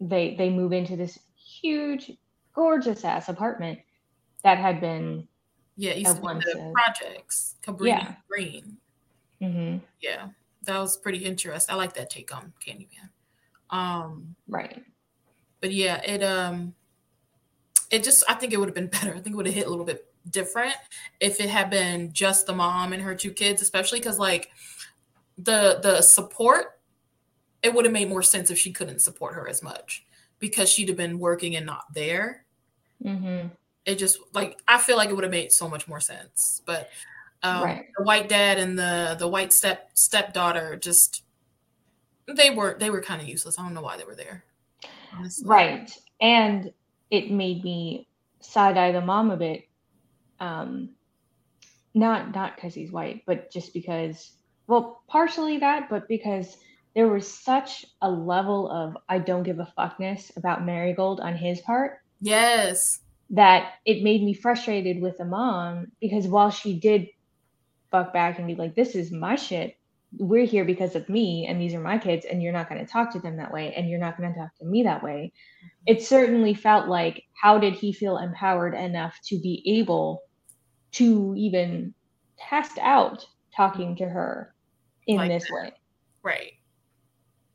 they 0.00 0.34
they 0.36 0.50
move 0.50 0.72
into 0.72 0.96
this 0.96 1.18
huge, 1.34 2.12
gorgeous 2.54 3.04
ass 3.06 3.30
apartment 3.30 3.78
that 4.44 4.58
had 4.58 4.82
been 4.82 5.26
yeah, 5.76 5.94
you 5.94 6.04
see 6.04 6.12
the 6.12 6.72
projects, 6.74 7.54
Cabrini 7.64 7.86
yeah. 7.86 8.14
Green. 8.28 8.76
Mm-hmm. 9.40 9.78
Yeah, 10.02 10.28
that 10.64 10.78
was 10.78 10.98
pretty 10.98 11.18
interesting. 11.18 11.74
I 11.74 11.78
like 11.78 11.94
that 11.94 12.10
take 12.10 12.34
on 12.34 12.52
Candyman. 12.66 13.08
Um, 13.70 14.34
right. 14.46 14.84
But 15.62 15.72
yeah, 15.72 16.02
it 16.04 16.22
um, 16.22 16.74
it 17.90 18.04
just 18.04 18.24
I 18.28 18.34
think 18.34 18.52
it 18.52 18.58
would 18.58 18.68
have 18.68 18.74
been 18.74 18.86
better. 19.00 19.14
I 19.14 19.20
think 19.20 19.32
it 19.32 19.36
would 19.36 19.46
have 19.46 19.54
hit 19.54 19.66
a 19.66 19.70
little 19.70 19.86
bit 19.86 20.04
different 20.30 20.74
if 21.20 21.40
it 21.40 21.48
had 21.48 21.70
been 21.70 22.12
just 22.12 22.46
the 22.46 22.54
mom 22.54 22.92
and 22.92 23.02
her 23.02 23.14
two 23.14 23.30
kids, 23.30 23.62
especially 23.62 23.98
because 23.98 24.18
like 24.18 24.50
the 25.36 25.78
the 25.82 26.02
support, 26.02 26.80
it 27.62 27.72
would 27.72 27.84
have 27.84 27.92
made 27.92 28.08
more 28.08 28.22
sense 28.22 28.50
if 28.50 28.58
she 28.58 28.72
couldn't 28.72 29.00
support 29.00 29.34
her 29.34 29.48
as 29.48 29.62
much 29.62 30.04
because 30.38 30.70
she'd 30.70 30.88
have 30.88 30.96
been 30.96 31.18
working 31.18 31.56
and 31.56 31.66
not 31.66 31.92
there. 31.94 32.44
Mm-hmm. 33.02 33.48
It 33.84 33.98
just 33.98 34.18
like 34.34 34.58
I 34.66 34.78
feel 34.78 34.96
like 34.96 35.10
it 35.10 35.14
would 35.14 35.24
have 35.24 35.30
made 35.30 35.52
so 35.52 35.68
much 35.68 35.88
more 35.88 36.00
sense, 36.00 36.62
but 36.66 36.90
um, 37.42 37.62
right. 37.62 37.86
the 37.96 38.04
white 38.04 38.28
dad 38.28 38.58
and 38.58 38.78
the 38.78 39.16
the 39.18 39.28
white 39.28 39.52
step 39.52 39.90
stepdaughter 39.94 40.76
just 40.76 41.22
they 42.26 42.50
were 42.50 42.76
they 42.78 42.90
were 42.90 43.00
kind 43.00 43.22
of 43.22 43.28
useless. 43.28 43.58
I 43.58 43.62
don't 43.62 43.74
know 43.74 43.82
why 43.82 43.96
they 43.96 44.04
were 44.04 44.16
there. 44.16 44.44
Honestly. 45.16 45.46
Right, 45.46 45.90
and 46.20 46.72
it 47.10 47.30
made 47.30 47.64
me 47.64 48.08
side 48.40 48.76
eye 48.76 48.92
the 48.92 49.00
mom 49.00 49.30
a 49.30 49.36
bit 49.36 49.67
um, 50.40 50.90
not 51.94 52.34
not 52.34 52.56
because 52.56 52.74
he's 52.74 52.92
white, 52.92 53.22
but 53.26 53.50
just 53.50 53.72
because, 53.74 54.32
well, 54.66 55.02
partially 55.08 55.58
that, 55.58 55.88
but 55.88 56.08
because 56.08 56.56
there 56.94 57.08
was 57.08 57.32
such 57.32 57.84
a 58.02 58.10
level 58.10 58.70
of 58.70 58.96
I 59.08 59.18
don't 59.18 59.42
give 59.42 59.60
a 59.60 59.72
fuckness 59.78 60.36
about 60.36 60.64
Marigold 60.64 61.20
on 61.20 61.36
his 61.36 61.60
part. 61.60 61.98
Yes. 62.20 63.00
That 63.30 63.74
it 63.84 64.02
made 64.02 64.22
me 64.22 64.34
frustrated 64.34 65.02
with 65.02 65.18
the 65.18 65.24
mom 65.24 65.92
because 66.00 66.26
while 66.26 66.50
she 66.50 66.78
did 66.78 67.08
fuck 67.90 68.12
back 68.12 68.38
and 68.38 68.46
be 68.46 68.54
like, 68.54 68.74
this 68.74 68.94
is 68.94 69.12
my 69.12 69.36
shit, 69.36 69.76
we're 70.18 70.46
here 70.46 70.64
because 70.64 70.94
of 70.96 71.08
me 71.08 71.46
and 71.46 71.60
these 71.60 71.74
are 71.74 71.80
my 71.80 71.98
kids 71.98 72.24
and 72.24 72.42
you're 72.42 72.52
not 72.52 72.68
going 72.68 72.84
to 72.84 72.90
talk 72.90 73.12
to 73.12 73.18
them 73.18 73.36
that 73.36 73.52
way 73.52 73.74
and 73.74 73.88
you're 73.88 74.00
not 74.00 74.16
going 74.16 74.32
to 74.32 74.38
talk 74.38 74.56
to 74.58 74.64
me 74.64 74.82
that 74.82 75.02
way. 75.02 75.32
It 75.86 76.02
certainly 76.02 76.54
felt 76.54 76.88
like, 76.88 77.24
how 77.40 77.58
did 77.58 77.74
he 77.74 77.92
feel 77.92 78.18
empowered 78.18 78.74
enough 78.74 79.18
to 79.26 79.38
be 79.38 79.62
able 79.78 80.22
to 80.92 81.34
even 81.36 81.94
test 82.38 82.78
out 82.78 83.26
talking 83.54 83.96
to 83.96 84.08
her 84.08 84.54
in 85.06 85.16
like 85.16 85.30
this 85.30 85.44
that. 85.44 85.54
way. 85.54 85.72
Right. 86.22 86.52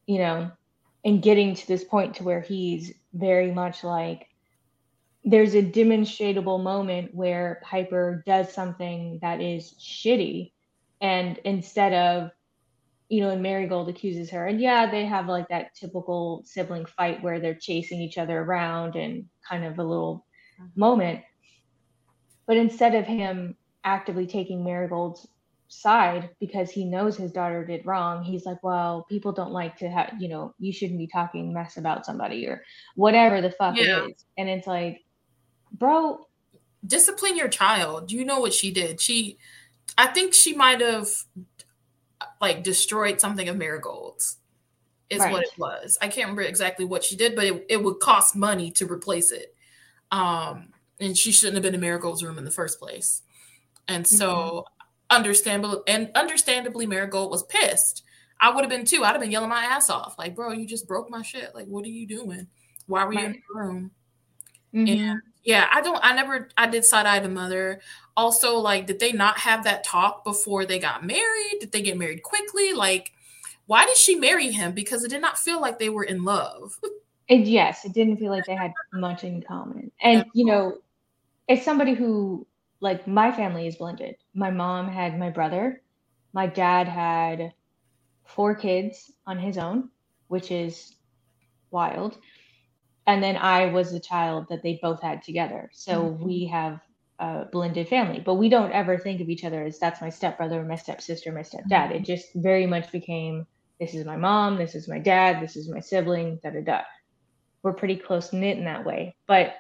You 0.06 0.20
know, 0.20 0.52
and 1.06 1.22
getting 1.22 1.56
to 1.56 1.68
this 1.68 1.84
point 1.84 2.16
to 2.16 2.24
where 2.24 2.42
he's 2.42 2.94
very 3.14 3.52
much 3.52 3.84
like 3.84 4.28
there's 5.24 5.54
a 5.54 5.62
demonstrable 5.62 6.58
moment 6.58 7.16
where 7.16 7.62
Piper 7.64 8.24
does 8.26 8.54
something 8.54 9.20
that 9.22 9.40
is 9.40 9.74
shitty 9.80 10.52
and 11.00 11.40
instead 11.46 11.94
of 11.94 12.32
you 13.14 13.22
know, 13.22 13.30
and 13.30 13.44
Marigold 13.44 13.90
accuses 13.90 14.32
her. 14.32 14.48
And 14.48 14.60
yeah, 14.60 14.90
they 14.90 15.06
have 15.06 15.28
like 15.28 15.48
that 15.50 15.76
typical 15.76 16.42
sibling 16.46 16.86
fight 16.86 17.22
where 17.22 17.40
they're 17.40 17.54
chasing 17.54 18.02
each 18.02 18.18
other 18.18 18.42
around 18.42 18.96
and 18.96 19.26
kind 19.48 19.64
of 19.66 19.78
a 19.78 19.84
little 19.84 20.26
mm-hmm. 20.60 20.80
moment. 20.80 21.20
But 22.46 22.58
instead 22.58 22.96
of 22.96 23.06
him 23.06 23.56
actively 23.84 24.28
taking 24.28 24.64
Marigold's 24.64 25.28
side 25.68 26.30
because 26.40 26.70
he 26.70 26.86
knows 26.86 27.18
his 27.18 27.32
daughter 27.32 27.66
did 27.66 27.86
wrong, 27.86 28.24
he's 28.24 28.46
like, 28.46 28.62
well, 28.64 29.06
people 29.10 29.32
don't 29.32 29.52
like 29.52 29.76
to 29.78 29.90
have, 29.90 30.14
you 30.20 30.28
know, 30.28 30.54
you 30.60 30.72
shouldn't 30.72 31.00
be 31.00 31.08
talking 31.08 31.54
mess 31.54 31.78
about 31.78 32.06
somebody 32.06 32.46
or 32.48 32.64
whatever 32.96 33.42
the 33.42 33.52
fuck 33.52 33.76
yeah. 33.78 34.04
it 34.04 34.12
is. 34.12 34.26
And 34.38 34.50
it's 34.50 34.68
like, 34.68 35.04
bro, 35.72 36.28
discipline 36.86 37.38
your 37.38 37.48
child. 37.48 38.12
You 38.12 38.26
know 38.26 38.40
what 38.40 38.54
she 38.54 38.72
did. 38.72 39.02
She, 39.02 39.38
I 39.98 40.08
think 40.08 40.34
she 40.34 40.54
might 40.54 40.82
have 40.82 41.08
like 42.40 42.64
destroyed 42.64 43.20
something 43.20 43.48
of 43.50 43.58
Marigold's 43.58 44.38
is 45.10 45.20
right. 45.20 45.32
what 45.32 45.44
it 45.44 45.58
was. 45.58 45.98
I 46.02 46.08
can't 46.08 46.26
remember 46.26 46.42
exactly 46.42 46.86
what 46.86 47.04
she 47.04 47.16
did, 47.16 47.36
but 47.36 47.46
it, 47.46 47.66
it 47.70 47.84
would 47.84 48.00
cost 48.00 48.36
money 48.36 48.72
to 48.72 48.86
replace 48.86 49.32
it. 49.32 49.56
Um, 50.12 50.73
and 51.00 51.18
she 51.18 51.32
shouldn't 51.32 51.56
have 51.56 51.64
been 51.64 51.76
in 51.76 51.82
Marigold's 51.82 52.24
room 52.24 52.38
in 52.38 52.46
the 52.46 52.52
first 52.52 52.80
place. 52.80 53.22
And 53.88 54.08
so 54.08 54.28
mm-hmm. 54.30 55.16
understandably 55.16 55.80
and 55.88 56.12
understandably 56.16 56.86
Marigold 56.86 57.32
was 57.32 57.44
pissed. 57.44 58.04
I 58.40 58.50
would 58.50 58.64
have 58.64 58.70
been 58.70 58.86
too. 58.86 59.04
I'd 59.04 59.12
have 59.12 59.22
been 59.22 59.32
yelling 59.32 59.50
my 59.50 59.64
ass 59.64 59.90
off. 59.90 60.16
Like, 60.18 60.36
bro, 60.36 60.52
you 60.52 60.68
just 60.68 60.88
broke 60.88 61.10
my 61.10 61.22
shit. 61.22 61.54
Like, 61.56 61.68
what 61.68 61.86
are 61.86 61.90
you 61.90 62.08
doing? 62.08 62.48
Why 62.88 63.06
were 63.06 63.14
you 63.14 63.20
in 63.20 63.32
the 63.34 63.60
room? 63.60 63.92
Mm-hmm. 64.74 65.00
And 65.02 65.22
yeah, 65.44 65.68
I 65.72 65.82
don't 65.82 66.00
I 66.04 66.14
never 66.16 66.50
I 66.58 66.68
did 66.68 66.86
side 66.86 67.06
eye 67.06 67.20
the 67.20 67.30
mother. 67.30 67.82
Also, 68.16 68.58
like, 68.58 68.88
did 68.88 69.00
they 69.00 69.12
not 69.12 69.38
have 69.40 69.64
that 69.64 69.84
talk 69.84 70.24
before 70.24 70.66
they 70.66 70.80
got 70.80 71.06
married? 71.06 71.58
Did 71.60 71.72
they 71.72 71.82
get 71.82 71.98
married 71.98 72.24
quickly? 72.24 72.74
Like, 72.74 73.12
why 73.66 73.86
did 73.86 73.98
she 73.98 74.16
marry 74.16 74.52
him? 74.52 74.74
Because 74.74 75.04
it 75.04 75.10
did 75.10 75.22
not 75.22 75.38
feel 75.38 75.62
like 75.62 75.80
they 75.80 75.90
were 75.90 76.04
in 76.04 76.24
love. 76.24 76.80
And 77.30 77.48
yes, 77.48 77.86
it 77.86 77.94
didn't 77.94 78.18
feel 78.18 78.32
like 78.32 78.46
they 78.46 78.56
had 78.56 78.74
much 78.94 79.24
in 79.24 79.42
common. 79.42 79.92
And 80.02 80.26
you 80.34 80.46
know, 80.46 80.78
as 81.50 81.64
somebody 81.64 81.94
who 81.94 82.46
like 82.84 83.08
my 83.08 83.32
family 83.32 83.66
is 83.66 83.78
blended. 83.78 84.18
My 84.36 84.52
mom 84.52 84.90
had 84.90 85.18
my 85.18 85.30
brother. 85.30 85.82
My 86.34 86.48
dad 86.48 86.88
had 86.88 87.54
four 88.26 88.56
kids 88.56 89.10
on 89.26 89.40
his 89.40 89.58
own, 89.58 89.90
which 90.28 90.52
is 90.52 90.96
wild. 91.72 92.18
And 93.08 93.24
then 93.24 93.38
I 93.38 93.68
was 93.68 93.92
the 93.92 94.02
child 94.02 94.48
that 94.50 94.64
they 94.64 94.80
both 94.82 95.02
had 95.02 95.24
together. 95.24 95.70
So 95.74 96.04
mm-hmm. 96.04 96.24
we 96.24 96.46
have 96.48 96.82
a 97.20 97.46
blended 97.52 97.88
family, 97.88 98.22
but 98.24 98.36
we 98.36 98.50
don't 98.50 98.74
ever 98.74 98.98
think 98.98 99.22
of 99.22 99.30
each 99.30 99.46
other 99.46 99.64
as 99.64 99.80
that's 99.80 100.02
my 100.02 100.10
stepbrother, 100.10 100.62
my 100.64 100.76
stepsister, 100.76 101.32
my 101.32 101.42
stepdad. 101.42 101.88
Mm-hmm. 101.88 101.96
It 101.96 102.06
just 102.06 102.34
very 102.36 102.68
much 102.68 102.92
became 102.92 103.48
this 103.80 103.94
is 103.94 104.06
my 104.06 104.18
mom, 104.18 104.58
this 104.58 104.76
is 104.76 104.90
my 104.90 105.00
dad, 105.00 105.42
this 105.42 105.56
is 105.56 105.70
my 105.70 105.80
sibling, 105.80 106.40
da 106.44 106.50
da 106.50 106.62
da. 106.62 106.82
We're 107.64 107.74
pretty 107.74 107.96
close 107.96 108.34
knit 108.34 108.58
in 108.58 108.66
that 108.66 108.86
way. 108.86 109.16
But 109.26 109.56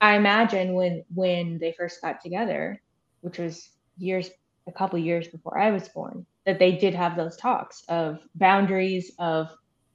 I 0.00 0.16
imagine 0.16 0.74
when 0.74 1.04
when 1.14 1.58
they 1.58 1.72
first 1.72 2.00
got 2.00 2.20
together, 2.20 2.80
which 3.22 3.38
was 3.38 3.70
years 3.98 4.30
a 4.66 4.72
couple 4.72 4.98
years 4.98 5.28
before 5.28 5.58
I 5.58 5.70
was 5.70 5.88
born, 5.88 6.26
that 6.46 6.58
they 6.58 6.72
did 6.72 6.94
have 6.94 7.16
those 7.16 7.36
talks 7.36 7.82
of 7.88 8.20
boundaries 8.34 9.12
of 9.18 9.50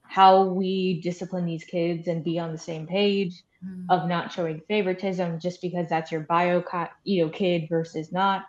how 0.07 0.43
we 0.43 1.01
discipline 1.01 1.45
these 1.45 1.63
kids 1.63 2.07
and 2.07 2.23
be 2.23 2.39
on 2.39 2.51
the 2.51 2.57
same 2.57 2.85
page 2.85 3.43
mm. 3.65 3.85
of 3.89 4.07
not 4.07 4.31
showing 4.31 4.61
favoritism 4.67 5.39
just 5.39 5.61
because 5.61 5.89
that's 5.89 6.11
your 6.11 6.21
bio 6.21 6.63
you 7.03 7.25
know 7.25 7.29
kid 7.29 7.67
versus 7.69 8.11
not 8.11 8.45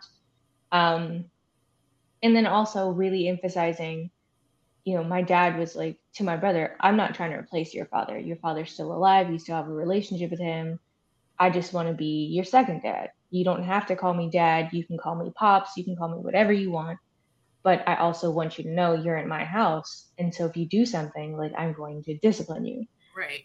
um 0.71 1.25
and 2.21 2.35
then 2.35 2.45
also 2.45 2.89
really 2.89 3.27
emphasizing 3.27 4.09
you 4.85 4.95
know 4.95 5.03
my 5.03 5.21
dad 5.21 5.57
was 5.57 5.75
like 5.75 5.97
to 6.17 6.23
my 6.23 6.35
brother 6.35 6.75
i'm 6.81 6.97
not 6.97 7.15
trying 7.15 7.31
to 7.31 7.37
replace 7.37 7.73
your 7.73 7.85
father 7.85 8.17
your 8.17 8.37
father's 8.37 8.71
still 8.71 8.91
alive 8.91 9.31
you 9.31 9.39
still 9.39 9.55
have 9.55 9.67
a 9.67 9.71
relationship 9.71 10.29
with 10.31 10.39
him 10.39 10.79
I 11.39 11.49
just 11.49 11.73
want 11.73 11.87
to 11.87 11.93
be 11.93 12.27
your 12.31 12.43
second 12.43 12.81
dad. 12.81 13.11
You 13.29 13.43
don't 13.43 13.63
have 13.63 13.85
to 13.87 13.95
call 13.95 14.13
me 14.13 14.29
dad. 14.31 14.69
You 14.71 14.83
can 14.83 14.97
call 14.97 15.15
me 15.15 15.31
pops. 15.35 15.77
You 15.77 15.83
can 15.83 15.95
call 15.95 16.09
me 16.09 16.17
whatever 16.17 16.51
you 16.51 16.71
want. 16.71 16.97
But 17.63 17.87
I 17.87 17.95
also 17.95 18.31
want 18.31 18.57
you 18.57 18.63
to 18.63 18.69
know 18.69 18.93
you're 18.93 19.17
in 19.17 19.27
my 19.27 19.43
house. 19.43 20.07
And 20.17 20.33
so 20.33 20.45
if 20.45 20.55
you 20.55 20.65
do 20.65 20.85
something, 20.85 21.37
like 21.37 21.51
I'm 21.57 21.73
going 21.73 22.03
to 22.03 22.17
discipline 22.19 22.65
you. 22.65 22.85
Right. 23.15 23.43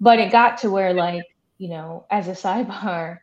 But 0.00 0.18
it 0.18 0.30
got 0.30 0.58
to 0.58 0.70
where 0.70 0.92
like 0.92 1.24
you 1.58 1.70
know, 1.70 2.04
as 2.10 2.28
a 2.28 2.32
sidebar, 2.32 3.18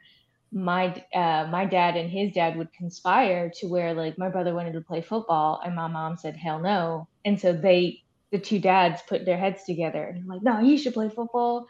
my 0.52 0.88
uh, 1.14 1.48
my 1.50 1.66
dad 1.66 1.96
and 1.96 2.10
his 2.10 2.34
dad 2.34 2.58
would 2.58 2.74
conspire 2.74 3.52
to 3.60 3.68
where 3.68 3.94
like 3.94 4.18
my 4.18 4.30
brother 4.30 4.56
wanted 4.56 4.74
to 4.74 4.82
play 4.82 5.02
football 5.02 5.62
and 5.64 5.76
my 5.76 5.88
mom 5.88 6.18
said 6.18 6.36
hell 6.36 6.60
no, 6.60 7.08
and 7.26 7.40
so 7.40 7.54
they 7.54 8.03
the 8.34 8.40
two 8.40 8.58
dads 8.58 9.00
put 9.08 9.26
their 9.26 9.38
heads 9.38 9.64
together 9.64 10.04
and 10.06 10.28
like 10.28 10.42
no, 10.42 10.60
you 10.60 10.76
should 10.76 10.96
play 10.96 11.08
football. 11.08 11.68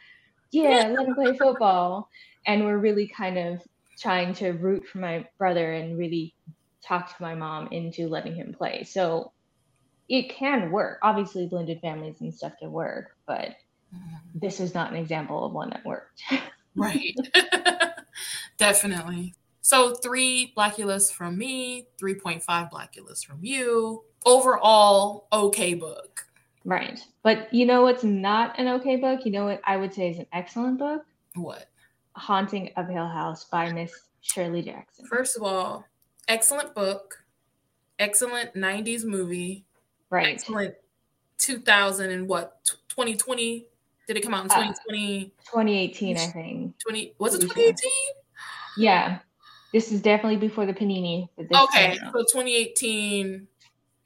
Yeah, 0.52 0.88
let 0.98 1.08
him 1.08 1.14
play 1.14 1.38
football. 1.38 2.10
And 2.46 2.64
we're 2.64 2.78
really 2.78 3.06
kind 3.06 3.38
of 3.38 3.62
trying 4.00 4.34
to 4.36 4.52
root 4.52 4.88
for 4.88 5.00
my 5.00 5.28
brother 5.38 5.74
and 5.74 5.98
really 5.98 6.34
talk 6.82 7.10
to 7.10 7.22
my 7.22 7.36
mom 7.36 7.68
into 7.72 8.08
letting 8.08 8.34
him 8.34 8.54
play. 8.54 8.86
So 8.86 9.34
it 10.08 10.30
can 10.30 10.72
work. 10.72 11.00
Obviously, 11.04 11.48
blended 11.48 11.82
families 11.82 12.22
and 12.22 12.34
stuff 12.34 12.54
can 12.58 12.72
work, 12.72 13.18
but 13.26 13.56
this 14.34 14.62
is 14.62 14.74
not 14.74 14.90
an 14.90 14.98
example 14.98 15.46
of 15.46 15.52
one 15.52 15.70
that 15.72 15.86
worked. 15.86 16.24
right. 16.78 17.16
Definitely. 18.58 19.36
So 19.60 19.96
three 19.96 20.54
Blackulas 20.56 21.12
from 21.12 21.38
me, 21.38 21.88
3.5 22.02 22.44
Blackulas 22.72 23.26
from 23.26 23.40
you. 23.42 24.04
Overall, 24.26 25.28
okay 25.34 25.74
book. 25.74 26.26
Right. 26.66 27.00
But 27.24 27.54
you 27.54 27.66
know 27.66 27.82
what's 27.84 28.04
not 28.04 28.58
an 28.60 28.68
okay 28.80 28.96
book? 28.96 29.26
You 29.26 29.32
know 29.32 29.46
what 29.46 29.62
I 29.66 29.78
would 29.78 29.94
say 29.94 30.10
is 30.10 30.20
an 30.20 30.28
excellent 30.32 30.80
book? 30.80 31.04
What? 31.36 31.68
Haunting 32.16 32.72
of 32.78 32.88
Hill 32.88 33.08
House 33.08 33.46
by 33.46 33.72
Miss 33.72 33.92
Shirley 34.22 34.62
Jackson. 34.62 35.06
First 35.06 35.36
of 35.36 35.44
all, 35.44 35.86
excellent 36.28 36.74
book, 36.74 37.24
excellent 38.00 38.54
90s 38.54 39.04
movie, 39.04 39.66
right? 40.10 40.36
Excellent 40.36 40.76
2000 41.40 42.12
and 42.12 42.28
what 42.28 42.64
2020 42.90 43.68
did 44.08 44.18
it 44.18 44.22
come 44.22 44.34
out 44.34 44.44
in 44.44 44.50
2020? 44.50 45.26
Uh, 45.26 45.52
2018, 45.52 46.18
I 46.18 46.20
think. 46.28 46.80
20 46.80 47.16
was 47.20 47.36
it 47.36 47.42
2018? 47.42 47.76
Yeah, 48.78 49.20
this 49.74 49.92
is 49.92 50.02
definitely 50.02 50.38
before 50.38 50.66
the 50.66 50.74
Panini. 50.74 51.28
Okay, 51.40 51.98
so 51.98 52.20
2018 52.20 53.48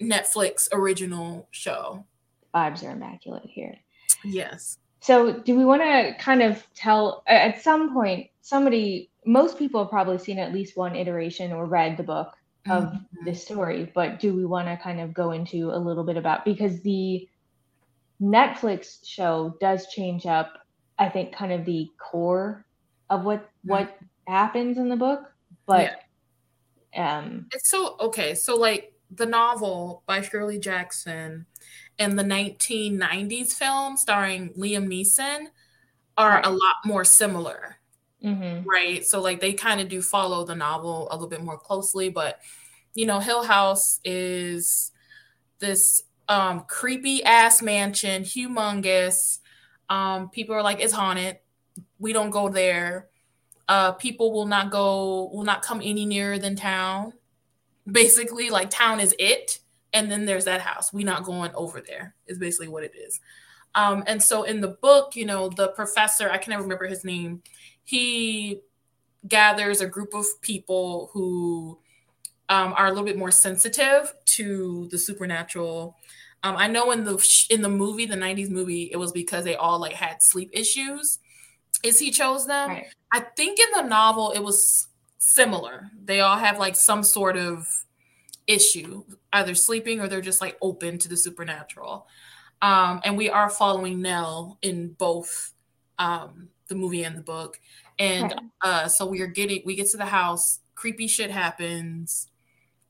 Netflix 0.01 0.69
original 0.71 1.47
show. 1.51 2.05
Vibes 2.53 2.83
are 2.83 2.91
immaculate 2.91 3.45
here. 3.45 3.75
Yes. 4.23 4.77
So, 4.99 5.39
do 5.39 5.55
we 5.55 5.63
want 5.63 5.81
to 5.81 6.15
kind 6.19 6.41
of 6.41 6.65
tell 6.73 7.23
at 7.27 7.61
some 7.61 7.93
point 7.93 8.29
somebody 8.41 9.09
most 9.25 9.59
people 9.59 9.83
have 9.83 9.89
probably 9.89 10.17
seen 10.17 10.39
at 10.39 10.53
least 10.53 10.77
one 10.77 10.95
iteration 10.95 11.51
or 11.51 11.65
read 11.65 11.97
the 11.97 12.03
book 12.03 12.33
of 12.69 12.85
mm-hmm. 12.85 13.25
this 13.25 13.43
story, 13.43 13.91
but 13.93 14.19
do 14.19 14.33
we 14.33 14.45
want 14.45 14.67
to 14.67 14.77
kind 14.77 14.99
of 14.99 15.13
go 15.13 15.31
into 15.31 15.69
a 15.71 15.77
little 15.77 16.03
bit 16.03 16.17
about 16.17 16.45
because 16.45 16.81
the 16.81 17.27
Netflix 18.21 19.05
show 19.05 19.55
does 19.59 19.87
change 19.87 20.25
up, 20.25 20.65
I 20.97 21.09
think, 21.09 21.33
kind 21.33 21.51
of 21.51 21.65
the 21.65 21.89
core 21.97 22.65
of 23.09 23.23
what 23.23 23.41
mm-hmm. 23.41 23.71
what 23.71 23.97
happens 24.27 24.77
in 24.77 24.89
the 24.89 24.95
book, 24.95 25.31
but 25.65 26.01
yeah. 26.93 27.19
um 27.19 27.47
it's 27.53 27.69
so 27.69 27.95
okay. 27.99 28.33
So 28.33 28.55
like 28.55 28.93
the 29.11 29.25
novel 29.25 30.03
by 30.05 30.21
Shirley 30.21 30.59
Jackson 30.59 31.45
and 31.99 32.17
the 32.17 32.23
1990s 32.23 33.53
film 33.53 33.97
starring 33.97 34.49
Liam 34.53 34.87
Neeson 34.87 35.47
are 36.17 36.35
right. 36.35 36.45
a 36.45 36.49
lot 36.49 36.75
more 36.85 37.03
similar 37.03 37.77
Mm-hmm. 38.23 38.67
Right. 38.67 39.05
So 39.05 39.21
like 39.21 39.39
they 39.39 39.53
kind 39.53 39.79
of 39.79 39.89
do 39.89 40.01
follow 40.01 40.43
the 40.43 40.55
novel 40.55 41.07
a 41.11 41.13
little 41.13 41.29
bit 41.29 41.43
more 41.43 41.57
closely, 41.57 42.09
but 42.09 42.39
you 42.93 43.05
know, 43.05 43.19
Hill 43.19 43.43
House 43.43 43.99
is 44.03 44.91
this 45.59 46.03
um 46.27 46.65
creepy 46.67 47.23
ass 47.23 47.61
mansion, 47.61 48.23
humongous. 48.23 49.39
Um, 49.89 50.29
people 50.29 50.55
are 50.55 50.63
like, 50.63 50.81
it's 50.81 50.93
haunted. 50.93 51.37
We 51.99 52.11
don't 52.11 52.31
go 52.31 52.49
there. 52.49 53.07
Uh, 53.69 53.91
people 53.93 54.31
will 54.31 54.45
not 54.45 54.71
go, 54.71 55.29
will 55.33 55.43
not 55.43 55.61
come 55.61 55.81
any 55.83 56.05
nearer 56.05 56.39
than 56.39 56.55
town. 56.55 57.13
Basically, 57.89 58.49
like 58.49 58.69
town 58.69 58.99
is 58.99 59.15
it, 59.19 59.59
and 59.97 60.11
then 60.11 60.25
there's 60.25 60.45
that 60.45 60.61
house. 60.61 60.93
We 60.93 61.03
not 61.03 61.23
going 61.23 61.51
over 61.55 61.81
there. 61.81 62.15
Is 62.27 62.37
basically 62.37 62.67
what 62.67 62.83
it 62.83 62.93
is. 62.95 63.19
Um, 63.75 64.03
and 64.07 64.21
so 64.23 64.43
in 64.43 64.61
the 64.61 64.69
book, 64.69 65.15
you 65.15 65.25
know, 65.25 65.49
the 65.49 65.69
professor, 65.69 66.29
I 66.29 66.37
can 66.37 66.51
never 66.51 66.63
remember 66.63 66.87
his 66.87 67.03
name 67.03 67.43
he 67.87 68.59
gathers 69.29 69.79
a 69.79 69.87
group 69.87 70.13
of 70.13 70.25
people 70.41 71.09
who 71.13 71.79
um, 72.49 72.73
are 72.75 72.87
a 72.87 72.89
little 72.89 73.05
bit 73.05 73.17
more 73.17 73.31
sensitive 73.31 74.13
to 74.25 74.89
the 74.91 74.97
supernatural. 74.97 75.95
Um, 76.43 76.57
I 76.57 76.67
know 76.67 76.91
in 76.91 77.05
the 77.05 77.45
in 77.49 77.61
the 77.61 77.69
movie, 77.69 78.05
the 78.05 78.17
'90s 78.17 78.49
movie, 78.49 78.89
it 78.91 78.97
was 78.97 79.13
because 79.13 79.45
they 79.45 79.55
all 79.55 79.79
like 79.79 79.93
had 79.93 80.21
sleep 80.21 80.49
issues. 80.51 81.19
Is 81.81 81.97
he 81.97 82.11
chose 82.11 82.45
them? 82.45 82.71
Right. 82.71 82.87
I 83.13 83.21
think 83.37 83.57
in 83.57 83.71
the 83.73 83.87
novel 83.87 84.31
it 84.31 84.43
was 84.43 84.87
similar. 85.17 85.89
They 86.03 86.19
all 86.19 86.37
have 86.37 86.59
like 86.59 86.75
some 86.75 87.03
sort 87.03 87.37
of 87.37 87.85
issue, 88.47 89.03
either 89.33 89.53
sleeping 89.53 89.99
or 89.99 90.07
they're 90.07 90.21
just 90.21 90.41
like 90.41 90.57
open 90.61 90.97
to 90.99 91.09
the 91.09 91.17
supernatural. 91.17 92.07
Um, 92.61 93.01
and 93.03 93.17
we 93.17 93.29
are 93.29 93.49
following 93.49 94.01
Nell 94.01 94.57
in 94.61 94.89
both 94.93 95.53
um, 95.99 96.49
the 96.67 96.75
movie 96.75 97.03
and 97.03 97.17
the 97.17 97.21
book. 97.21 97.59
And 97.99 98.33
uh, 98.61 98.87
so 98.87 99.05
we 99.05 99.21
are 99.21 99.27
getting, 99.27 99.61
we 99.65 99.75
get 99.75 99.89
to 99.91 99.97
the 99.97 100.05
house, 100.05 100.59
creepy 100.75 101.07
shit 101.07 101.31
happens. 101.31 102.27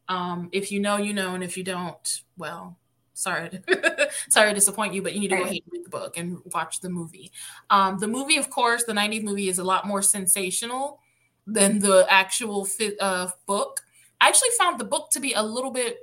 Um, 0.08 0.50
if 0.52 0.72
you 0.72 0.80
know, 0.80 0.98
you 0.98 1.14
know, 1.14 1.36
and 1.36 1.44
if 1.44 1.58
you 1.58 1.64
don't, 1.64 2.22
well, 2.38 2.78
sorry, 3.14 3.50
to, 3.50 4.10
sorry 4.30 4.50
to 4.50 4.56
disappoint 4.56 4.94
you, 4.94 5.02
but 5.02 5.14
you 5.14 5.20
need 5.20 5.30
to 5.30 5.38
go 5.38 5.44
ahead 5.44 5.56
and 5.56 5.72
read 5.72 5.86
the 5.86 5.90
book 5.90 6.18
and 6.18 6.40
watch 6.54 6.80
the 6.80 6.90
movie. 6.90 7.32
Um, 7.70 8.00
the 8.00 8.08
movie, 8.08 8.38
of 8.38 8.50
course, 8.50 8.84
the 8.84 8.94
'90s 8.94 9.24
movie 9.24 9.50
is 9.50 9.60
a 9.60 9.64
lot 9.64 9.86
more 9.86 10.02
sensational 10.02 11.00
than 11.46 11.80
the 11.80 12.06
actual 12.10 12.64
fit, 12.64 12.96
uh, 13.02 13.30
book. 13.46 13.82
I 14.20 14.28
actually 14.28 14.50
found 14.58 14.80
the 14.80 14.86
book 14.86 15.10
to 15.12 15.20
be 15.20 15.34
a 15.34 15.44
little 15.44 15.72
bit 15.72 15.98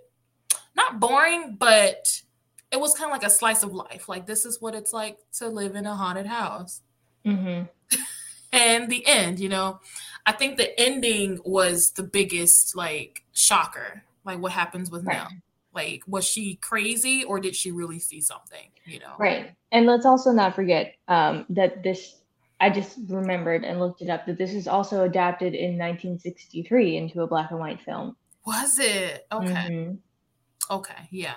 not 0.77 1.01
boring, 1.01 1.57
but 1.59 2.23
it 2.71 2.81
was 2.81 2.95
kind 2.95 3.11
of 3.11 3.13
like 3.13 3.27
a 3.27 3.31
slice 3.31 3.63
of 3.63 3.73
life. 3.73 4.09
Like 4.09 4.27
this 4.27 4.45
is 4.45 4.61
what 4.61 4.75
it's 4.75 4.93
like 4.93 5.19
to 5.35 5.49
live 5.49 5.77
in 5.77 5.87
a 5.87 5.95
haunted 5.95 6.27
house. 6.27 6.81
Mm-hmm. 7.25 7.65
and 8.53 8.91
the 8.91 9.07
end, 9.07 9.39
you 9.39 9.49
know, 9.49 9.81
I 10.27 10.33
think 10.33 10.57
the 10.57 10.79
ending 10.81 11.41
was 11.45 11.93
the 11.93 12.03
biggest 12.03 12.77
like 12.77 13.25
shocker. 13.33 14.03
Like 14.25 14.39
what 14.39 14.53
happens 14.53 14.91
with 14.91 15.05
right. 15.05 15.17
Nell? 15.17 15.29
Like 15.75 16.03
was 16.07 16.25
she 16.25 16.57
crazy 16.57 17.25
or 17.25 17.41
did 17.41 17.55
she 17.55 17.71
really 17.71 17.99
see 17.99 18.21
something? 18.21 18.71
You 18.87 19.01
know, 19.01 19.15
right. 19.19 19.55
And 19.73 19.87
let's 19.87 20.07
also 20.07 20.31
not 20.31 20.55
forget 20.55 20.95
um, 21.09 21.47
that 21.51 21.83
this. 21.83 22.17
I 22.65 22.71
just 22.71 22.99
remembered 23.09 23.65
and 23.65 23.79
looked 23.79 24.03
it 24.03 24.09
up 24.09 24.27
that 24.27 24.39
this 24.39 24.53
is 24.53 24.67
also 24.67 25.03
adapted 25.05 25.55
in 25.55 25.79
1963 25.79 26.97
into 26.97 27.23
a 27.23 27.27
black 27.27 27.51
and 27.51 27.61
white 27.61 27.81
film. 27.81 28.17
Was 28.47 28.79
it? 28.79 29.27
Okay. 29.33 29.47
Mm-hmm. 29.47 30.75
Okay. 30.75 31.09
Yeah. 31.11 31.35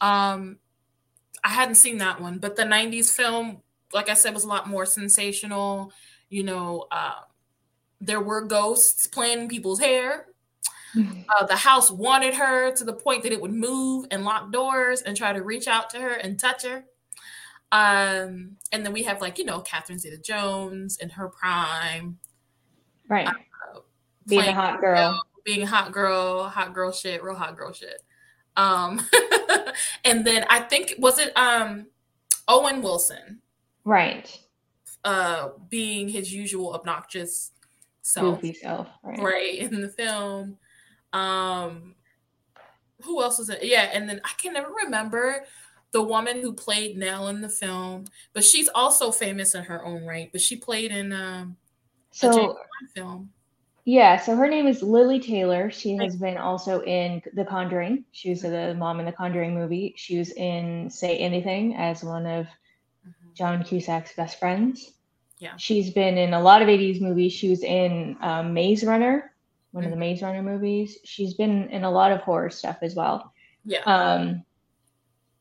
Um, 0.00 0.58
I 1.44 1.50
hadn't 1.50 1.76
seen 1.76 1.98
that 1.98 2.20
one, 2.20 2.38
but 2.38 2.56
the 2.56 2.64
90s 2.64 3.10
film 3.14 3.62
like 3.92 4.08
I 4.08 4.14
said, 4.14 4.34
was 4.34 4.44
a 4.44 4.48
lot 4.48 4.68
more 4.68 4.86
sensational. 4.86 5.92
You 6.30 6.44
know, 6.44 6.86
uh, 6.90 7.14
there 8.00 8.20
were 8.20 8.42
ghosts 8.42 9.06
playing 9.06 9.48
people's 9.48 9.80
hair. 9.80 10.26
Uh, 10.96 11.44
the 11.44 11.54
house 11.54 11.90
wanted 11.90 12.32
her 12.32 12.72
to 12.72 12.82
the 12.82 12.94
point 12.94 13.22
that 13.22 13.30
it 13.30 13.40
would 13.40 13.52
move 13.52 14.06
and 14.10 14.24
lock 14.24 14.50
doors 14.50 15.02
and 15.02 15.14
try 15.14 15.34
to 15.34 15.42
reach 15.42 15.68
out 15.68 15.90
to 15.90 15.98
her 15.98 16.14
and 16.14 16.40
touch 16.40 16.64
her. 16.64 16.82
Um, 17.70 18.56
and 18.72 18.84
then 18.84 18.92
we 18.92 19.02
have 19.02 19.20
like 19.20 19.38
you 19.38 19.44
know 19.44 19.60
Catherine 19.60 19.98
Zeta-Jones 19.98 20.98
in 20.98 21.10
her 21.10 21.28
prime, 21.28 22.18
right? 23.08 23.28
Uh, 23.28 23.80
being 24.26 24.42
a 24.42 24.54
hot 24.54 24.80
girl, 24.80 25.20
being 25.44 25.62
a 25.62 25.66
hot 25.66 25.92
girl, 25.92 26.44
hot 26.44 26.74
girl 26.74 26.92
shit, 26.92 27.22
real 27.22 27.34
hot 27.34 27.56
girl 27.56 27.72
shit. 27.72 28.02
Um, 28.56 29.00
and 30.04 30.26
then 30.26 30.44
I 30.50 30.60
think 30.60 30.94
was 30.98 31.18
it 31.18 31.36
um 31.36 31.86
Owen 32.48 32.82
Wilson 32.82 33.40
Right. 33.88 34.38
Uh, 35.02 35.48
being 35.70 36.10
his 36.10 36.30
usual 36.30 36.74
obnoxious 36.74 37.52
self. 38.02 38.42
Goofy 38.42 38.52
self. 38.52 38.86
Right. 39.02 39.18
right. 39.18 39.58
In 39.58 39.80
the 39.80 39.88
film. 39.88 40.58
Um, 41.14 41.94
who 43.02 43.22
else 43.22 43.38
was 43.38 43.48
it? 43.48 43.60
Yeah, 43.62 43.88
and 43.94 44.06
then 44.06 44.20
I 44.26 44.32
can 44.36 44.52
never 44.52 44.70
remember 44.84 45.46
the 45.92 46.02
woman 46.02 46.40
who 46.40 46.52
played 46.52 46.98
Nell 46.98 47.28
in 47.28 47.40
the 47.40 47.48
film, 47.48 48.04
but 48.32 48.44
she's 48.44 48.68
also 48.74 49.10
famous 49.10 49.54
in 49.54 49.64
her 49.64 49.84
own 49.84 50.04
right. 50.04 50.30
But 50.30 50.40
she 50.40 50.56
played 50.56 50.90
in 50.90 51.12
um, 51.12 51.56
so 52.10 52.58
film. 52.94 53.30
Yeah, 53.84 54.18
so 54.18 54.36
her 54.36 54.48
name 54.48 54.66
is 54.66 54.82
Lili 54.82 55.18
Taylor. 55.18 55.70
She 55.70 55.96
has 55.96 56.14
been 56.14 56.36
also 56.36 56.82
in 56.82 57.22
The 57.32 57.44
Conjuring. 57.44 58.04
She 58.12 58.28
was 58.28 58.42
the 58.42 58.74
mom 58.74 59.00
in 59.00 59.06
the 59.06 59.12
Conjuring 59.12 59.54
movie. 59.54 59.94
She 59.96 60.18
was 60.18 60.30
in 60.32 60.90
Say 60.90 61.16
Anything 61.16 61.74
as 61.74 62.04
one 62.04 62.26
of 62.26 62.46
John 63.32 63.64
Cusack's 63.64 64.12
best 64.14 64.38
friends. 64.38 64.92
Yeah. 65.38 65.56
She's 65.56 65.88
been 65.88 66.18
in 66.18 66.34
a 66.34 66.40
lot 66.42 66.60
of 66.60 66.68
80s 66.68 67.00
movies. 67.00 67.32
She 67.32 67.48
was 67.48 67.62
in 67.62 68.18
um, 68.20 68.52
Maze 68.52 68.84
Runner, 68.84 69.32
one 69.70 69.84
mm-hmm. 69.84 69.92
of 69.92 69.96
the 69.96 70.00
Maze 70.00 70.20
Runner 70.20 70.42
movies. 70.42 70.98
She's 71.04 71.32
been 71.32 71.68
in 71.70 71.84
a 71.84 71.90
lot 71.90 72.12
of 72.12 72.20
horror 72.20 72.50
stuff 72.50 72.78
as 72.82 72.94
well. 72.94 73.32
Yeah. 73.64 73.80
Um, 73.86 74.44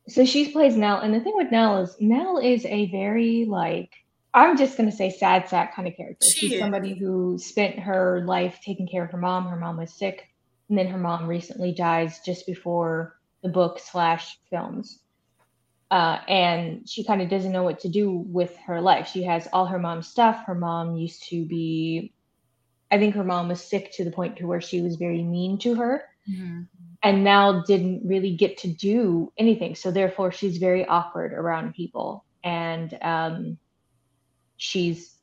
so 0.07 0.25
she 0.25 0.51
plays 0.51 0.75
Nell. 0.75 0.99
And 0.99 1.13
the 1.13 1.19
thing 1.19 1.35
with 1.35 1.51
Nell 1.51 1.81
is 1.81 1.95
Nell 1.99 2.37
is 2.37 2.65
a 2.65 2.89
very 2.91 3.45
like 3.45 3.91
I'm 4.33 4.57
just 4.57 4.77
gonna 4.77 4.91
say 4.91 5.09
sad 5.09 5.49
sack 5.49 5.75
kind 5.75 5.87
of 5.87 5.95
character. 5.95 6.25
She 6.27 6.47
She's 6.47 6.53
is. 6.53 6.59
somebody 6.59 6.93
who 6.93 7.37
spent 7.39 7.79
her 7.79 8.23
life 8.25 8.59
taking 8.63 8.87
care 8.87 9.03
of 9.03 9.11
her 9.11 9.17
mom. 9.17 9.47
Her 9.47 9.57
mom 9.57 9.77
was 9.77 9.93
sick, 9.93 10.27
and 10.69 10.77
then 10.77 10.87
her 10.87 10.97
mom 10.97 11.27
recently 11.27 11.73
dies 11.73 12.19
just 12.25 12.45
before 12.45 13.17
the 13.41 13.49
book 13.49 13.79
slash 13.79 14.37
films. 14.49 14.99
Uh, 15.89 16.19
and 16.27 16.87
she 16.87 17.03
kind 17.05 17.21
of 17.21 17.29
doesn't 17.29 17.53
know 17.53 17.63
what 17.63 17.79
to 17.79 17.87
do 17.89 18.11
with 18.11 18.55
her 18.57 18.81
life. 18.81 19.07
She 19.07 19.23
has 19.23 19.47
all 19.53 19.65
her 19.67 19.79
mom's 19.79 20.07
stuff. 20.07 20.43
Her 20.45 20.55
mom 20.55 20.97
used 20.97 21.23
to 21.29 21.45
be, 21.45 22.11
I 22.91 22.97
think 22.97 23.15
her 23.15 23.23
mom 23.23 23.47
was 23.47 23.61
sick 23.63 23.93
to 23.93 24.03
the 24.03 24.11
point 24.11 24.35
to 24.37 24.47
where 24.47 24.59
she 24.59 24.81
was 24.81 24.97
very 24.97 25.23
mean 25.23 25.57
to 25.59 25.75
her 25.75 26.03
Mhm. 26.29 26.67
And 27.07 27.23
now 27.23 27.61
didn't 27.61 28.01
really 28.05 28.35
get 28.35 28.57
to 28.57 28.67
do 28.67 29.31
anything. 29.37 29.75
So 29.75 29.91
therefore, 29.91 30.33
she's 30.33 30.57
very 30.57 30.85
awkward 30.85 31.31
around 31.31 31.73
people, 31.73 32.25
and 32.43 32.97
um, 33.01 33.57
she's, 34.57 35.15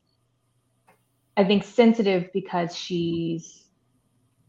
I 1.37 1.43
think, 1.43 1.63
sensitive 1.63 2.31
because 2.33 2.75
she's 2.75 3.65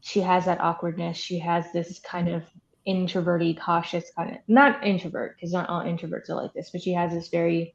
she 0.01 0.21
has 0.21 0.47
that 0.47 0.63
awkwardness. 0.63 1.19
She 1.19 1.39
has 1.41 1.71
this 1.75 1.99
kind 1.99 2.29
of 2.31 2.43
introverty, 2.87 3.53
cautious 3.53 4.11
kind 4.17 4.31
of 4.31 4.39
not 4.49 4.83
introvert 4.83 5.37
because 5.37 5.53
not 5.53 5.69
all 5.69 5.83
introverts 5.83 6.31
are 6.31 6.37
like 6.37 6.55
this, 6.55 6.71
but 6.71 6.81
she 6.81 6.95
has 6.95 7.13
this 7.13 7.29
very 7.29 7.75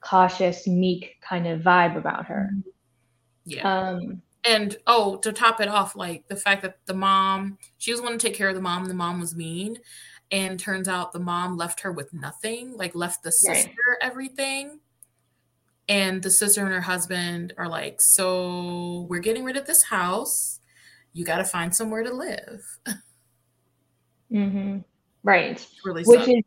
cautious, 0.00 0.66
meek 0.66 1.16
kind 1.20 1.46
of 1.46 1.60
vibe 1.60 1.98
about 1.98 2.24
her. 2.24 2.48
Yeah. 3.44 3.90
Um, 3.90 4.22
and 4.46 4.76
oh, 4.86 5.16
to 5.18 5.32
top 5.32 5.60
it 5.60 5.68
off, 5.68 5.96
like 5.96 6.28
the 6.28 6.36
fact 6.36 6.62
that 6.62 6.78
the 6.86 6.94
mom, 6.94 7.58
she 7.78 7.92
was 7.92 8.00
wanting 8.00 8.18
to 8.18 8.26
take 8.28 8.36
care 8.36 8.48
of 8.48 8.54
the 8.54 8.60
mom, 8.60 8.84
the 8.86 8.94
mom 8.94 9.20
was 9.20 9.34
mean. 9.34 9.78
And 10.32 10.58
turns 10.58 10.88
out 10.88 11.12
the 11.12 11.20
mom 11.20 11.56
left 11.56 11.80
her 11.80 11.92
with 11.92 12.12
nothing, 12.12 12.76
like 12.76 12.94
left 12.96 13.22
the 13.22 13.32
Right. 13.46 13.56
sister 13.56 13.98
everything. 14.02 14.80
And 15.88 16.22
the 16.22 16.30
sister 16.30 16.64
and 16.64 16.72
her 16.74 16.80
husband 16.80 17.54
are 17.58 17.68
like, 17.68 18.00
So 18.00 19.06
we're 19.08 19.20
getting 19.20 19.44
rid 19.44 19.56
of 19.56 19.66
this 19.66 19.84
house. 19.84 20.60
You 21.12 21.24
got 21.24 21.38
to 21.38 21.44
find 21.44 21.74
somewhere 21.74 22.02
to 22.02 22.12
live. 22.12 22.64
mhm. 24.32 24.84
Right. 25.22 25.66
really 25.84 26.04
Which 26.04 26.20
sucks. 26.20 26.28
is 26.28 26.42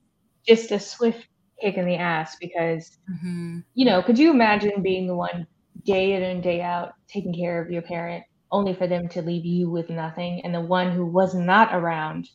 just 0.47 0.71
a 0.71 0.79
swift 0.79 1.27
kick 1.61 1.75
in 1.77 1.85
the 1.85 1.95
ass 1.95 2.37
because 2.39 2.97
Mhm. 3.09 3.63
you 3.73 3.85
know, 3.85 4.01
could 4.03 4.19
you 4.19 4.31
imagine 4.31 4.81
being 4.81 5.07
the 5.07 5.15
one 5.15 5.47
day 5.85 6.13
in 6.13 6.23
and 6.23 6.43
day 6.43 6.61
out 6.61 6.93
taking 7.07 7.33
care 7.33 7.61
of 7.61 7.71
your 7.71 7.81
parent 7.83 8.23
only 8.51 8.73
for 8.73 8.87
them 8.87 9.07
to 9.09 9.21
leave 9.21 9.45
you 9.45 9.69
with 9.69 9.89
nothing 9.89 10.41
and 10.43 10.53
the 10.53 10.61
one 10.61 10.91
who 10.91 11.05
was 11.05 11.35
not 11.35 11.73
around 11.73 12.27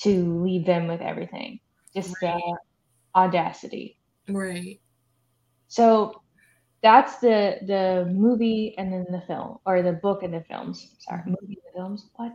to 0.00 0.42
leave 0.42 0.66
them 0.66 0.88
with 0.88 1.00
everything? 1.00 1.60
Just 1.94 2.16
Right. 2.22 2.42
audacity. 3.14 3.98
Right. 4.28 4.80
So 5.68 6.22
that's 6.82 7.18
the 7.20 7.58
the 7.66 8.06
movie 8.12 8.74
and 8.78 8.92
then 8.92 9.06
the 9.10 9.22
film 9.26 9.58
or 9.66 9.82
the 9.82 9.92
book 9.94 10.22
and 10.22 10.34
the 10.34 10.44
films. 10.44 10.96
Sorry, 11.00 11.22
movie 11.26 11.38
and 11.48 11.56
the 11.66 11.78
films. 11.78 12.10
What? 12.16 12.32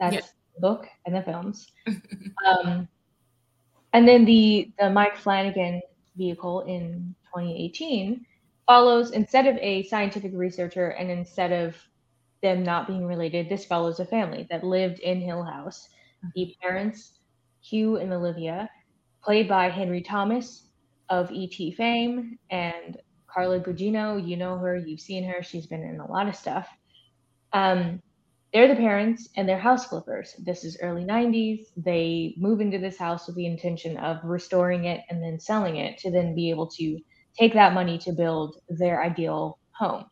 That's 0.00 0.16
Yeah. 0.16 0.22
the 0.54 0.60
book 0.60 0.86
and 1.06 1.14
the 1.14 1.22
films. 1.22 1.66
Um, 2.46 2.88
and 3.92 4.06
then 4.06 4.24
the 4.24 4.70
the 4.78 4.90
Mike 4.90 5.16
Flanagan 5.16 5.80
vehicle 6.16 6.62
in 6.62 7.14
2018 7.34 8.24
follows 8.68 9.12
instead 9.12 9.46
of 9.46 9.56
a 9.56 9.82
scientific 9.84 10.30
researcher 10.34 10.90
and 10.90 11.10
instead 11.10 11.52
of 11.52 11.74
them 12.42 12.62
not 12.62 12.86
being 12.86 13.06
related, 13.06 13.48
this 13.48 13.64
follows 13.64 13.98
a 13.98 14.04
family 14.04 14.46
that 14.50 14.62
lived 14.62 15.00
in 15.00 15.20
Hill 15.20 15.42
House. 15.42 15.88
The 16.34 16.54
parents, 16.62 17.14
Hugh 17.62 17.96
and 17.96 18.12
Olivia, 18.12 18.68
played 19.24 19.48
by 19.48 19.70
Henry 19.70 20.02
Thomas 20.02 20.68
of 21.08 21.32
ET 21.34 21.74
fame, 21.76 22.38
and 22.50 22.98
Carla 23.26 23.58
Gugino. 23.60 24.24
You 24.26 24.36
know 24.36 24.58
her, 24.58 24.76
you've 24.76 25.00
seen 25.00 25.24
her, 25.24 25.42
she's 25.42 25.66
been 25.66 25.82
in 25.82 26.00
a 26.00 26.10
lot 26.10 26.28
of 26.28 26.36
stuff. 26.36 26.68
Um, 27.54 28.02
they're 28.52 28.68
the 28.68 28.76
parents 28.76 29.28
and 29.36 29.48
they're 29.48 29.58
house 29.58 29.86
flippers. 29.86 30.34
This 30.38 30.64
is 30.64 30.78
early 30.82 31.04
90s. 31.04 31.66
They 31.76 32.34
move 32.38 32.60
into 32.60 32.78
this 32.78 32.98
house 32.98 33.26
with 33.26 33.36
the 33.36 33.46
intention 33.46 33.96
of 33.98 34.18
restoring 34.24 34.84
it 34.84 35.02
and 35.10 35.22
then 35.22 35.38
selling 35.40 35.76
it 35.76 35.98
to 35.98 36.10
then 36.10 36.34
be 36.34 36.50
able 36.50 36.66
to 36.68 36.98
take 37.38 37.54
that 37.54 37.74
money 37.74 37.98
to 37.98 38.12
build 38.12 38.60
their 38.68 39.02
ideal 39.02 39.58
home. 39.72 40.04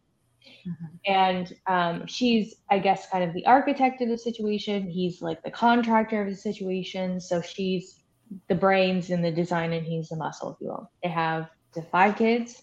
Mhm. 0.66 0.99
And 1.07 1.53
um, 1.66 2.07
she's, 2.07 2.57
I 2.70 2.79
guess, 2.79 3.09
kind 3.11 3.24
of 3.24 3.33
the 3.35 3.47
architect 3.47 4.01
of 4.01 4.09
the 4.09 4.18
situation. 4.18 4.89
He's 4.89 5.22
like 5.22 5.43
the 5.43 5.51
contractor 5.51 6.22
of 6.22 6.29
the 6.29 6.37
situation. 6.37 7.20
So 7.20 7.41
she's 7.41 8.03
the 8.49 8.55
brains 8.55 9.11
and 9.11 9.24
the 9.24 9.31
design, 9.31 9.72
and 9.72 9.87
he's 9.87 10.09
the 10.09 10.16
muscle, 10.16 10.53
if 10.53 10.57
you 10.61 10.68
will. 10.68 10.91
They 11.03 11.09
have 11.09 11.49
the 11.74 11.83
five 11.83 12.16
kids, 12.16 12.62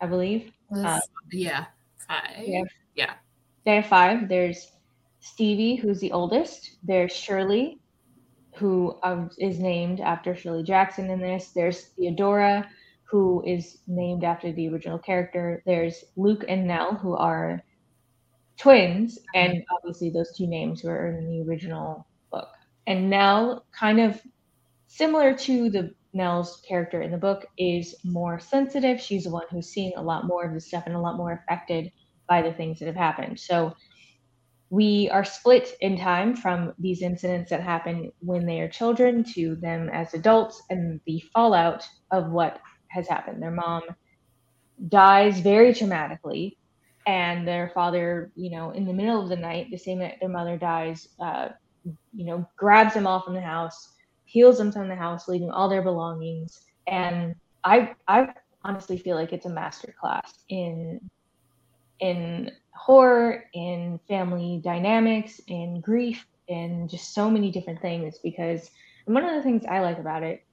I 0.00 0.06
believe. 0.06 0.52
Uh, 0.74 0.98
yeah. 1.32 1.66
Five. 2.08 2.42
yeah. 2.44 2.62
Yeah. 2.94 3.12
They 3.64 3.76
have 3.76 3.86
five. 3.86 4.28
There's 4.28 4.72
Stevie, 5.20 5.76
who's 5.76 6.00
the 6.00 6.12
oldest. 6.12 6.76
There's 6.82 7.12
Shirley, 7.12 7.78
who 8.56 8.98
um, 9.02 9.30
is 9.38 9.58
named 9.58 10.00
after 10.00 10.34
Shirley 10.34 10.62
Jackson 10.62 11.10
in 11.10 11.20
this. 11.20 11.48
There's 11.48 11.88
Theodora, 11.96 12.68
who 13.08 13.42
is 13.46 13.78
named 13.86 14.24
after 14.24 14.52
the 14.52 14.68
original 14.68 14.98
character. 14.98 15.62
There's 15.64 16.04
Luke 16.16 16.44
and 16.48 16.66
Nell, 16.66 16.94
who 16.94 17.14
are 17.14 17.62
twins, 18.58 19.18
and 19.34 19.62
obviously 19.74 20.10
those 20.10 20.36
two 20.36 20.46
names 20.46 20.82
were 20.82 21.08
in 21.08 21.28
the 21.28 21.42
original 21.48 22.06
book. 22.30 22.48
And 22.86 23.08
Nell, 23.08 23.64
kind 23.78 24.00
of 24.00 24.20
similar 24.88 25.34
to 25.34 25.70
the 25.70 25.94
Nell's 26.12 26.62
character 26.66 27.02
in 27.02 27.10
the 27.12 27.18
book, 27.18 27.46
is 27.58 27.94
more 28.04 28.40
sensitive. 28.40 29.00
She's 29.00 29.24
the 29.24 29.30
one 29.30 29.46
who's 29.50 29.68
seen 29.68 29.92
a 29.96 30.02
lot 30.02 30.26
more 30.26 30.44
of 30.44 30.54
the 30.54 30.60
stuff 30.60 30.84
and 30.86 30.96
a 30.96 31.00
lot 31.00 31.16
more 31.16 31.32
affected 31.32 31.92
by 32.28 32.42
the 32.42 32.52
things 32.52 32.78
that 32.78 32.86
have 32.86 32.96
happened. 32.96 33.38
So 33.38 33.74
we 34.70 35.08
are 35.10 35.24
split 35.24 35.76
in 35.80 35.96
time 35.96 36.34
from 36.34 36.74
these 36.78 37.02
incidents 37.02 37.50
that 37.50 37.60
happen 37.60 38.10
when 38.20 38.46
they 38.46 38.60
are 38.60 38.68
children 38.68 39.22
to 39.34 39.54
them 39.56 39.88
as 39.90 40.12
adults 40.12 40.60
and 40.70 41.00
the 41.06 41.22
fallout 41.32 41.86
of 42.10 42.30
what 42.30 42.58
has 42.96 43.06
happened. 43.06 43.42
Their 43.42 43.52
mom 43.52 43.82
dies 44.88 45.40
very 45.40 45.72
traumatically, 45.72 46.56
and 47.06 47.46
their 47.46 47.70
father, 47.74 48.32
you 48.34 48.50
know, 48.50 48.70
in 48.72 48.84
the 48.84 48.92
middle 48.92 49.22
of 49.22 49.28
the 49.28 49.36
night, 49.36 49.68
the 49.70 49.78
same 49.78 50.00
night 50.00 50.18
their 50.20 50.28
mother 50.28 50.56
dies, 50.56 51.08
uh, 51.20 51.48
you 51.84 52.26
know, 52.26 52.48
grabs 52.56 52.94
them 52.94 53.06
all 53.06 53.20
from 53.20 53.34
the 53.34 53.40
house, 53.40 53.92
peels 54.30 54.58
them 54.58 54.72
from 54.72 54.88
the 54.88 54.96
house, 54.96 55.28
leaving 55.28 55.50
all 55.50 55.68
their 55.68 55.82
belongings. 55.82 56.60
And 56.88 57.36
I, 57.62 57.94
I 58.08 58.34
honestly 58.64 58.98
feel 58.98 59.16
like 59.16 59.32
it's 59.32 59.46
a 59.46 59.50
master 59.50 59.94
class 60.00 60.32
in 60.48 61.00
in 62.00 62.50
horror, 62.74 63.44
in 63.54 63.98
family 64.06 64.60
dynamics, 64.62 65.40
in 65.46 65.80
grief, 65.80 66.26
in 66.48 66.88
just 66.88 67.14
so 67.14 67.30
many 67.30 67.50
different 67.50 67.80
things. 67.80 68.18
Because 68.22 68.70
one 69.06 69.24
of 69.24 69.34
the 69.34 69.42
things 69.42 69.64
I 69.68 69.80
like 69.80 69.98
about 69.98 70.22
it 70.22 70.45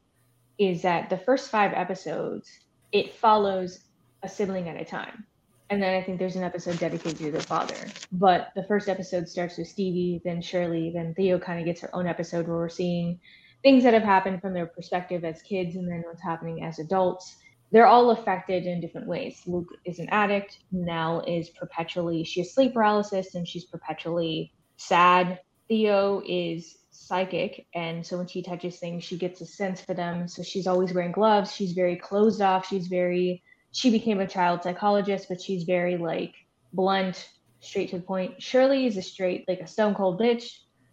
is 0.58 0.82
that 0.84 1.10
the 1.10 1.18
first 1.18 1.50
five 1.50 1.74
episodes, 1.74 2.50
it 2.92 3.14
follows 3.16 3.80
a 4.24 4.30
sibling 4.30 4.70
at 4.70 4.80
a 4.80 4.86
time. 4.86 5.26
And 5.70 5.82
then 5.82 5.96
I 5.96 6.04
think 6.04 6.20
there's 6.20 6.36
an 6.36 6.44
episode 6.44 6.78
dedicated 6.80 7.18
to 7.20 7.32
the 7.32 7.42
father. 7.42 7.88
But 8.12 8.50
the 8.56 8.64
first 8.64 8.90
episode 8.90 9.28
starts 9.28 9.58
with 9.58 9.68
Stevie, 9.68 10.22
then 10.24 10.42
Shirley, 10.42 10.92
then 10.94 11.14
Theo 11.16 11.40
kind 11.40 11.60
of 11.60 11.66
gets 11.66 11.82
her 11.82 11.96
own 11.96 12.06
episode 12.06 12.48
where 12.48 12.58
we're 12.58 12.70
seeing 12.70 13.20
things 13.64 13.84
that 13.84 13.94
have 13.94 14.04
happened 14.04 14.42
from 14.42 14.54
their 14.54 14.68
perspective 14.68 15.24
as 15.24 15.42
kids 15.42 15.76
and 15.76 15.90
then 15.90 16.04
what's 16.06 16.22
happening 16.22 16.64
as 16.64 16.80
adults 16.80 17.38
they're 17.74 17.88
all 17.88 18.12
affected 18.12 18.68
in 18.68 18.80
different 18.80 19.08
ways. 19.08 19.42
Luke 19.48 19.68
is 19.84 19.98
an 19.98 20.08
addict. 20.12 20.60
Nell 20.72 21.22
is 21.28 21.50
perpetually, 21.50 22.24
she 22.24 22.42
has 22.42 22.54
sleep 22.54 22.76
paralysis 22.76 23.34
and 23.34 23.48
she's 23.48 23.66
perpetually 23.66 24.54
sad. 24.78 25.40
Theo 25.68 26.22
is 26.24 26.78
psychic. 26.94 27.66
And 27.76 28.06
so 28.06 28.18
when 28.18 28.28
she 28.28 28.42
touches 28.42 28.78
things, 28.78 29.04
she 29.04 29.18
gets 29.18 29.42
a 29.42 29.46
sense 29.46 29.82
for 29.82 29.94
them. 29.94 30.28
So 30.28 30.44
she's 30.44 30.68
always 30.68 30.94
wearing 30.94 31.12
gloves. 31.12 31.54
She's 31.54 31.74
very 31.74 31.96
closed 31.98 32.42
off. 32.42 32.68
She's 32.68 32.88
very, 32.88 33.44
she 33.72 33.92
became 33.92 34.20
a 34.20 34.28
child 34.28 34.64
psychologist, 34.64 35.28
but 35.30 35.42
she's 35.42 35.64
very 35.64 35.98
like 35.98 36.34
blunt, 36.72 37.30
straight 37.60 37.90
to 37.92 37.98
the 37.98 38.04
point. 38.04 38.42
Shirley 38.42 38.86
is 38.86 38.98
a 38.98 39.02
straight, 39.02 39.46
like 39.48 39.60
a 39.60 39.68
stone 39.68 39.96
cold 39.96 40.20
bitch. 40.20 40.46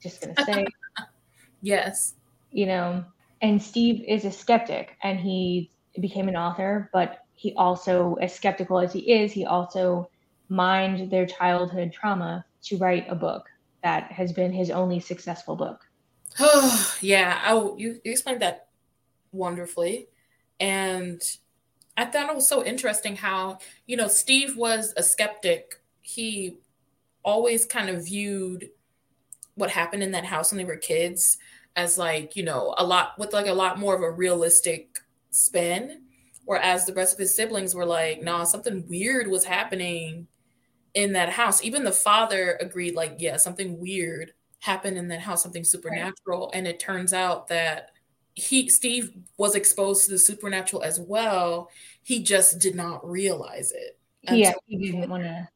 Just 0.02 0.20
gonna 0.20 0.36
say, 0.44 0.66
Yes. 1.62 2.14
you 2.50 2.66
know, 2.66 3.04
and 3.42 3.62
Steve 3.62 4.04
is 4.08 4.24
a 4.24 4.30
skeptic 4.30 4.96
and 5.02 5.18
he 5.18 5.70
became 6.00 6.28
an 6.28 6.36
author, 6.36 6.90
but 6.92 7.18
he 7.34 7.54
also, 7.56 8.16
as 8.20 8.34
skeptical 8.34 8.78
as 8.78 8.92
he 8.92 9.12
is, 9.12 9.32
he 9.32 9.46
also 9.46 10.10
mined 10.48 11.10
their 11.10 11.26
childhood 11.26 11.92
trauma 11.92 12.44
to 12.64 12.76
write 12.76 13.06
a 13.08 13.14
book 13.14 13.44
that 13.82 14.12
has 14.12 14.32
been 14.32 14.52
his 14.52 14.70
only 14.70 15.00
successful 15.00 15.56
book. 15.56 15.80
yeah, 17.00 17.40
I, 17.44 17.52
you, 17.54 18.00
you 18.04 18.12
explained 18.12 18.42
that 18.42 18.68
wonderfully. 19.32 20.08
And 20.60 21.20
I 21.96 22.06
thought 22.06 22.30
it 22.30 22.34
was 22.36 22.48
so 22.48 22.64
interesting 22.64 23.16
how, 23.16 23.58
you 23.86 23.96
know, 23.96 24.08
Steve 24.08 24.56
was 24.56 24.94
a 24.96 25.02
skeptic. 25.02 25.82
He 26.02 26.58
always 27.24 27.66
kind 27.66 27.90
of 27.90 28.06
viewed 28.06 28.70
what 29.56 29.70
happened 29.70 30.02
in 30.02 30.12
that 30.12 30.26
house 30.26 30.52
when 30.52 30.58
they 30.58 30.64
were 30.64 30.76
kids 30.76 31.38
as 31.76 31.98
like, 31.98 32.36
you 32.36 32.44
know, 32.44 32.74
a 32.78 32.84
lot 32.84 33.18
with 33.18 33.32
like 33.32 33.46
a 33.46 33.52
lot 33.54 33.78
more 33.78 33.94
of 33.94 34.02
a 34.02 34.10
realistic 34.10 34.98
spin. 35.30 36.02
Whereas 36.46 36.86
the 36.86 36.94
rest 36.94 37.14
of 37.14 37.20
his 37.20 37.36
siblings 37.36 37.74
were 37.74 37.86
like, 37.86 38.22
nah, 38.22 38.44
something 38.44 38.86
weird 38.88 39.28
was 39.28 39.44
happening 39.44 40.28
in 40.94 41.12
that 41.14 41.30
house. 41.30 41.64
Even 41.64 41.84
the 41.84 41.92
father 41.92 42.58
agreed, 42.60 42.94
like, 42.94 43.16
yeah, 43.18 43.36
something 43.36 43.80
weird 43.80 44.32
happened 44.60 44.96
and 44.96 45.10
then 45.10 45.20
how 45.20 45.34
something 45.34 45.64
supernatural. 45.64 46.50
Right. 46.52 46.58
And 46.58 46.66
it 46.66 46.78
turns 46.78 47.12
out 47.12 47.48
that 47.48 47.90
he 48.34 48.68
Steve 48.68 49.12
was 49.36 49.54
exposed 49.54 50.04
to 50.04 50.10
the 50.12 50.18
supernatural 50.18 50.82
as 50.82 51.00
well. 51.00 51.70
He 52.02 52.22
just 52.22 52.58
did 52.58 52.74
not 52.74 53.06
realize 53.08 53.72
it. 53.72 53.98
Yeah, 54.22 54.52
he 54.66 54.76
didn't 54.76 55.10
want 55.10 55.24
to. 55.24 55.48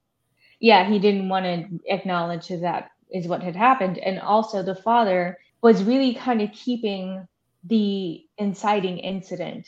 Yeah, 0.60 0.88
he 0.88 0.98
didn't 0.98 1.28
want 1.28 1.44
to 1.44 1.80
acknowledge 1.92 2.48
that 2.48 2.60
that 2.62 2.90
is 3.10 3.28
what 3.28 3.42
had 3.42 3.54
happened, 3.54 3.98
and 3.98 4.18
also 4.18 4.62
the 4.62 4.74
father 4.74 5.38
was 5.62 5.84
really 5.84 6.14
kind 6.14 6.42
of 6.42 6.50
keeping 6.52 7.26
the 7.64 8.24
inciting 8.38 8.98
incident 8.98 9.66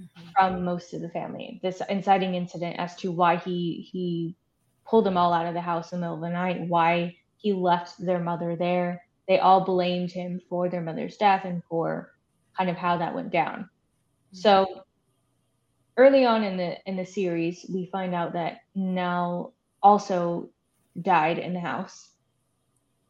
mm-hmm. 0.00 0.28
from 0.32 0.64
most 0.64 0.94
of 0.94 1.00
the 1.00 1.08
family. 1.08 1.60
This 1.62 1.80
inciting 1.88 2.34
incident 2.34 2.76
as 2.78 2.94
to 2.96 3.10
why 3.10 3.36
he 3.36 3.88
he 3.90 4.36
pulled 4.84 5.06
them 5.06 5.16
all 5.16 5.32
out 5.32 5.46
of 5.46 5.54
the 5.54 5.60
house 5.60 5.92
in 5.92 6.00
the 6.00 6.06
middle 6.06 6.16
of 6.16 6.20
the 6.22 6.28
night, 6.30 6.60
why 6.68 7.16
he 7.44 7.52
left 7.52 8.02
their 8.02 8.18
mother 8.18 8.56
there. 8.56 9.04
They 9.28 9.38
all 9.38 9.66
blamed 9.66 10.10
him 10.10 10.40
for 10.48 10.70
their 10.70 10.80
mother's 10.80 11.18
death 11.18 11.44
and 11.44 11.62
for 11.68 12.10
kind 12.56 12.70
of 12.70 12.76
how 12.76 12.96
that 12.96 13.14
went 13.14 13.30
down. 13.30 13.64
Mm-hmm. 13.64 14.36
So 14.38 14.84
early 15.98 16.24
on 16.24 16.42
in 16.42 16.56
the 16.56 16.78
in 16.86 16.96
the 16.96 17.04
series, 17.04 17.66
we 17.68 17.90
find 17.92 18.14
out 18.14 18.32
that 18.32 18.60
Nell 18.74 19.52
also 19.82 20.48
died 21.02 21.38
in 21.38 21.52
the 21.52 21.60
house. 21.60 22.08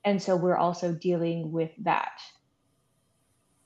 And 0.05 0.21
so 0.21 0.35
we're 0.35 0.57
also 0.57 0.93
dealing 0.93 1.53
with 1.53 1.71
that. 1.85 2.19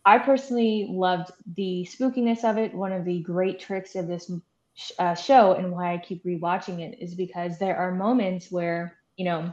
I 0.04 0.18
personally 0.18 0.86
loved 0.90 1.30
the 1.56 1.88
spookiness 1.90 2.44
of 2.44 2.58
it. 2.58 2.74
One 2.74 2.92
of 2.92 3.06
the 3.06 3.20
great 3.20 3.58
tricks 3.58 3.94
of 3.94 4.06
this 4.06 4.30
uh, 4.98 5.14
show 5.14 5.54
and 5.54 5.72
why 5.72 5.94
I 5.94 5.98
keep 5.98 6.24
rewatching 6.24 6.80
it 6.80 7.02
is 7.02 7.14
because 7.14 7.58
there 7.58 7.76
are 7.78 7.90
moments 7.90 8.52
where, 8.52 8.98
you 9.16 9.24
know, 9.24 9.50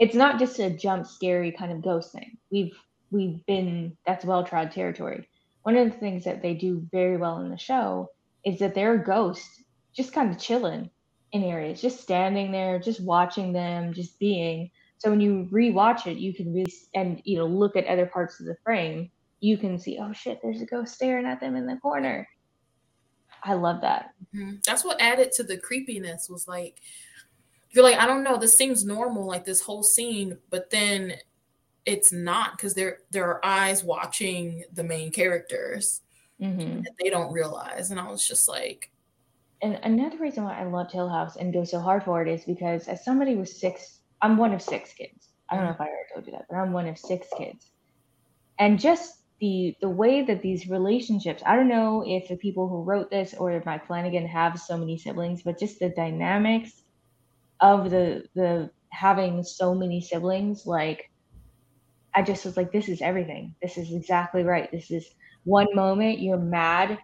it's 0.00 0.14
not 0.14 0.38
just 0.38 0.58
a 0.58 0.70
jump 0.70 1.06
scary 1.06 1.52
kind 1.52 1.70
of 1.70 1.82
ghost 1.82 2.10
thing. 2.10 2.38
We've 2.50 2.76
we've 3.10 3.44
been 3.46 3.96
that's 4.06 4.24
well 4.24 4.42
trod 4.42 4.72
territory. 4.72 5.28
One 5.62 5.76
of 5.76 5.92
the 5.92 5.98
things 5.98 6.24
that 6.24 6.42
they 6.42 6.54
do 6.54 6.84
very 6.90 7.18
well 7.18 7.38
in 7.40 7.50
the 7.50 7.58
show 7.58 8.10
is 8.44 8.58
that 8.58 8.74
there 8.74 8.92
are 8.92 8.98
ghosts 8.98 9.62
just 9.94 10.14
kind 10.14 10.30
of 10.30 10.38
chilling 10.38 10.88
in 11.32 11.44
areas, 11.44 11.82
just 11.82 12.00
standing 12.00 12.50
there, 12.50 12.78
just 12.78 13.02
watching 13.02 13.52
them, 13.52 13.92
just 13.92 14.18
being. 14.18 14.70
So 14.98 15.10
when 15.10 15.20
you 15.20 15.48
rewatch 15.52 16.06
it, 16.06 16.16
you 16.16 16.34
can 16.34 16.52
really 16.52 16.72
and 16.94 17.20
you 17.24 17.36
know 17.36 17.46
look 17.46 17.76
at 17.76 17.86
other 17.86 18.06
parts 18.06 18.40
of 18.40 18.46
the 18.46 18.56
frame. 18.64 19.10
You 19.40 19.58
can 19.58 19.78
see, 19.78 19.98
oh 20.00 20.12
shit, 20.12 20.40
there's 20.42 20.62
a 20.62 20.66
ghost 20.66 20.94
staring 20.94 21.26
at 21.26 21.40
them 21.40 21.56
in 21.56 21.66
the 21.66 21.76
corner. 21.76 22.26
I 23.42 23.54
love 23.54 23.82
that. 23.82 24.10
Mm-hmm. 24.34 24.56
That's 24.66 24.84
what 24.84 25.00
added 25.00 25.32
to 25.32 25.42
the 25.42 25.58
creepiness. 25.58 26.28
Was 26.28 26.48
like 26.48 26.80
you're 27.70 27.84
like, 27.84 27.98
I 27.98 28.06
don't 28.06 28.24
know, 28.24 28.36
this 28.36 28.56
seems 28.56 28.84
normal, 28.84 29.26
like 29.26 29.44
this 29.44 29.60
whole 29.60 29.82
scene, 29.82 30.38
but 30.50 30.70
then 30.70 31.14
it's 31.86 32.12
not 32.12 32.52
because 32.52 32.74
there 32.74 32.98
there 33.10 33.26
are 33.26 33.44
eyes 33.44 33.82
watching 33.82 34.64
the 34.72 34.84
main 34.84 35.10
characters 35.10 36.00
mm-hmm. 36.40 36.82
that 36.82 36.92
they 37.00 37.10
don't 37.10 37.32
realize. 37.32 37.90
And 37.90 38.00
I 38.00 38.08
was 38.10 38.26
just 38.26 38.48
like, 38.48 38.90
and 39.62 39.78
another 39.82 40.18
reason 40.18 40.44
why 40.44 40.58
I 40.58 40.64
love 40.64 40.90
Hill 40.90 41.08
House 41.08 41.36
and 41.36 41.52
go 41.52 41.64
so 41.64 41.80
hard 41.80 42.04
for 42.04 42.22
it 42.22 42.28
is 42.28 42.44
because 42.44 42.88
as 42.88 43.04
somebody 43.04 43.36
with 43.36 43.48
six, 43.48 44.00
I'm 44.20 44.36
one 44.36 44.52
of 44.52 44.62
six 44.62 44.92
kids. 44.92 45.28
I 45.48 45.56
don't 45.56 45.64
know 45.64 45.72
if 45.72 45.80
I 45.80 45.84
already 45.84 46.08
told 46.14 46.26
you 46.26 46.32
that, 46.32 46.46
but 46.48 46.56
I'm 46.56 46.72
one 46.72 46.88
of 46.88 46.98
six 46.98 47.26
kids. 47.36 47.70
And 48.58 48.78
just 48.78 49.16
the 49.40 49.74
the 49.80 49.88
way 49.88 50.22
that 50.22 50.42
these 50.42 50.68
relationships, 50.68 51.42
I 51.46 51.56
don't 51.56 51.68
know 51.68 52.04
if 52.06 52.28
the 52.28 52.36
people 52.36 52.68
who 52.68 52.82
wrote 52.82 53.10
this 53.10 53.34
or 53.34 53.52
if 53.52 53.64
Mike 53.64 53.86
Flanagan 53.86 54.26
have 54.26 54.58
so 54.58 54.76
many 54.76 54.98
siblings, 54.98 55.42
but 55.42 55.58
just 55.58 55.78
the 55.78 55.88
dynamics 55.90 56.79
of 57.60 57.90
the 57.90 58.24
the 58.34 58.70
having 58.90 59.42
so 59.42 59.74
many 59.74 60.00
siblings, 60.00 60.66
like 60.66 61.10
I 62.14 62.22
just 62.22 62.44
was 62.44 62.56
like, 62.56 62.72
this 62.72 62.88
is 62.88 63.00
everything. 63.02 63.54
This 63.62 63.78
is 63.78 63.92
exactly 63.92 64.42
right. 64.42 64.70
This 64.72 64.90
is 64.90 65.14
one 65.44 65.68
moment 65.74 66.20
you're 66.20 66.38
mad 66.38 66.98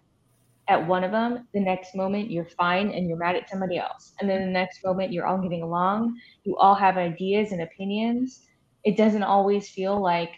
at 0.68 0.86
one 0.86 1.04
of 1.04 1.12
them, 1.12 1.46
the 1.54 1.60
next 1.60 1.94
moment 1.94 2.30
you're 2.30 2.48
fine 2.58 2.90
and 2.90 3.08
you're 3.08 3.18
mad 3.18 3.36
at 3.36 3.48
somebody 3.48 3.78
else. 3.78 4.14
And 4.20 4.28
then 4.28 4.40
the 4.40 4.50
next 4.50 4.84
moment 4.84 5.12
you're 5.12 5.26
all 5.26 5.38
getting 5.38 5.62
along. 5.62 6.20
You 6.44 6.56
all 6.56 6.74
have 6.74 6.96
ideas 6.96 7.52
and 7.52 7.62
opinions. 7.62 8.42
It 8.84 8.96
doesn't 8.96 9.22
always 9.22 9.68
feel 9.68 10.00
like 10.02 10.30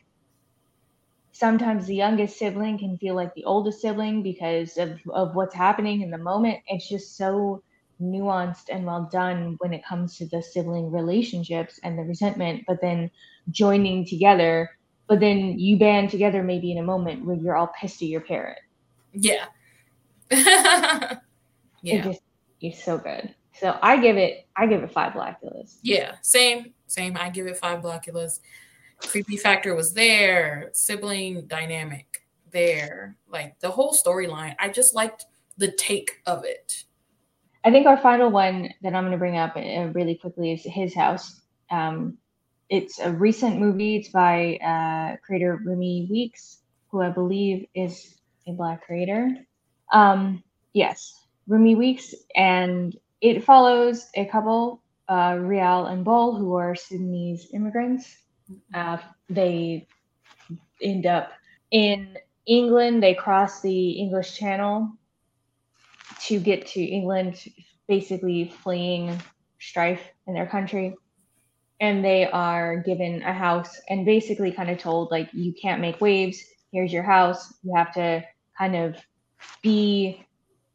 sometimes 1.32 1.86
the 1.86 1.94
youngest 1.94 2.38
sibling 2.38 2.78
can 2.78 2.98
feel 2.98 3.14
like 3.14 3.32
the 3.34 3.44
oldest 3.44 3.80
sibling 3.80 4.22
because 4.22 4.76
of, 4.76 5.00
of 5.14 5.34
what's 5.34 5.54
happening 5.54 6.02
in 6.02 6.10
the 6.10 6.18
moment. 6.18 6.58
It's 6.66 6.88
just 6.88 7.16
so 7.16 7.62
nuanced 8.00 8.64
and 8.70 8.84
well 8.84 9.08
done 9.10 9.56
when 9.58 9.72
it 9.72 9.84
comes 9.84 10.16
to 10.16 10.26
the 10.26 10.42
sibling 10.42 10.90
relationships 10.90 11.80
and 11.82 11.98
the 11.98 12.02
resentment, 12.02 12.64
but 12.66 12.80
then 12.80 13.10
joining 13.50 14.06
together. 14.06 14.70
But 15.06 15.20
then 15.20 15.58
you 15.58 15.78
band 15.78 16.10
together 16.10 16.42
maybe 16.42 16.72
in 16.72 16.78
a 16.78 16.82
moment 16.82 17.24
where 17.24 17.36
you're 17.36 17.56
all 17.56 17.72
pissed 17.80 18.02
at 18.02 18.08
your 18.08 18.20
parent. 18.20 18.58
Yeah. 19.12 19.46
yeah. 20.30 21.18
It 21.82 22.04
just 22.04 22.20
it's 22.60 22.84
so 22.84 22.98
good. 22.98 23.34
So 23.54 23.78
I 23.82 23.96
give 23.96 24.16
it 24.16 24.46
I 24.56 24.66
give 24.66 24.82
it 24.82 24.92
five 24.92 25.12
Blackulas. 25.12 25.78
Yeah, 25.82 26.16
same, 26.22 26.74
same. 26.86 27.16
I 27.16 27.30
give 27.30 27.46
it 27.46 27.56
five 27.56 27.82
Blackulas. 27.82 28.40
Creepy 29.00 29.36
factor 29.36 29.74
was 29.74 29.94
there, 29.94 30.70
sibling 30.72 31.46
dynamic 31.46 32.22
there, 32.50 33.16
like 33.28 33.58
the 33.60 33.70
whole 33.70 33.92
storyline. 33.92 34.54
I 34.58 34.68
just 34.68 34.94
liked 34.94 35.26
the 35.56 35.70
take 35.72 36.20
of 36.26 36.44
it. 36.44 36.84
I 37.68 37.70
think 37.70 37.86
our 37.86 37.98
final 37.98 38.30
one 38.30 38.72
that 38.80 38.94
I'm 38.94 39.02
going 39.02 39.12
to 39.12 39.18
bring 39.18 39.36
up 39.36 39.54
uh, 39.54 39.88
really 39.92 40.14
quickly 40.14 40.52
is 40.52 40.64
His 40.64 40.94
House. 40.94 41.38
Um, 41.70 42.16
it's 42.70 42.98
a 42.98 43.12
recent 43.12 43.60
movie. 43.60 43.96
It's 43.96 44.08
by 44.08 44.56
uh, 44.56 45.18
creator 45.22 45.60
Remi 45.62 46.08
Weekes, 46.10 46.62
who 46.90 47.02
I 47.02 47.10
believe 47.10 47.66
is 47.74 48.16
a 48.46 48.52
Black 48.52 48.86
creator. 48.86 49.36
Um, 49.92 50.42
yes, 50.72 51.12
Remi 51.46 51.74
Weekes, 51.74 52.14
and 52.34 52.96
it 53.20 53.44
follows 53.44 54.08
a 54.14 54.24
couple, 54.24 54.80
uh, 55.06 55.36
Rial 55.38 55.88
and 55.88 56.06
Bol, 56.06 56.36
who 56.36 56.54
are 56.54 56.74
Sudanese 56.74 57.48
immigrants. 57.52 58.16
Uh, 58.72 58.96
they 59.28 59.86
end 60.80 61.04
up 61.04 61.32
in 61.70 62.16
England. 62.46 63.02
They 63.02 63.12
cross 63.12 63.60
the 63.60 63.90
English 63.90 64.38
Channel 64.38 64.90
to 66.26 66.38
get 66.38 66.66
to 66.68 66.82
England, 66.82 67.42
basically 67.86 68.48
fleeing 68.62 69.20
strife 69.58 70.02
in 70.26 70.34
their 70.34 70.46
country. 70.46 70.94
And 71.80 72.04
they 72.04 72.28
are 72.28 72.78
given 72.78 73.22
a 73.22 73.32
house 73.32 73.80
and 73.88 74.04
basically 74.04 74.50
kind 74.50 74.70
of 74.70 74.78
told, 74.78 75.10
like, 75.10 75.28
you 75.32 75.52
can't 75.52 75.80
make 75.80 76.00
waves. 76.00 76.42
Here's 76.72 76.92
your 76.92 77.04
house. 77.04 77.54
You 77.62 77.74
have 77.76 77.92
to 77.94 78.24
kind 78.58 78.74
of 78.74 78.96
be, 79.62 80.26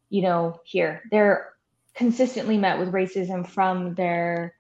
you 0.10 0.22
know, 0.22 0.60
here. 0.64 1.04
They're 1.12 1.54
consistently 1.94 2.58
met 2.58 2.80
with 2.80 2.94
racism 2.94 3.48
from 3.48 3.96
their 3.96 4.56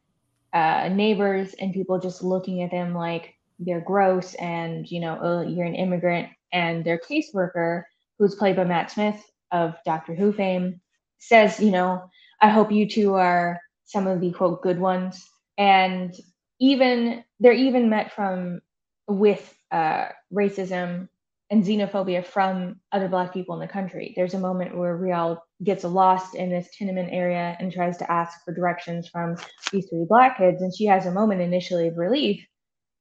uh, 0.52 0.90
neighbors 0.90 1.56
and 1.56 1.74
people 1.74 2.00
just 2.00 2.24
looking 2.24 2.62
at 2.62 2.72
them 2.72 2.94
like 2.94 3.34
they're 3.60 3.82
gross 3.82 4.36
and, 4.36 4.90
you 4.92 5.00
know, 5.00 5.18
oh, 5.22 5.42
you're 5.42 5.66
an 5.66 5.76
immigrant. 5.76 6.30
And 6.52 6.84
their 6.84 7.00
caseworker, 7.00 7.84
who's 8.20 8.36
played 8.36 8.56
by 8.58 8.66
Matt 8.66 8.92
Smith, 8.92 9.24
of 9.54 9.76
Doctor 9.86 10.14
Who 10.14 10.34
fame 10.34 10.82
says, 11.20 11.60
you 11.62 11.72
know, 11.72 12.10
I 12.42 12.50
hope 12.50 12.72
you 12.72 12.90
two 12.90 13.14
are 13.14 13.62
some 13.86 14.08
of 14.08 14.20
the 14.20 14.32
quote 14.32 14.62
good 14.62 14.80
ones. 14.80 15.26
And 15.58 16.14
even 16.60 17.24
they're 17.40 17.54
even 17.54 17.90
met 17.90 18.12
from 18.14 18.62
with 19.08 19.54
uh, 19.72 20.08
racism 20.34 21.08
and 21.50 21.64
xenophobia 21.64 22.26
from 22.26 22.80
other 22.92 23.08
black 23.08 23.32
people 23.32 23.54
in 23.54 23.62
the 23.62 23.72
country. 23.72 24.14
There's 24.16 24.34
a 24.34 24.40
moment 24.40 24.76
where 24.76 24.98
Rial 24.98 25.44
gets 25.64 25.84
lost 25.84 26.36
in 26.36 26.50
this 26.50 26.70
tenement 26.78 27.10
area 27.12 27.56
and 27.60 27.72
tries 27.72 27.98
to 27.98 28.12
ask 28.12 28.44
for 28.44 28.54
directions 28.54 29.08
from 29.08 29.36
these 29.72 29.88
three 29.90 30.06
black 30.10 30.38
kids, 30.38 30.62
and 30.62 30.76
she 30.76 30.86
has 30.86 31.06
a 31.06 31.12
moment 31.12 31.42
initially 31.42 31.88
of 31.88 31.98
relief, 31.98 32.44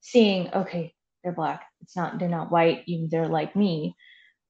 seeing, 0.03 0.53
okay, 0.53 0.93
they're 1.25 1.33
black. 1.33 1.65
It's 1.81 1.97
not 1.97 2.19
they're 2.19 2.29
not 2.29 2.53
white, 2.53 2.85
they're 3.11 3.29
like 3.29 3.57
me. 3.57 3.97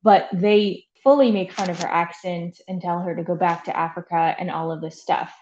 But 0.03 0.29
they 0.33 0.87
fully 1.03 1.31
make 1.33 1.53
fun 1.53 1.71
of 1.71 1.81
her 1.81 1.89
accent 1.89 2.61
and 2.69 2.81
tell 2.81 3.01
her 3.01 3.15
to 3.15 3.25
go 3.25 3.35
back 3.35 3.65
to 3.65 3.77
Africa 3.77 4.35
and 4.39 4.51
all 4.51 4.71
of 4.73 4.81
this 4.81 5.03
stuff. 5.03 5.33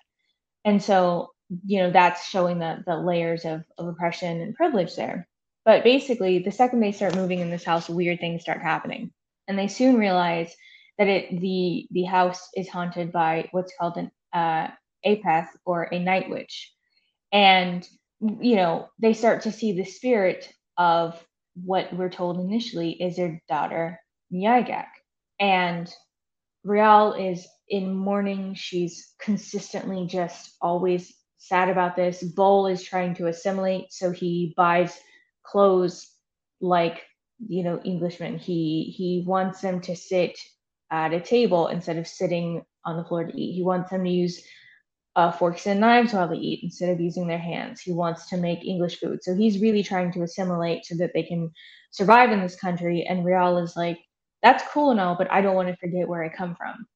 And 0.65 0.83
so, 0.83 1.31
you 1.65 1.81
know, 1.81 1.91
that's 1.91 2.29
showing 2.29 2.59
the 2.59 2.83
the 2.87 2.97
layers 2.97 3.45
of, 3.45 3.65
of 3.79 3.89
oppression 3.89 4.41
and 4.41 4.55
privilege 4.55 4.97
there. 4.97 5.29
But 5.65 5.85
basically, 5.85 6.39
the 6.41 6.53
second 6.53 6.81
they 6.81 6.93
start 6.93 7.17
moving 7.17 7.41
in 7.41 7.51
this 7.51 7.65
house, 7.65 7.89
weird 7.89 8.21
things 8.21 8.43
start 8.43 8.63
happening. 8.63 9.13
And 9.49 9.59
they 9.59 9.69
soon 9.69 9.97
realize 9.97 10.55
that 10.99 11.09
it 11.09 11.41
the 11.41 11.87
the 11.91 12.05
house 12.05 12.49
is 12.55 12.69
haunted 12.69 13.13
by 13.13 13.49
what's 13.53 13.73
called 13.79 13.97
an 13.97 14.11
uh, 14.33 14.69
apeth 15.07 15.49
or 15.65 15.85
a 15.93 15.99
night 15.99 16.31
witch. 16.31 16.73
And 17.33 17.87
you 18.21 18.57
know, 18.57 18.89
they 18.99 19.15
start 19.15 19.43
to 19.43 19.53
see 19.53 19.73
the 19.73 19.85
spirit 19.85 20.53
of 20.77 21.23
what 21.55 21.93
we're 21.93 22.11
told 22.11 22.39
initially 22.39 22.93
is 22.93 23.17
their 23.17 23.41
daughter 23.49 23.99
Nyagak. 24.33 24.87
And 25.41 25.93
Rial 26.65 27.15
is 27.15 27.49
in 27.69 27.95
mourning. 27.95 28.55
She's 28.55 29.15
consistently 29.21 30.07
just 30.07 30.57
always 30.63 31.15
sad 31.39 31.69
about 31.71 31.97
this. 31.97 32.23
Bol 32.23 32.67
is 32.67 32.83
trying 32.85 33.15
to 33.17 33.27
assimilate, 33.29 33.93
so 33.93 34.13
he 34.13 34.55
buys 34.57 34.99
clothes 35.45 36.13
like 36.61 37.03
you 37.39 37.65
know 37.65 37.81
Englishmen. 37.85 38.39
He 38.39 38.95
he 38.97 39.25
wants 39.27 39.61
them 39.63 39.81
to 39.83 39.97
sit 39.97 40.39
at 40.91 41.15
a 41.15 41.21
table 41.21 41.69
instead 41.69 41.97
of 41.99 42.07
sitting 42.09 42.65
on 42.85 42.97
the 42.97 43.05
floor 43.05 43.25
to 43.25 43.39
eat. 43.41 43.55
He 43.55 43.63
wants 43.63 43.91
them 43.91 44.05
to 44.05 44.11
use 44.11 44.43
uh, 45.17 45.33
forks 45.33 45.67
and 45.67 45.81
knives 45.81 46.13
while 46.13 46.29
they 46.29 46.37
eat 46.37 46.61
instead 46.63 46.91
of 46.91 47.01
using 47.01 47.27
their 47.27 47.39
hands. 47.39 47.81
He 47.81 47.93
wants 47.93 48.29
to 48.31 48.37
make 48.37 48.65
English 48.65 48.99
food. 49.01 49.23
So 49.23 49.35
he's 49.35 49.61
really 49.61 49.83
trying 49.83 50.13
to 50.13 50.23
assimilate 50.23 50.85
so 50.87 50.97
that 50.97 51.13
they 51.15 51.23
can 51.25 51.51
survive 51.91 52.31
in 52.33 52.41
this 52.41 52.57
country. 52.57 53.05
And 53.09 53.25
Rial 53.25 53.59
is 53.59 53.77
like, 53.77 53.99
that's 54.43 54.65
cool 54.73 54.91
and 54.91 55.01
all, 55.01 55.17
but 55.17 55.31
I 55.31 55.41
don't 55.41 55.55
want 55.55 55.69
to 55.69 55.77
forget 55.77 56.09
where 56.09 56.25
I 56.25 56.29
come 56.29 56.55
from. 56.55 56.87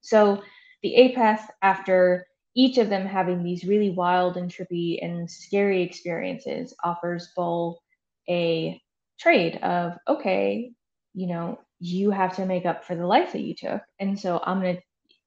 So 0.00 0.42
the 0.82 0.94
Apeth, 0.96 1.42
after 1.62 2.26
each 2.54 2.78
of 2.78 2.88
them 2.88 3.06
having 3.06 3.42
these 3.42 3.64
really 3.64 3.90
wild 3.90 4.36
and 4.36 4.50
trippy 4.50 5.04
and 5.04 5.30
scary 5.30 5.82
experiences, 5.82 6.74
offers 6.82 7.30
Bol 7.36 7.80
a 8.28 8.80
trade 9.18 9.56
of, 9.62 9.96
okay, 10.08 10.72
you 11.14 11.26
know, 11.26 11.58
you 11.80 12.10
have 12.10 12.34
to 12.36 12.46
make 12.46 12.66
up 12.66 12.84
for 12.84 12.94
the 12.94 13.06
life 13.06 13.32
that 13.32 13.42
you 13.42 13.54
took. 13.54 13.82
And 14.00 14.18
so 14.18 14.40
I'm 14.44 14.60
going 14.60 14.76
to, 14.76 14.82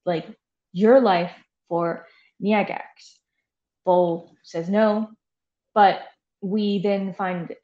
like, 0.06 0.28
your 0.74 1.00
life 1.00 1.32
for 1.70 2.08
Nyagak's. 2.42 3.20
Bol 3.86 4.34
says 4.44 4.70
no, 4.70 5.10
but 5.74 6.02
we 6.42 6.82
then 6.82 7.14
find 7.14 7.56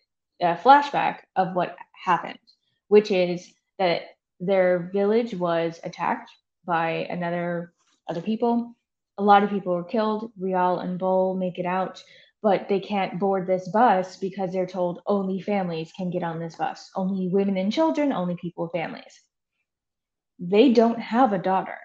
a 0.42 0.56
flashback 0.56 1.20
of 1.36 1.56
what 1.56 1.76
happened, 1.94 2.40
which 2.88 3.12
is 3.12 3.54
that 3.80 4.02
their 4.40 4.90
village 4.94 5.34
was 5.36 5.80
attacked 5.84 6.32
by 6.66 7.08
another 7.10 7.74
other 8.10 8.22
people. 8.22 8.76
A 9.18 9.24
lot 9.24 9.44
of 9.44 9.50
people 9.50 9.74
were 9.74 9.84
killed. 9.84 10.32
Rial 10.40 10.80
and 10.80 11.00
Bol 11.00 11.36
make 11.36 11.58
it 11.60 11.66
out, 11.66 12.04
but 12.44 12.70
they 12.70 12.80
can't 12.80 13.20
board 13.20 13.48
this 13.48 13.68
bus 13.70 14.18
because 14.18 14.52
they're 14.52 14.68
told 14.68 15.02
only 15.08 15.42
families 15.42 15.92
can 15.98 16.10
get 16.12 16.24
on 16.24 16.40
this 16.40 16.56
bus. 16.56 16.90
Only 16.96 17.30
women 17.30 17.58
and 17.58 17.74
children, 17.74 18.12
only 18.14 18.36
people 18.36 18.66
with 18.66 18.74
families. 18.74 19.22
They 20.40 20.72
don't 20.72 21.00
have 21.00 21.34
a 21.34 21.40
daughter. 21.40 21.78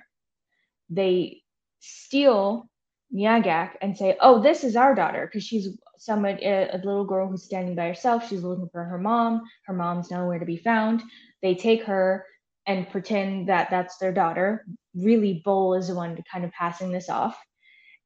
They 0.90 1.42
steal 1.80 2.68
Nyagak 3.14 3.76
and 3.80 3.96
say, 3.96 4.16
"Oh, 4.20 4.40
this 4.42 4.64
is 4.64 4.76
our 4.76 4.94
daughter," 4.94 5.26
because 5.26 5.44
she's 5.44 5.68
someone 6.04 6.38
a, 6.42 6.68
a, 6.72 6.76
little 6.78 7.04
girl 7.04 7.28
who's 7.28 7.44
standing 7.44 7.74
by 7.74 7.86
herself. 7.86 8.28
She's 8.28 8.42
looking 8.42 8.68
for 8.72 8.82
her 8.84 8.98
mom. 8.98 9.42
Her 9.66 9.72
mom's 9.72 10.10
nowhere 10.10 10.38
to 10.38 10.44
be 10.44 10.56
found. 10.56 11.02
They 11.42 11.54
take 11.54 11.84
her 11.84 12.26
and 12.66 12.88
pretend 12.90 13.48
that 13.48 13.70
that's 13.70 13.98
their 13.98 14.12
daughter. 14.12 14.64
Really, 14.94 15.42
Bol 15.44 15.74
is 15.74 15.88
the 15.88 15.94
one 15.94 16.18
kind 16.30 16.44
of 16.44 16.50
passing 16.52 16.90
this 16.90 17.08
off 17.08 17.38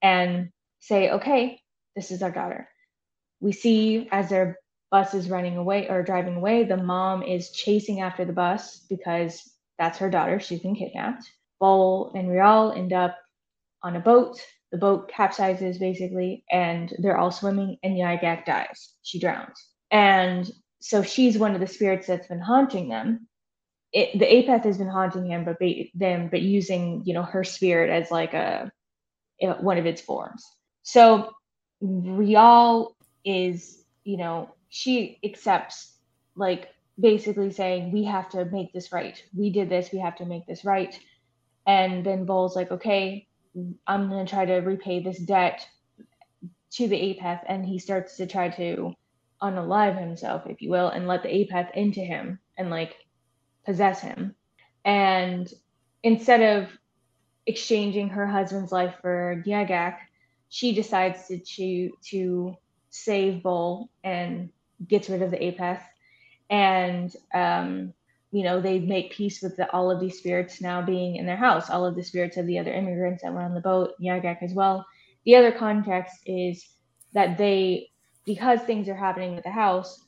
and 0.02 0.50
say, 0.80 1.10
"Okay, 1.10 1.60
this 1.94 2.10
is 2.10 2.22
our 2.22 2.30
daughter." 2.30 2.68
We 3.40 3.52
see 3.52 4.08
as 4.12 4.28
their 4.28 4.58
bus 4.90 5.14
is 5.14 5.30
running 5.30 5.56
away 5.56 5.88
or 5.88 6.02
driving 6.02 6.36
away, 6.36 6.64
the 6.64 6.76
mom 6.76 7.22
is 7.22 7.50
chasing 7.50 8.00
after 8.00 8.24
the 8.24 8.32
bus 8.32 8.78
because 8.88 9.42
that's 9.78 9.98
her 9.98 10.10
daughter. 10.10 10.38
She's 10.40 10.60
been 10.60 10.76
kidnapped. 10.76 11.24
Bol 11.60 12.12
and 12.14 12.30
Rial 12.30 12.72
end 12.72 12.92
up 12.92 13.18
on 13.82 13.96
a 13.96 14.00
boat. 14.00 14.38
The 14.72 14.78
boat 14.78 15.10
capsizes 15.10 15.78
basically, 15.78 16.44
and 16.50 16.92
they're 16.98 17.18
all 17.18 17.30
swimming, 17.30 17.76
and 17.82 17.94
Nyagak 17.94 18.44
dies. 18.44 18.94
She 19.02 19.20
drowns. 19.20 19.64
And 19.90 20.50
so 20.80 21.02
she's 21.02 21.38
one 21.38 21.54
of 21.54 21.60
the 21.60 21.66
spirits 21.66 22.06
that's 22.06 22.28
been 22.28 22.40
haunting 22.40 22.88
them. 22.88 23.28
It, 23.92 24.18
the 24.18 24.26
Apeth 24.26 24.64
has 24.64 24.78
been 24.78 24.88
haunting 24.88 25.26
him, 25.30 25.44
but 25.44 25.58
ba- 25.58 25.84
them, 25.94 26.28
but 26.30 26.42
using 26.42 27.02
you 27.06 27.14
know 27.14 27.22
her 27.22 27.44
spirit 27.44 27.90
as 27.90 28.10
like 28.10 28.34
a 28.34 28.70
one 29.60 29.78
of 29.78 29.86
its 29.86 30.00
forms. 30.00 30.44
So 30.82 31.32
Rial 31.80 32.96
is 33.24 33.84
you 34.04 34.16
know 34.16 34.54
she 34.68 35.18
accepts 35.24 35.94
like 36.34 36.68
basically 36.98 37.50
saying 37.52 37.92
we 37.92 38.04
have 38.04 38.28
to 38.30 38.44
make 38.46 38.72
this 38.72 38.92
right. 38.92 39.22
We 39.34 39.50
did 39.50 39.68
this. 39.68 39.90
We 39.92 39.98
have 40.00 40.16
to 40.16 40.24
make 40.26 40.46
this 40.46 40.64
right. 40.64 40.98
And 41.66 42.04
then 42.04 42.26
Bol's 42.26 42.56
like, 42.56 42.70
okay, 42.70 43.25
I'm 43.86 44.08
going 44.08 44.24
to 44.24 44.30
try 44.30 44.44
to 44.44 44.56
repay 44.56 45.00
this 45.00 45.18
debt 45.18 45.66
to 46.72 46.88
the 46.88 46.96
Apeth, 46.96 47.40
and 47.48 47.64
he 47.64 47.78
starts 47.78 48.16
to 48.16 48.26
try 48.26 48.48
to 48.50 48.94
unalive 49.42 49.98
himself, 49.98 50.42
if 50.46 50.60
you 50.60 50.70
will, 50.70 50.88
and 50.88 51.06
let 51.06 51.22
the 51.22 51.28
Apeth 51.28 51.72
into 51.74 52.00
him 52.00 52.38
and 52.56 52.70
like 52.70 52.94
possess 53.64 54.00
him. 54.00 54.34
And 54.84 55.52
instead 56.02 56.42
of 56.62 56.68
exchanging 57.46 58.10
her 58.10 58.26
husband's 58.26 58.72
life 58.72 58.94
for 59.00 59.42
Nyagak, 59.46 59.96
she 60.48 60.74
decides 60.74 61.26
to 61.28 61.38
to, 61.38 61.90
to 62.10 62.56
save 62.90 63.42
Bol 63.42 63.90
and 64.04 64.50
gets 64.86 65.08
rid 65.08 65.22
of 65.22 65.30
the 65.30 65.38
Apeth. 65.38 65.82
And 66.48 67.14
um, 67.34 67.92
you 68.32 68.42
know, 68.42 68.60
they 68.60 68.78
make 68.78 69.12
peace 69.12 69.42
with 69.42 69.56
the, 69.56 69.70
all 69.72 69.90
of 69.90 70.00
these 70.00 70.18
spirits 70.18 70.60
now 70.60 70.82
being 70.82 71.16
in 71.16 71.26
their 71.26 71.36
house, 71.36 71.70
all 71.70 71.86
of 71.86 71.94
the 71.94 72.02
spirits 72.02 72.36
of 72.36 72.46
the 72.46 72.58
other 72.58 72.72
immigrants 72.72 73.22
that 73.22 73.32
were 73.32 73.42
on 73.42 73.54
the 73.54 73.60
boat, 73.60 73.92
Yagak 74.00 74.42
as 74.42 74.52
well. 74.52 74.86
The 75.24 75.36
other 75.36 75.52
context 75.52 76.20
is 76.26 76.66
that 77.12 77.38
they, 77.38 77.90
because 78.24 78.60
things 78.60 78.88
are 78.88 78.96
happening 78.96 79.34
with 79.34 79.44
the 79.44 79.50
house, 79.50 80.04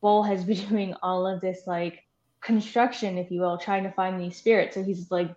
Bol 0.00 0.22
has 0.22 0.44
been 0.44 0.66
doing 0.68 0.94
all 1.02 1.26
of 1.26 1.40
this 1.40 1.62
like 1.66 2.04
construction, 2.40 3.18
if 3.18 3.30
you 3.30 3.40
will, 3.40 3.58
trying 3.58 3.82
to 3.84 3.92
find 3.92 4.20
these 4.20 4.36
spirits. 4.36 4.74
So 4.74 4.82
he's 4.82 5.10
like 5.10 5.34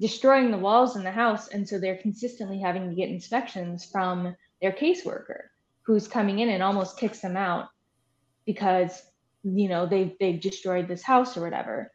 destroying 0.00 0.50
the 0.50 0.58
walls 0.58 0.96
in 0.96 1.04
the 1.04 1.10
house. 1.10 1.48
And 1.48 1.68
so 1.68 1.78
they're 1.78 1.98
consistently 1.98 2.58
having 2.58 2.88
to 2.88 2.96
get 2.96 3.10
inspections 3.10 3.84
from 3.84 4.34
their 4.60 4.72
caseworker 4.72 5.42
who's 5.82 6.08
coming 6.08 6.38
in 6.38 6.48
and 6.48 6.62
almost 6.62 6.98
kicks 6.98 7.20
them 7.20 7.36
out 7.36 7.68
because 8.46 9.02
you 9.44 9.68
know 9.68 9.86
they've 9.86 10.12
they've 10.18 10.40
destroyed 10.40 10.88
this 10.88 11.02
house 11.02 11.36
or 11.36 11.42
whatever. 11.42 11.92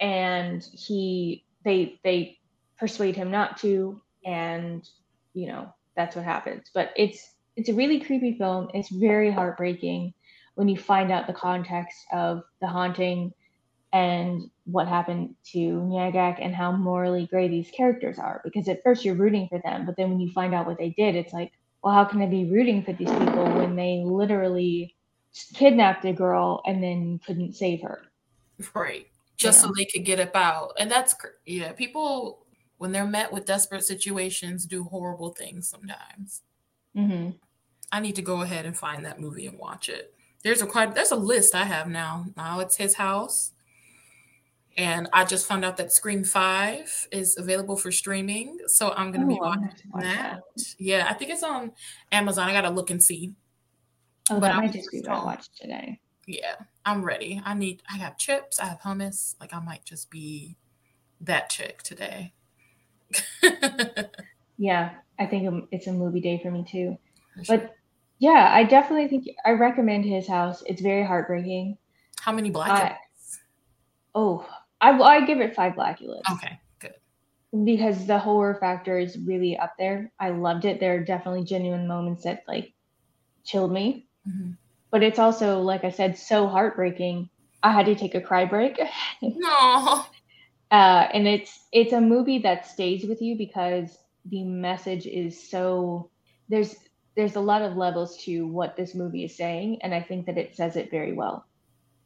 And 0.00 0.62
he 0.72 1.44
they 1.64 2.00
they 2.04 2.38
persuade 2.78 3.16
him 3.16 3.30
not 3.30 3.58
to 3.58 4.00
and 4.24 4.88
you 5.34 5.48
know 5.48 5.72
that's 5.96 6.16
what 6.16 6.24
happens. 6.24 6.70
But 6.74 6.90
it's 6.96 7.34
it's 7.56 7.68
a 7.68 7.74
really 7.74 8.00
creepy 8.00 8.36
film. 8.36 8.68
It's 8.74 8.90
very 8.90 9.30
heartbreaking 9.30 10.14
when 10.54 10.68
you 10.68 10.76
find 10.76 11.12
out 11.12 11.26
the 11.26 11.32
context 11.32 11.98
of 12.12 12.42
the 12.60 12.66
haunting 12.66 13.32
and 13.92 14.50
what 14.66 14.88
happened 14.88 15.34
to 15.52 15.58
Nyagak 15.58 16.38
and 16.40 16.54
how 16.54 16.72
morally 16.72 17.26
gray 17.26 17.48
these 17.48 17.70
characters 17.70 18.18
are. 18.18 18.40
Because 18.44 18.68
at 18.68 18.82
first 18.82 19.04
you're 19.04 19.14
rooting 19.14 19.48
for 19.48 19.60
them 19.64 19.86
but 19.86 19.96
then 19.96 20.10
when 20.10 20.20
you 20.20 20.30
find 20.32 20.54
out 20.54 20.66
what 20.66 20.78
they 20.78 20.90
did 20.90 21.16
it's 21.16 21.32
like 21.32 21.52
well 21.82 21.94
how 21.94 22.04
can 22.04 22.22
I 22.22 22.26
be 22.26 22.50
rooting 22.50 22.82
for 22.84 22.92
these 22.92 23.10
people 23.10 23.44
when 23.52 23.76
they 23.76 24.02
literally 24.04 24.94
kidnapped 25.54 26.04
a 26.04 26.12
girl 26.12 26.62
and 26.66 26.82
then 26.82 27.20
couldn't 27.24 27.54
save 27.54 27.82
her. 27.82 28.02
Right. 28.74 29.06
Just 29.36 29.60
so 29.62 29.72
they 29.76 29.86
could 29.86 30.04
get 30.04 30.20
up 30.20 30.36
out. 30.36 30.72
And 30.78 30.90
that's, 30.90 31.14
yeah, 31.46 31.72
people, 31.72 32.44
when 32.76 32.92
they're 32.92 33.06
met 33.06 33.32
with 33.32 33.46
desperate 33.46 33.84
situations, 33.84 34.66
do 34.66 34.84
horrible 34.84 35.30
things 35.30 35.68
sometimes. 35.68 36.42
Mm-hmm. 36.96 37.30
I 37.92 38.00
need 38.00 38.16
to 38.16 38.22
go 38.22 38.42
ahead 38.42 38.66
and 38.66 38.76
find 38.76 39.04
that 39.04 39.20
movie 39.20 39.46
and 39.46 39.58
watch 39.58 39.88
it. 39.88 40.14
There's 40.42 40.62
a 40.62 40.66
quite 40.66 40.94
there's 40.94 41.10
a 41.10 41.16
list 41.16 41.54
I 41.54 41.64
have 41.64 41.88
now. 41.88 42.26
Now 42.36 42.60
it's 42.60 42.76
his 42.76 42.94
house. 42.94 43.52
And 44.76 45.08
I 45.12 45.24
just 45.24 45.46
found 45.46 45.64
out 45.64 45.76
that 45.78 45.92
Scream 45.92 46.24
5 46.24 47.08
is 47.10 47.36
available 47.36 47.76
for 47.76 47.90
streaming. 47.90 48.58
So 48.66 48.92
I'm 48.92 49.10
gonna 49.10 49.26
be 49.26 49.34
watching 49.34 49.72
that. 49.94 50.40
that. 50.56 50.62
Yeah, 50.78 51.06
I 51.10 51.14
think 51.14 51.30
it's 51.30 51.42
on 51.42 51.72
Amazon. 52.12 52.48
I 52.48 52.52
gotta 52.52 52.70
look 52.70 52.90
and 52.90 53.02
see. 53.02 53.34
Oh, 54.30 54.40
but 54.40 54.52
I 54.52 54.56
might 54.56 54.72
just 54.72 54.90
be 54.90 55.00
what 55.00 55.10
I 55.10 55.24
watched 55.24 55.56
today. 55.56 56.00
Yeah, 56.26 56.54
I'm 56.84 57.04
ready. 57.04 57.42
I 57.44 57.54
need. 57.54 57.82
I 57.90 57.96
have 57.96 58.16
chips. 58.16 58.60
I 58.60 58.66
have 58.66 58.80
hummus. 58.80 59.34
Like 59.40 59.52
I 59.52 59.60
might 59.60 59.84
just 59.84 60.10
be 60.10 60.56
that 61.20 61.50
chick 61.50 61.82
today. 61.82 62.32
yeah, 64.58 64.90
I 65.18 65.26
think 65.26 65.48
um, 65.48 65.68
it's 65.72 65.86
a 65.86 65.92
movie 65.92 66.20
day 66.20 66.40
for 66.42 66.50
me 66.50 66.64
too. 66.64 66.96
But 67.48 67.74
yeah, 68.18 68.50
I 68.52 68.64
definitely 68.64 69.08
think 69.08 69.26
I 69.44 69.52
recommend 69.52 70.04
his 70.04 70.28
house. 70.28 70.62
It's 70.66 70.82
very 70.82 71.04
heartbreaking. 71.04 71.78
How 72.20 72.32
many 72.32 72.50
black? 72.50 73.00
oh, 74.14 74.46
I 74.80 74.90
I 74.90 75.26
give 75.26 75.40
it 75.40 75.54
five 75.54 75.72
Blackulas. 75.72 76.22
Okay, 76.32 76.58
good. 76.78 76.94
Because 77.64 78.06
the 78.06 78.18
horror 78.18 78.56
factor 78.60 78.98
is 78.98 79.18
really 79.18 79.56
up 79.56 79.74
there. 79.78 80.12
I 80.20 80.30
loved 80.30 80.64
it. 80.64 80.80
There 80.80 80.94
are 80.94 81.04
definitely 81.04 81.44
genuine 81.44 81.88
moments 81.88 82.24
that 82.24 82.44
like 82.46 82.72
chilled 83.44 83.72
me. 83.72 84.06
Mm-hmm. 84.30 84.52
But 84.92 85.04
it's 85.04 85.18
also, 85.20 85.60
like 85.62 85.84
I 85.84 85.90
said, 85.90 86.18
so 86.18 86.48
heartbreaking. 86.48 87.30
I 87.62 87.72
had 87.72 87.86
to 87.86 87.96
take 87.96 88.14
a 88.16 88.22
cry 88.22 88.46
break. 88.46 88.80
No. 89.22 90.04
uh, 90.72 91.08
and 91.14 91.28
it's 91.28 91.66
it's 91.72 91.92
a 91.94 92.00
movie 92.00 92.40
that 92.40 92.66
stays 92.66 93.06
with 93.06 93.22
you 93.22 93.36
because 93.38 93.98
the 94.26 94.44
message 94.44 95.06
is 95.06 95.50
so 95.50 96.10
there's 96.48 96.76
there's 97.16 97.36
a 97.36 97.40
lot 97.40 97.62
of 97.62 97.76
levels 97.76 98.16
to 98.24 98.46
what 98.48 98.76
this 98.76 98.94
movie 98.94 99.24
is 99.24 99.36
saying, 99.36 99.78
and 99.82 99.94
I 99.94 100.02
think 100.02 100.26
that 100.26 100.38
it 100.38 100.56
says 100.56 100.76
it 100.76 100.90
very 100.90 101.14
well. 101.14 101.46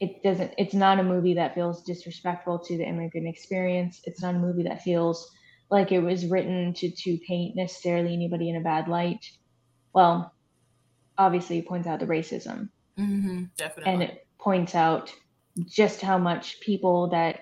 it 0.00 0.22
doesn't 0.24 0.52
it's 0.58 0.74
not 0.74 1.00
a 1.00 1.04
movie 1.04 1.34
that 1.34 1.54
feels 1.54 1.82
disrespectful 1.84 2.58
to 2.60 2.78
the 2.78 2.84
immigrant 2.84 3.28
experience 3.28 4.00
it's 4.04 4.22
not 4.22 4.36
a 4.36 4.40
movie 4.40 4.64
that 4.64 4.82
feels 4.82 5.30
like 5.70 5.92
it 5.92 6.00
was 6.00 6.26
written 6.26 6.74
to 6.74 6.90
to 6.90 7.18
paint 7.28 7.56
necessarily 7.56 8.14
anybody 8.14 8.50
in 8.50 8.56
a 8.56 8.60
bad 8.62 8.88
light 8.88 9.24
well 9.94 10.34
obviously 11.18 11.58
it 11.58 11.66
points 11.66 11.86
out 11.86 12.00
the 12.00 12.06
racism 12.06 12.68
mm-hmm, 12.98 13.44
definitely 13.56 13.92
and 13.92 14.02
it 14.02 14.26
points 14.38 14.74
out 14.74 15.12
just 15.66 16.00
how 16.00 16.18
much 16.18 16.60
people 16.60 17.08
that 17.08 17.40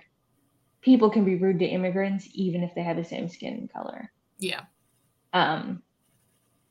people 0.81 1.09
can 1.09 1.25
be 1.25 1.37
rude 1.37 1.59
to 1.59 1.65
immigrants 1.65 2.29
even 2.35 2.63
if 2.63 2.75
they 2.75 2.83
have 2.83 2.97
the 2.97 3.05
same 3.05 3.29
skin 3.29 3.69
color 3.73 4.11
yeah 4.39 4.63
um 5.33 5.83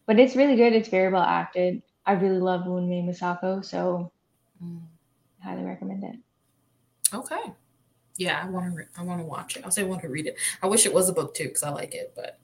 but 0.06 0.20
it's 0.20 0.36
really 0.36 0.56
good 0.56 0.74
it's 0.74 0.90
very 0.90 1.12
well 1.12 1.24
acted 1.24 1.82
i 2.06 2.14
really 2.14 2.40
love 2.40 2.62
Wunmi 2.62 3.04
Mosaku 3.04 3.64
so 3.66 4.12
mm 4.64 4.82
highly 5.42 5.64
recommend 5.64 6.04
it. 6.04 6.16
Okay. 7.14 7.54
Yeah, 8.18 8.42
I 8.44 8.50
want 8.50 8.72
to. 8.72 8.78
Re- 8.78 8.86
I 8.98 9.04
want 9.04 9.20
to 9.20 9.26
watch 9.26 9.58
it. 9.58 9.66
I'll 9.66 9.72
say 9.72 9.82
I 9.82 9.86
want 9.86 10.02
to 10.02 10.10
read 10.10 10.28
it. 10.28 10.38
I 10.62 10.68
wish 10.68 10.86
it 10.86 10.94
was 10.94 11.10
a 11.10 11.14
book 11.14 11.34
too 11.34 11.46
because 11.46 11.64
I 11.64 11.70
like 11.70 11.96
it, 11.96 12.14
but 12.16 12.40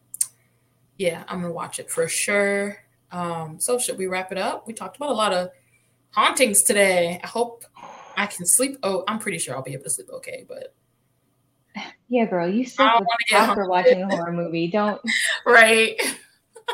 yeah, 0.97 1.23
I'm 1.27 1.41
gonna 1.41 1.53
watch 1.53 1.79
it 1.79 1.91
for 1.91 2.07
sure. 2.07 2.77
Um, 3.11 3.59
so 3.59 3.79
should 3.79 3.97
we 3.97 4.07
wrap 4.07 4.31
it 4.31 4.37
up? 4.37 4.67
We 4.67 4.73
talked 4.73 4.97
about 4.97 5.09
a 5.09 5.13
lot 5.13 5.33
of 5.33 5.49
hauntings 6.11 6.63
today. 6.63 7.19
I 7.23 7.27
hope 7.27 7.63
I 8.15 8.25
can 8.25 8.45
sleep. 8.45 8.77
Oh, 8.83 9.03
I'm 9.07 9.19
pretty 9.19 9.37
sure 9.37 9.55
I'll 9.55 9.63
be 9.63 9.73
able 9.73 9.83
to 9.83 9.89
sleep 9.89 10.09
okay, 10.11 10.45
but 10.47 10.73
yeah, 12.09 12.25
girl, 12.25 12.47
you 12.47 12.65
sleep 12.65 12.89
after 13.33 13.67
watching 13.67 14.01
a 14.01 14.09
horror 14.09 14.33
movie. 14.33 14.67
Don't 14.67 15.01
right. 15.45 15.99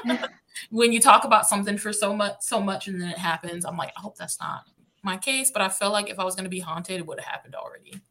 when 0.72 0.92
you 0.92 1.00
talk 1.00 1.24
about 1.24 1.48
something 1.48 1.78
for 1.78 1.94
so 1.94 2.16
much, 2.16 2.38
so 2.42 2.60
much, 2.62 2.88
and 2.88 3.02
then 3.02 3.10
it 3.10 3.18
happens, 3.18 3.66
I'm 3.66 3.78
like, 3.78 3.94
I 3.96 4.02
hope 4.02 4.18
that's 4.18 4.40
not 4.40 4.64
my 5.04 5.18
case, 5.18 5.52
but 5.52 5.62
I 5.62 5.70
feel 5.70 5.92
like 5.92 6.10
if 6.10 6.20
I 6.20 6.24
was 6.24 6.36
going 6.36 6.46
to 6.46 6.50
be 6.50 6.60
haunted, 6.60 7.00
it 7.00 7.06
would 7.06 7.20
have 7.20 7.28
happened 7.28 7.56
already. 7.56 8.02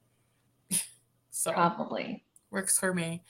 so 1.31 1.53
probably 1.53 2.25
works 2.51 2.79
for 2.79 2.93
me. 2.93 3.23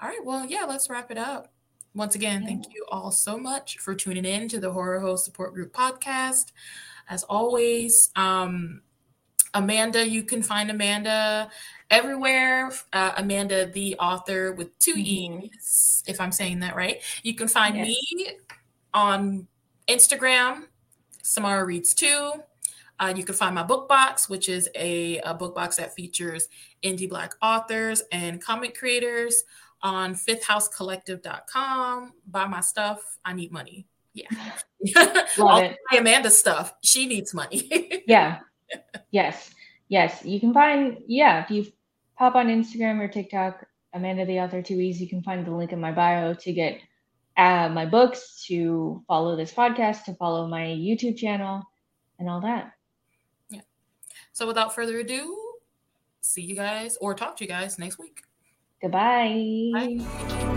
All 0.00 0.08
right, 0.08 0.24
well, 0.24 0.46
yeah, 0.46 0.64
let's 0.64 0.88
wrap 0.88 1.10
it 1.10 1.18
up. 1.18 1.52
Once 1.94 2.14
again, 2.14 2.44
thank 2.44 2.66
you 2.74 2.84
all 2.90 3.10
so 3.10 3.38
much 3.38 3.78
for 3.78 3.94
tuning 3.94 4.24
in 4.24 4.48
to 4.48 4.60
the 4.60 4.70
Horror 4.70 5.00
Host 5.00 5.24
Support 5.24 5.54
Group 5.54 5.72
podcast. 5.72 6.52
As 7.08 7.24
always, 7.24 8.10
um, 8.14 8.82
Amanda, 9.54 10.06
you 10.06 10.22
can 10.22 10.42
find 10.42 10.70
Amanda 10.70 11.50
everywhere. 11.90 12.70
Uh, 12.92 13.12
Amanda, 13.16 13.66
the 13.66 13.96
author 13.96 14.52
with 14.52 14.78
2 14.78 14.92
mm-hmm. 14.92 15.44
E's, 15.46 16.04
if 16.06 16.20
I'm 16.20 16.32
saying 16.32 16.60
that 16.60 16.76
right. 16.76 17.00
You 17.22 17.34
can 17.34 17.48
find 17.48 17.76
yes. 17.76 17.86
me 17.86 18.30
on 18.92 19.48
Instagram, 19.88 20.64
Samara 21.22 21.64
Reads 21.64 21.94
2. 21.94 22.32
Uh, 23.00 23.14
you 23.16 23.24
can 23.24 23.34
find 23.34 23.54
my 23.54 23.62
book 23.62 23.88
box, 23.88 24.28
which 24.28 24.48
is 24.48 24.68
a, 24.74 25.18
a, 25.20 25.32
book 25.32 25.54
box 25.54 25.76
that 25.76 25.94
features 25.94 26.48
indie 26.82 27.08
Black 27.08 27.32
authors 27.40 28.02
and 28.10 28.42
comic 28.42 28.76
creators 28.76 29.44
on 29.82 30.14
fifthhousecollective.com. 30.14 32.12
Buy 32.26 32.46
my 32.46 32.60
stuff. 32.60 33.18
I 33.24 33.32
need 33.32 33.52
money. 33.52 33.86
Yeah. 34.14 34.28
Love 35.38 35.62
it. 35.62 35.76
Amanda 35.96 36.30
stuff. 36.30 36.74
She 36.82 37.06
needs 37.06 37.34
money. 37.34 38.02
yeah. 38.06 38.40
Yes. 39.10 39.50
Yes. 39.88 40.24
You 40.24 40.40
can 40.40 40.52
find, 40.52 40.98
yeah, 41.06 41.44
if 41.44 41.50
you 41.50 41.66
pop 42.16 42.34
on 42.34 42.48
Instagram 42.48 43.00
or 43.00 43.08
TikTok, 43.08 43.64
Amanda 43.94 44.26
the 44.26 44.40
author 44.40 44.62
too 44.62 44.80
easy, 44.80 45.04
you 45.04 45.10
can 45.10 45.22
find 45.22 45.46
the 45.46 45.50
link 45.50 45.72
in 45.72 45.80
my 45.80 45.92
bio 45.92 46.34
to 46.34 46.52
get 46.52 46.80
uh, 47.36 47.68
my 47.68 47.86
books, 47.86 48.44
to 48.46 49.02
follow 49.06 49.36
this 49.36 49.52
podcast, 49.52 50.04
to 50.04 50.14
follow 50.14 50.46
my 50.48 50.64
YouTube 50.64 51.16
channel, 51.16 51.62
and 52.18 52.28
all 52.28 52.40
that. 52.40 52.72
Yeah. 53.48 53.60
So 54.32 54.46
without 54.46 54.74
further 54.74 54.98
ado, 54.98 55.36
see 56.20 56.42
you 56.42 56.56
guys 56.56 56.98
or 57.00 57.14
talk 57.14 57.36
to 57.36 57.44
you 57.44 57.48
guys 57.48 57.78
next 57.78 57.98
week. 57.98 58.22
Goodbye. 58.80 59.70
Bye. 59.74 60.54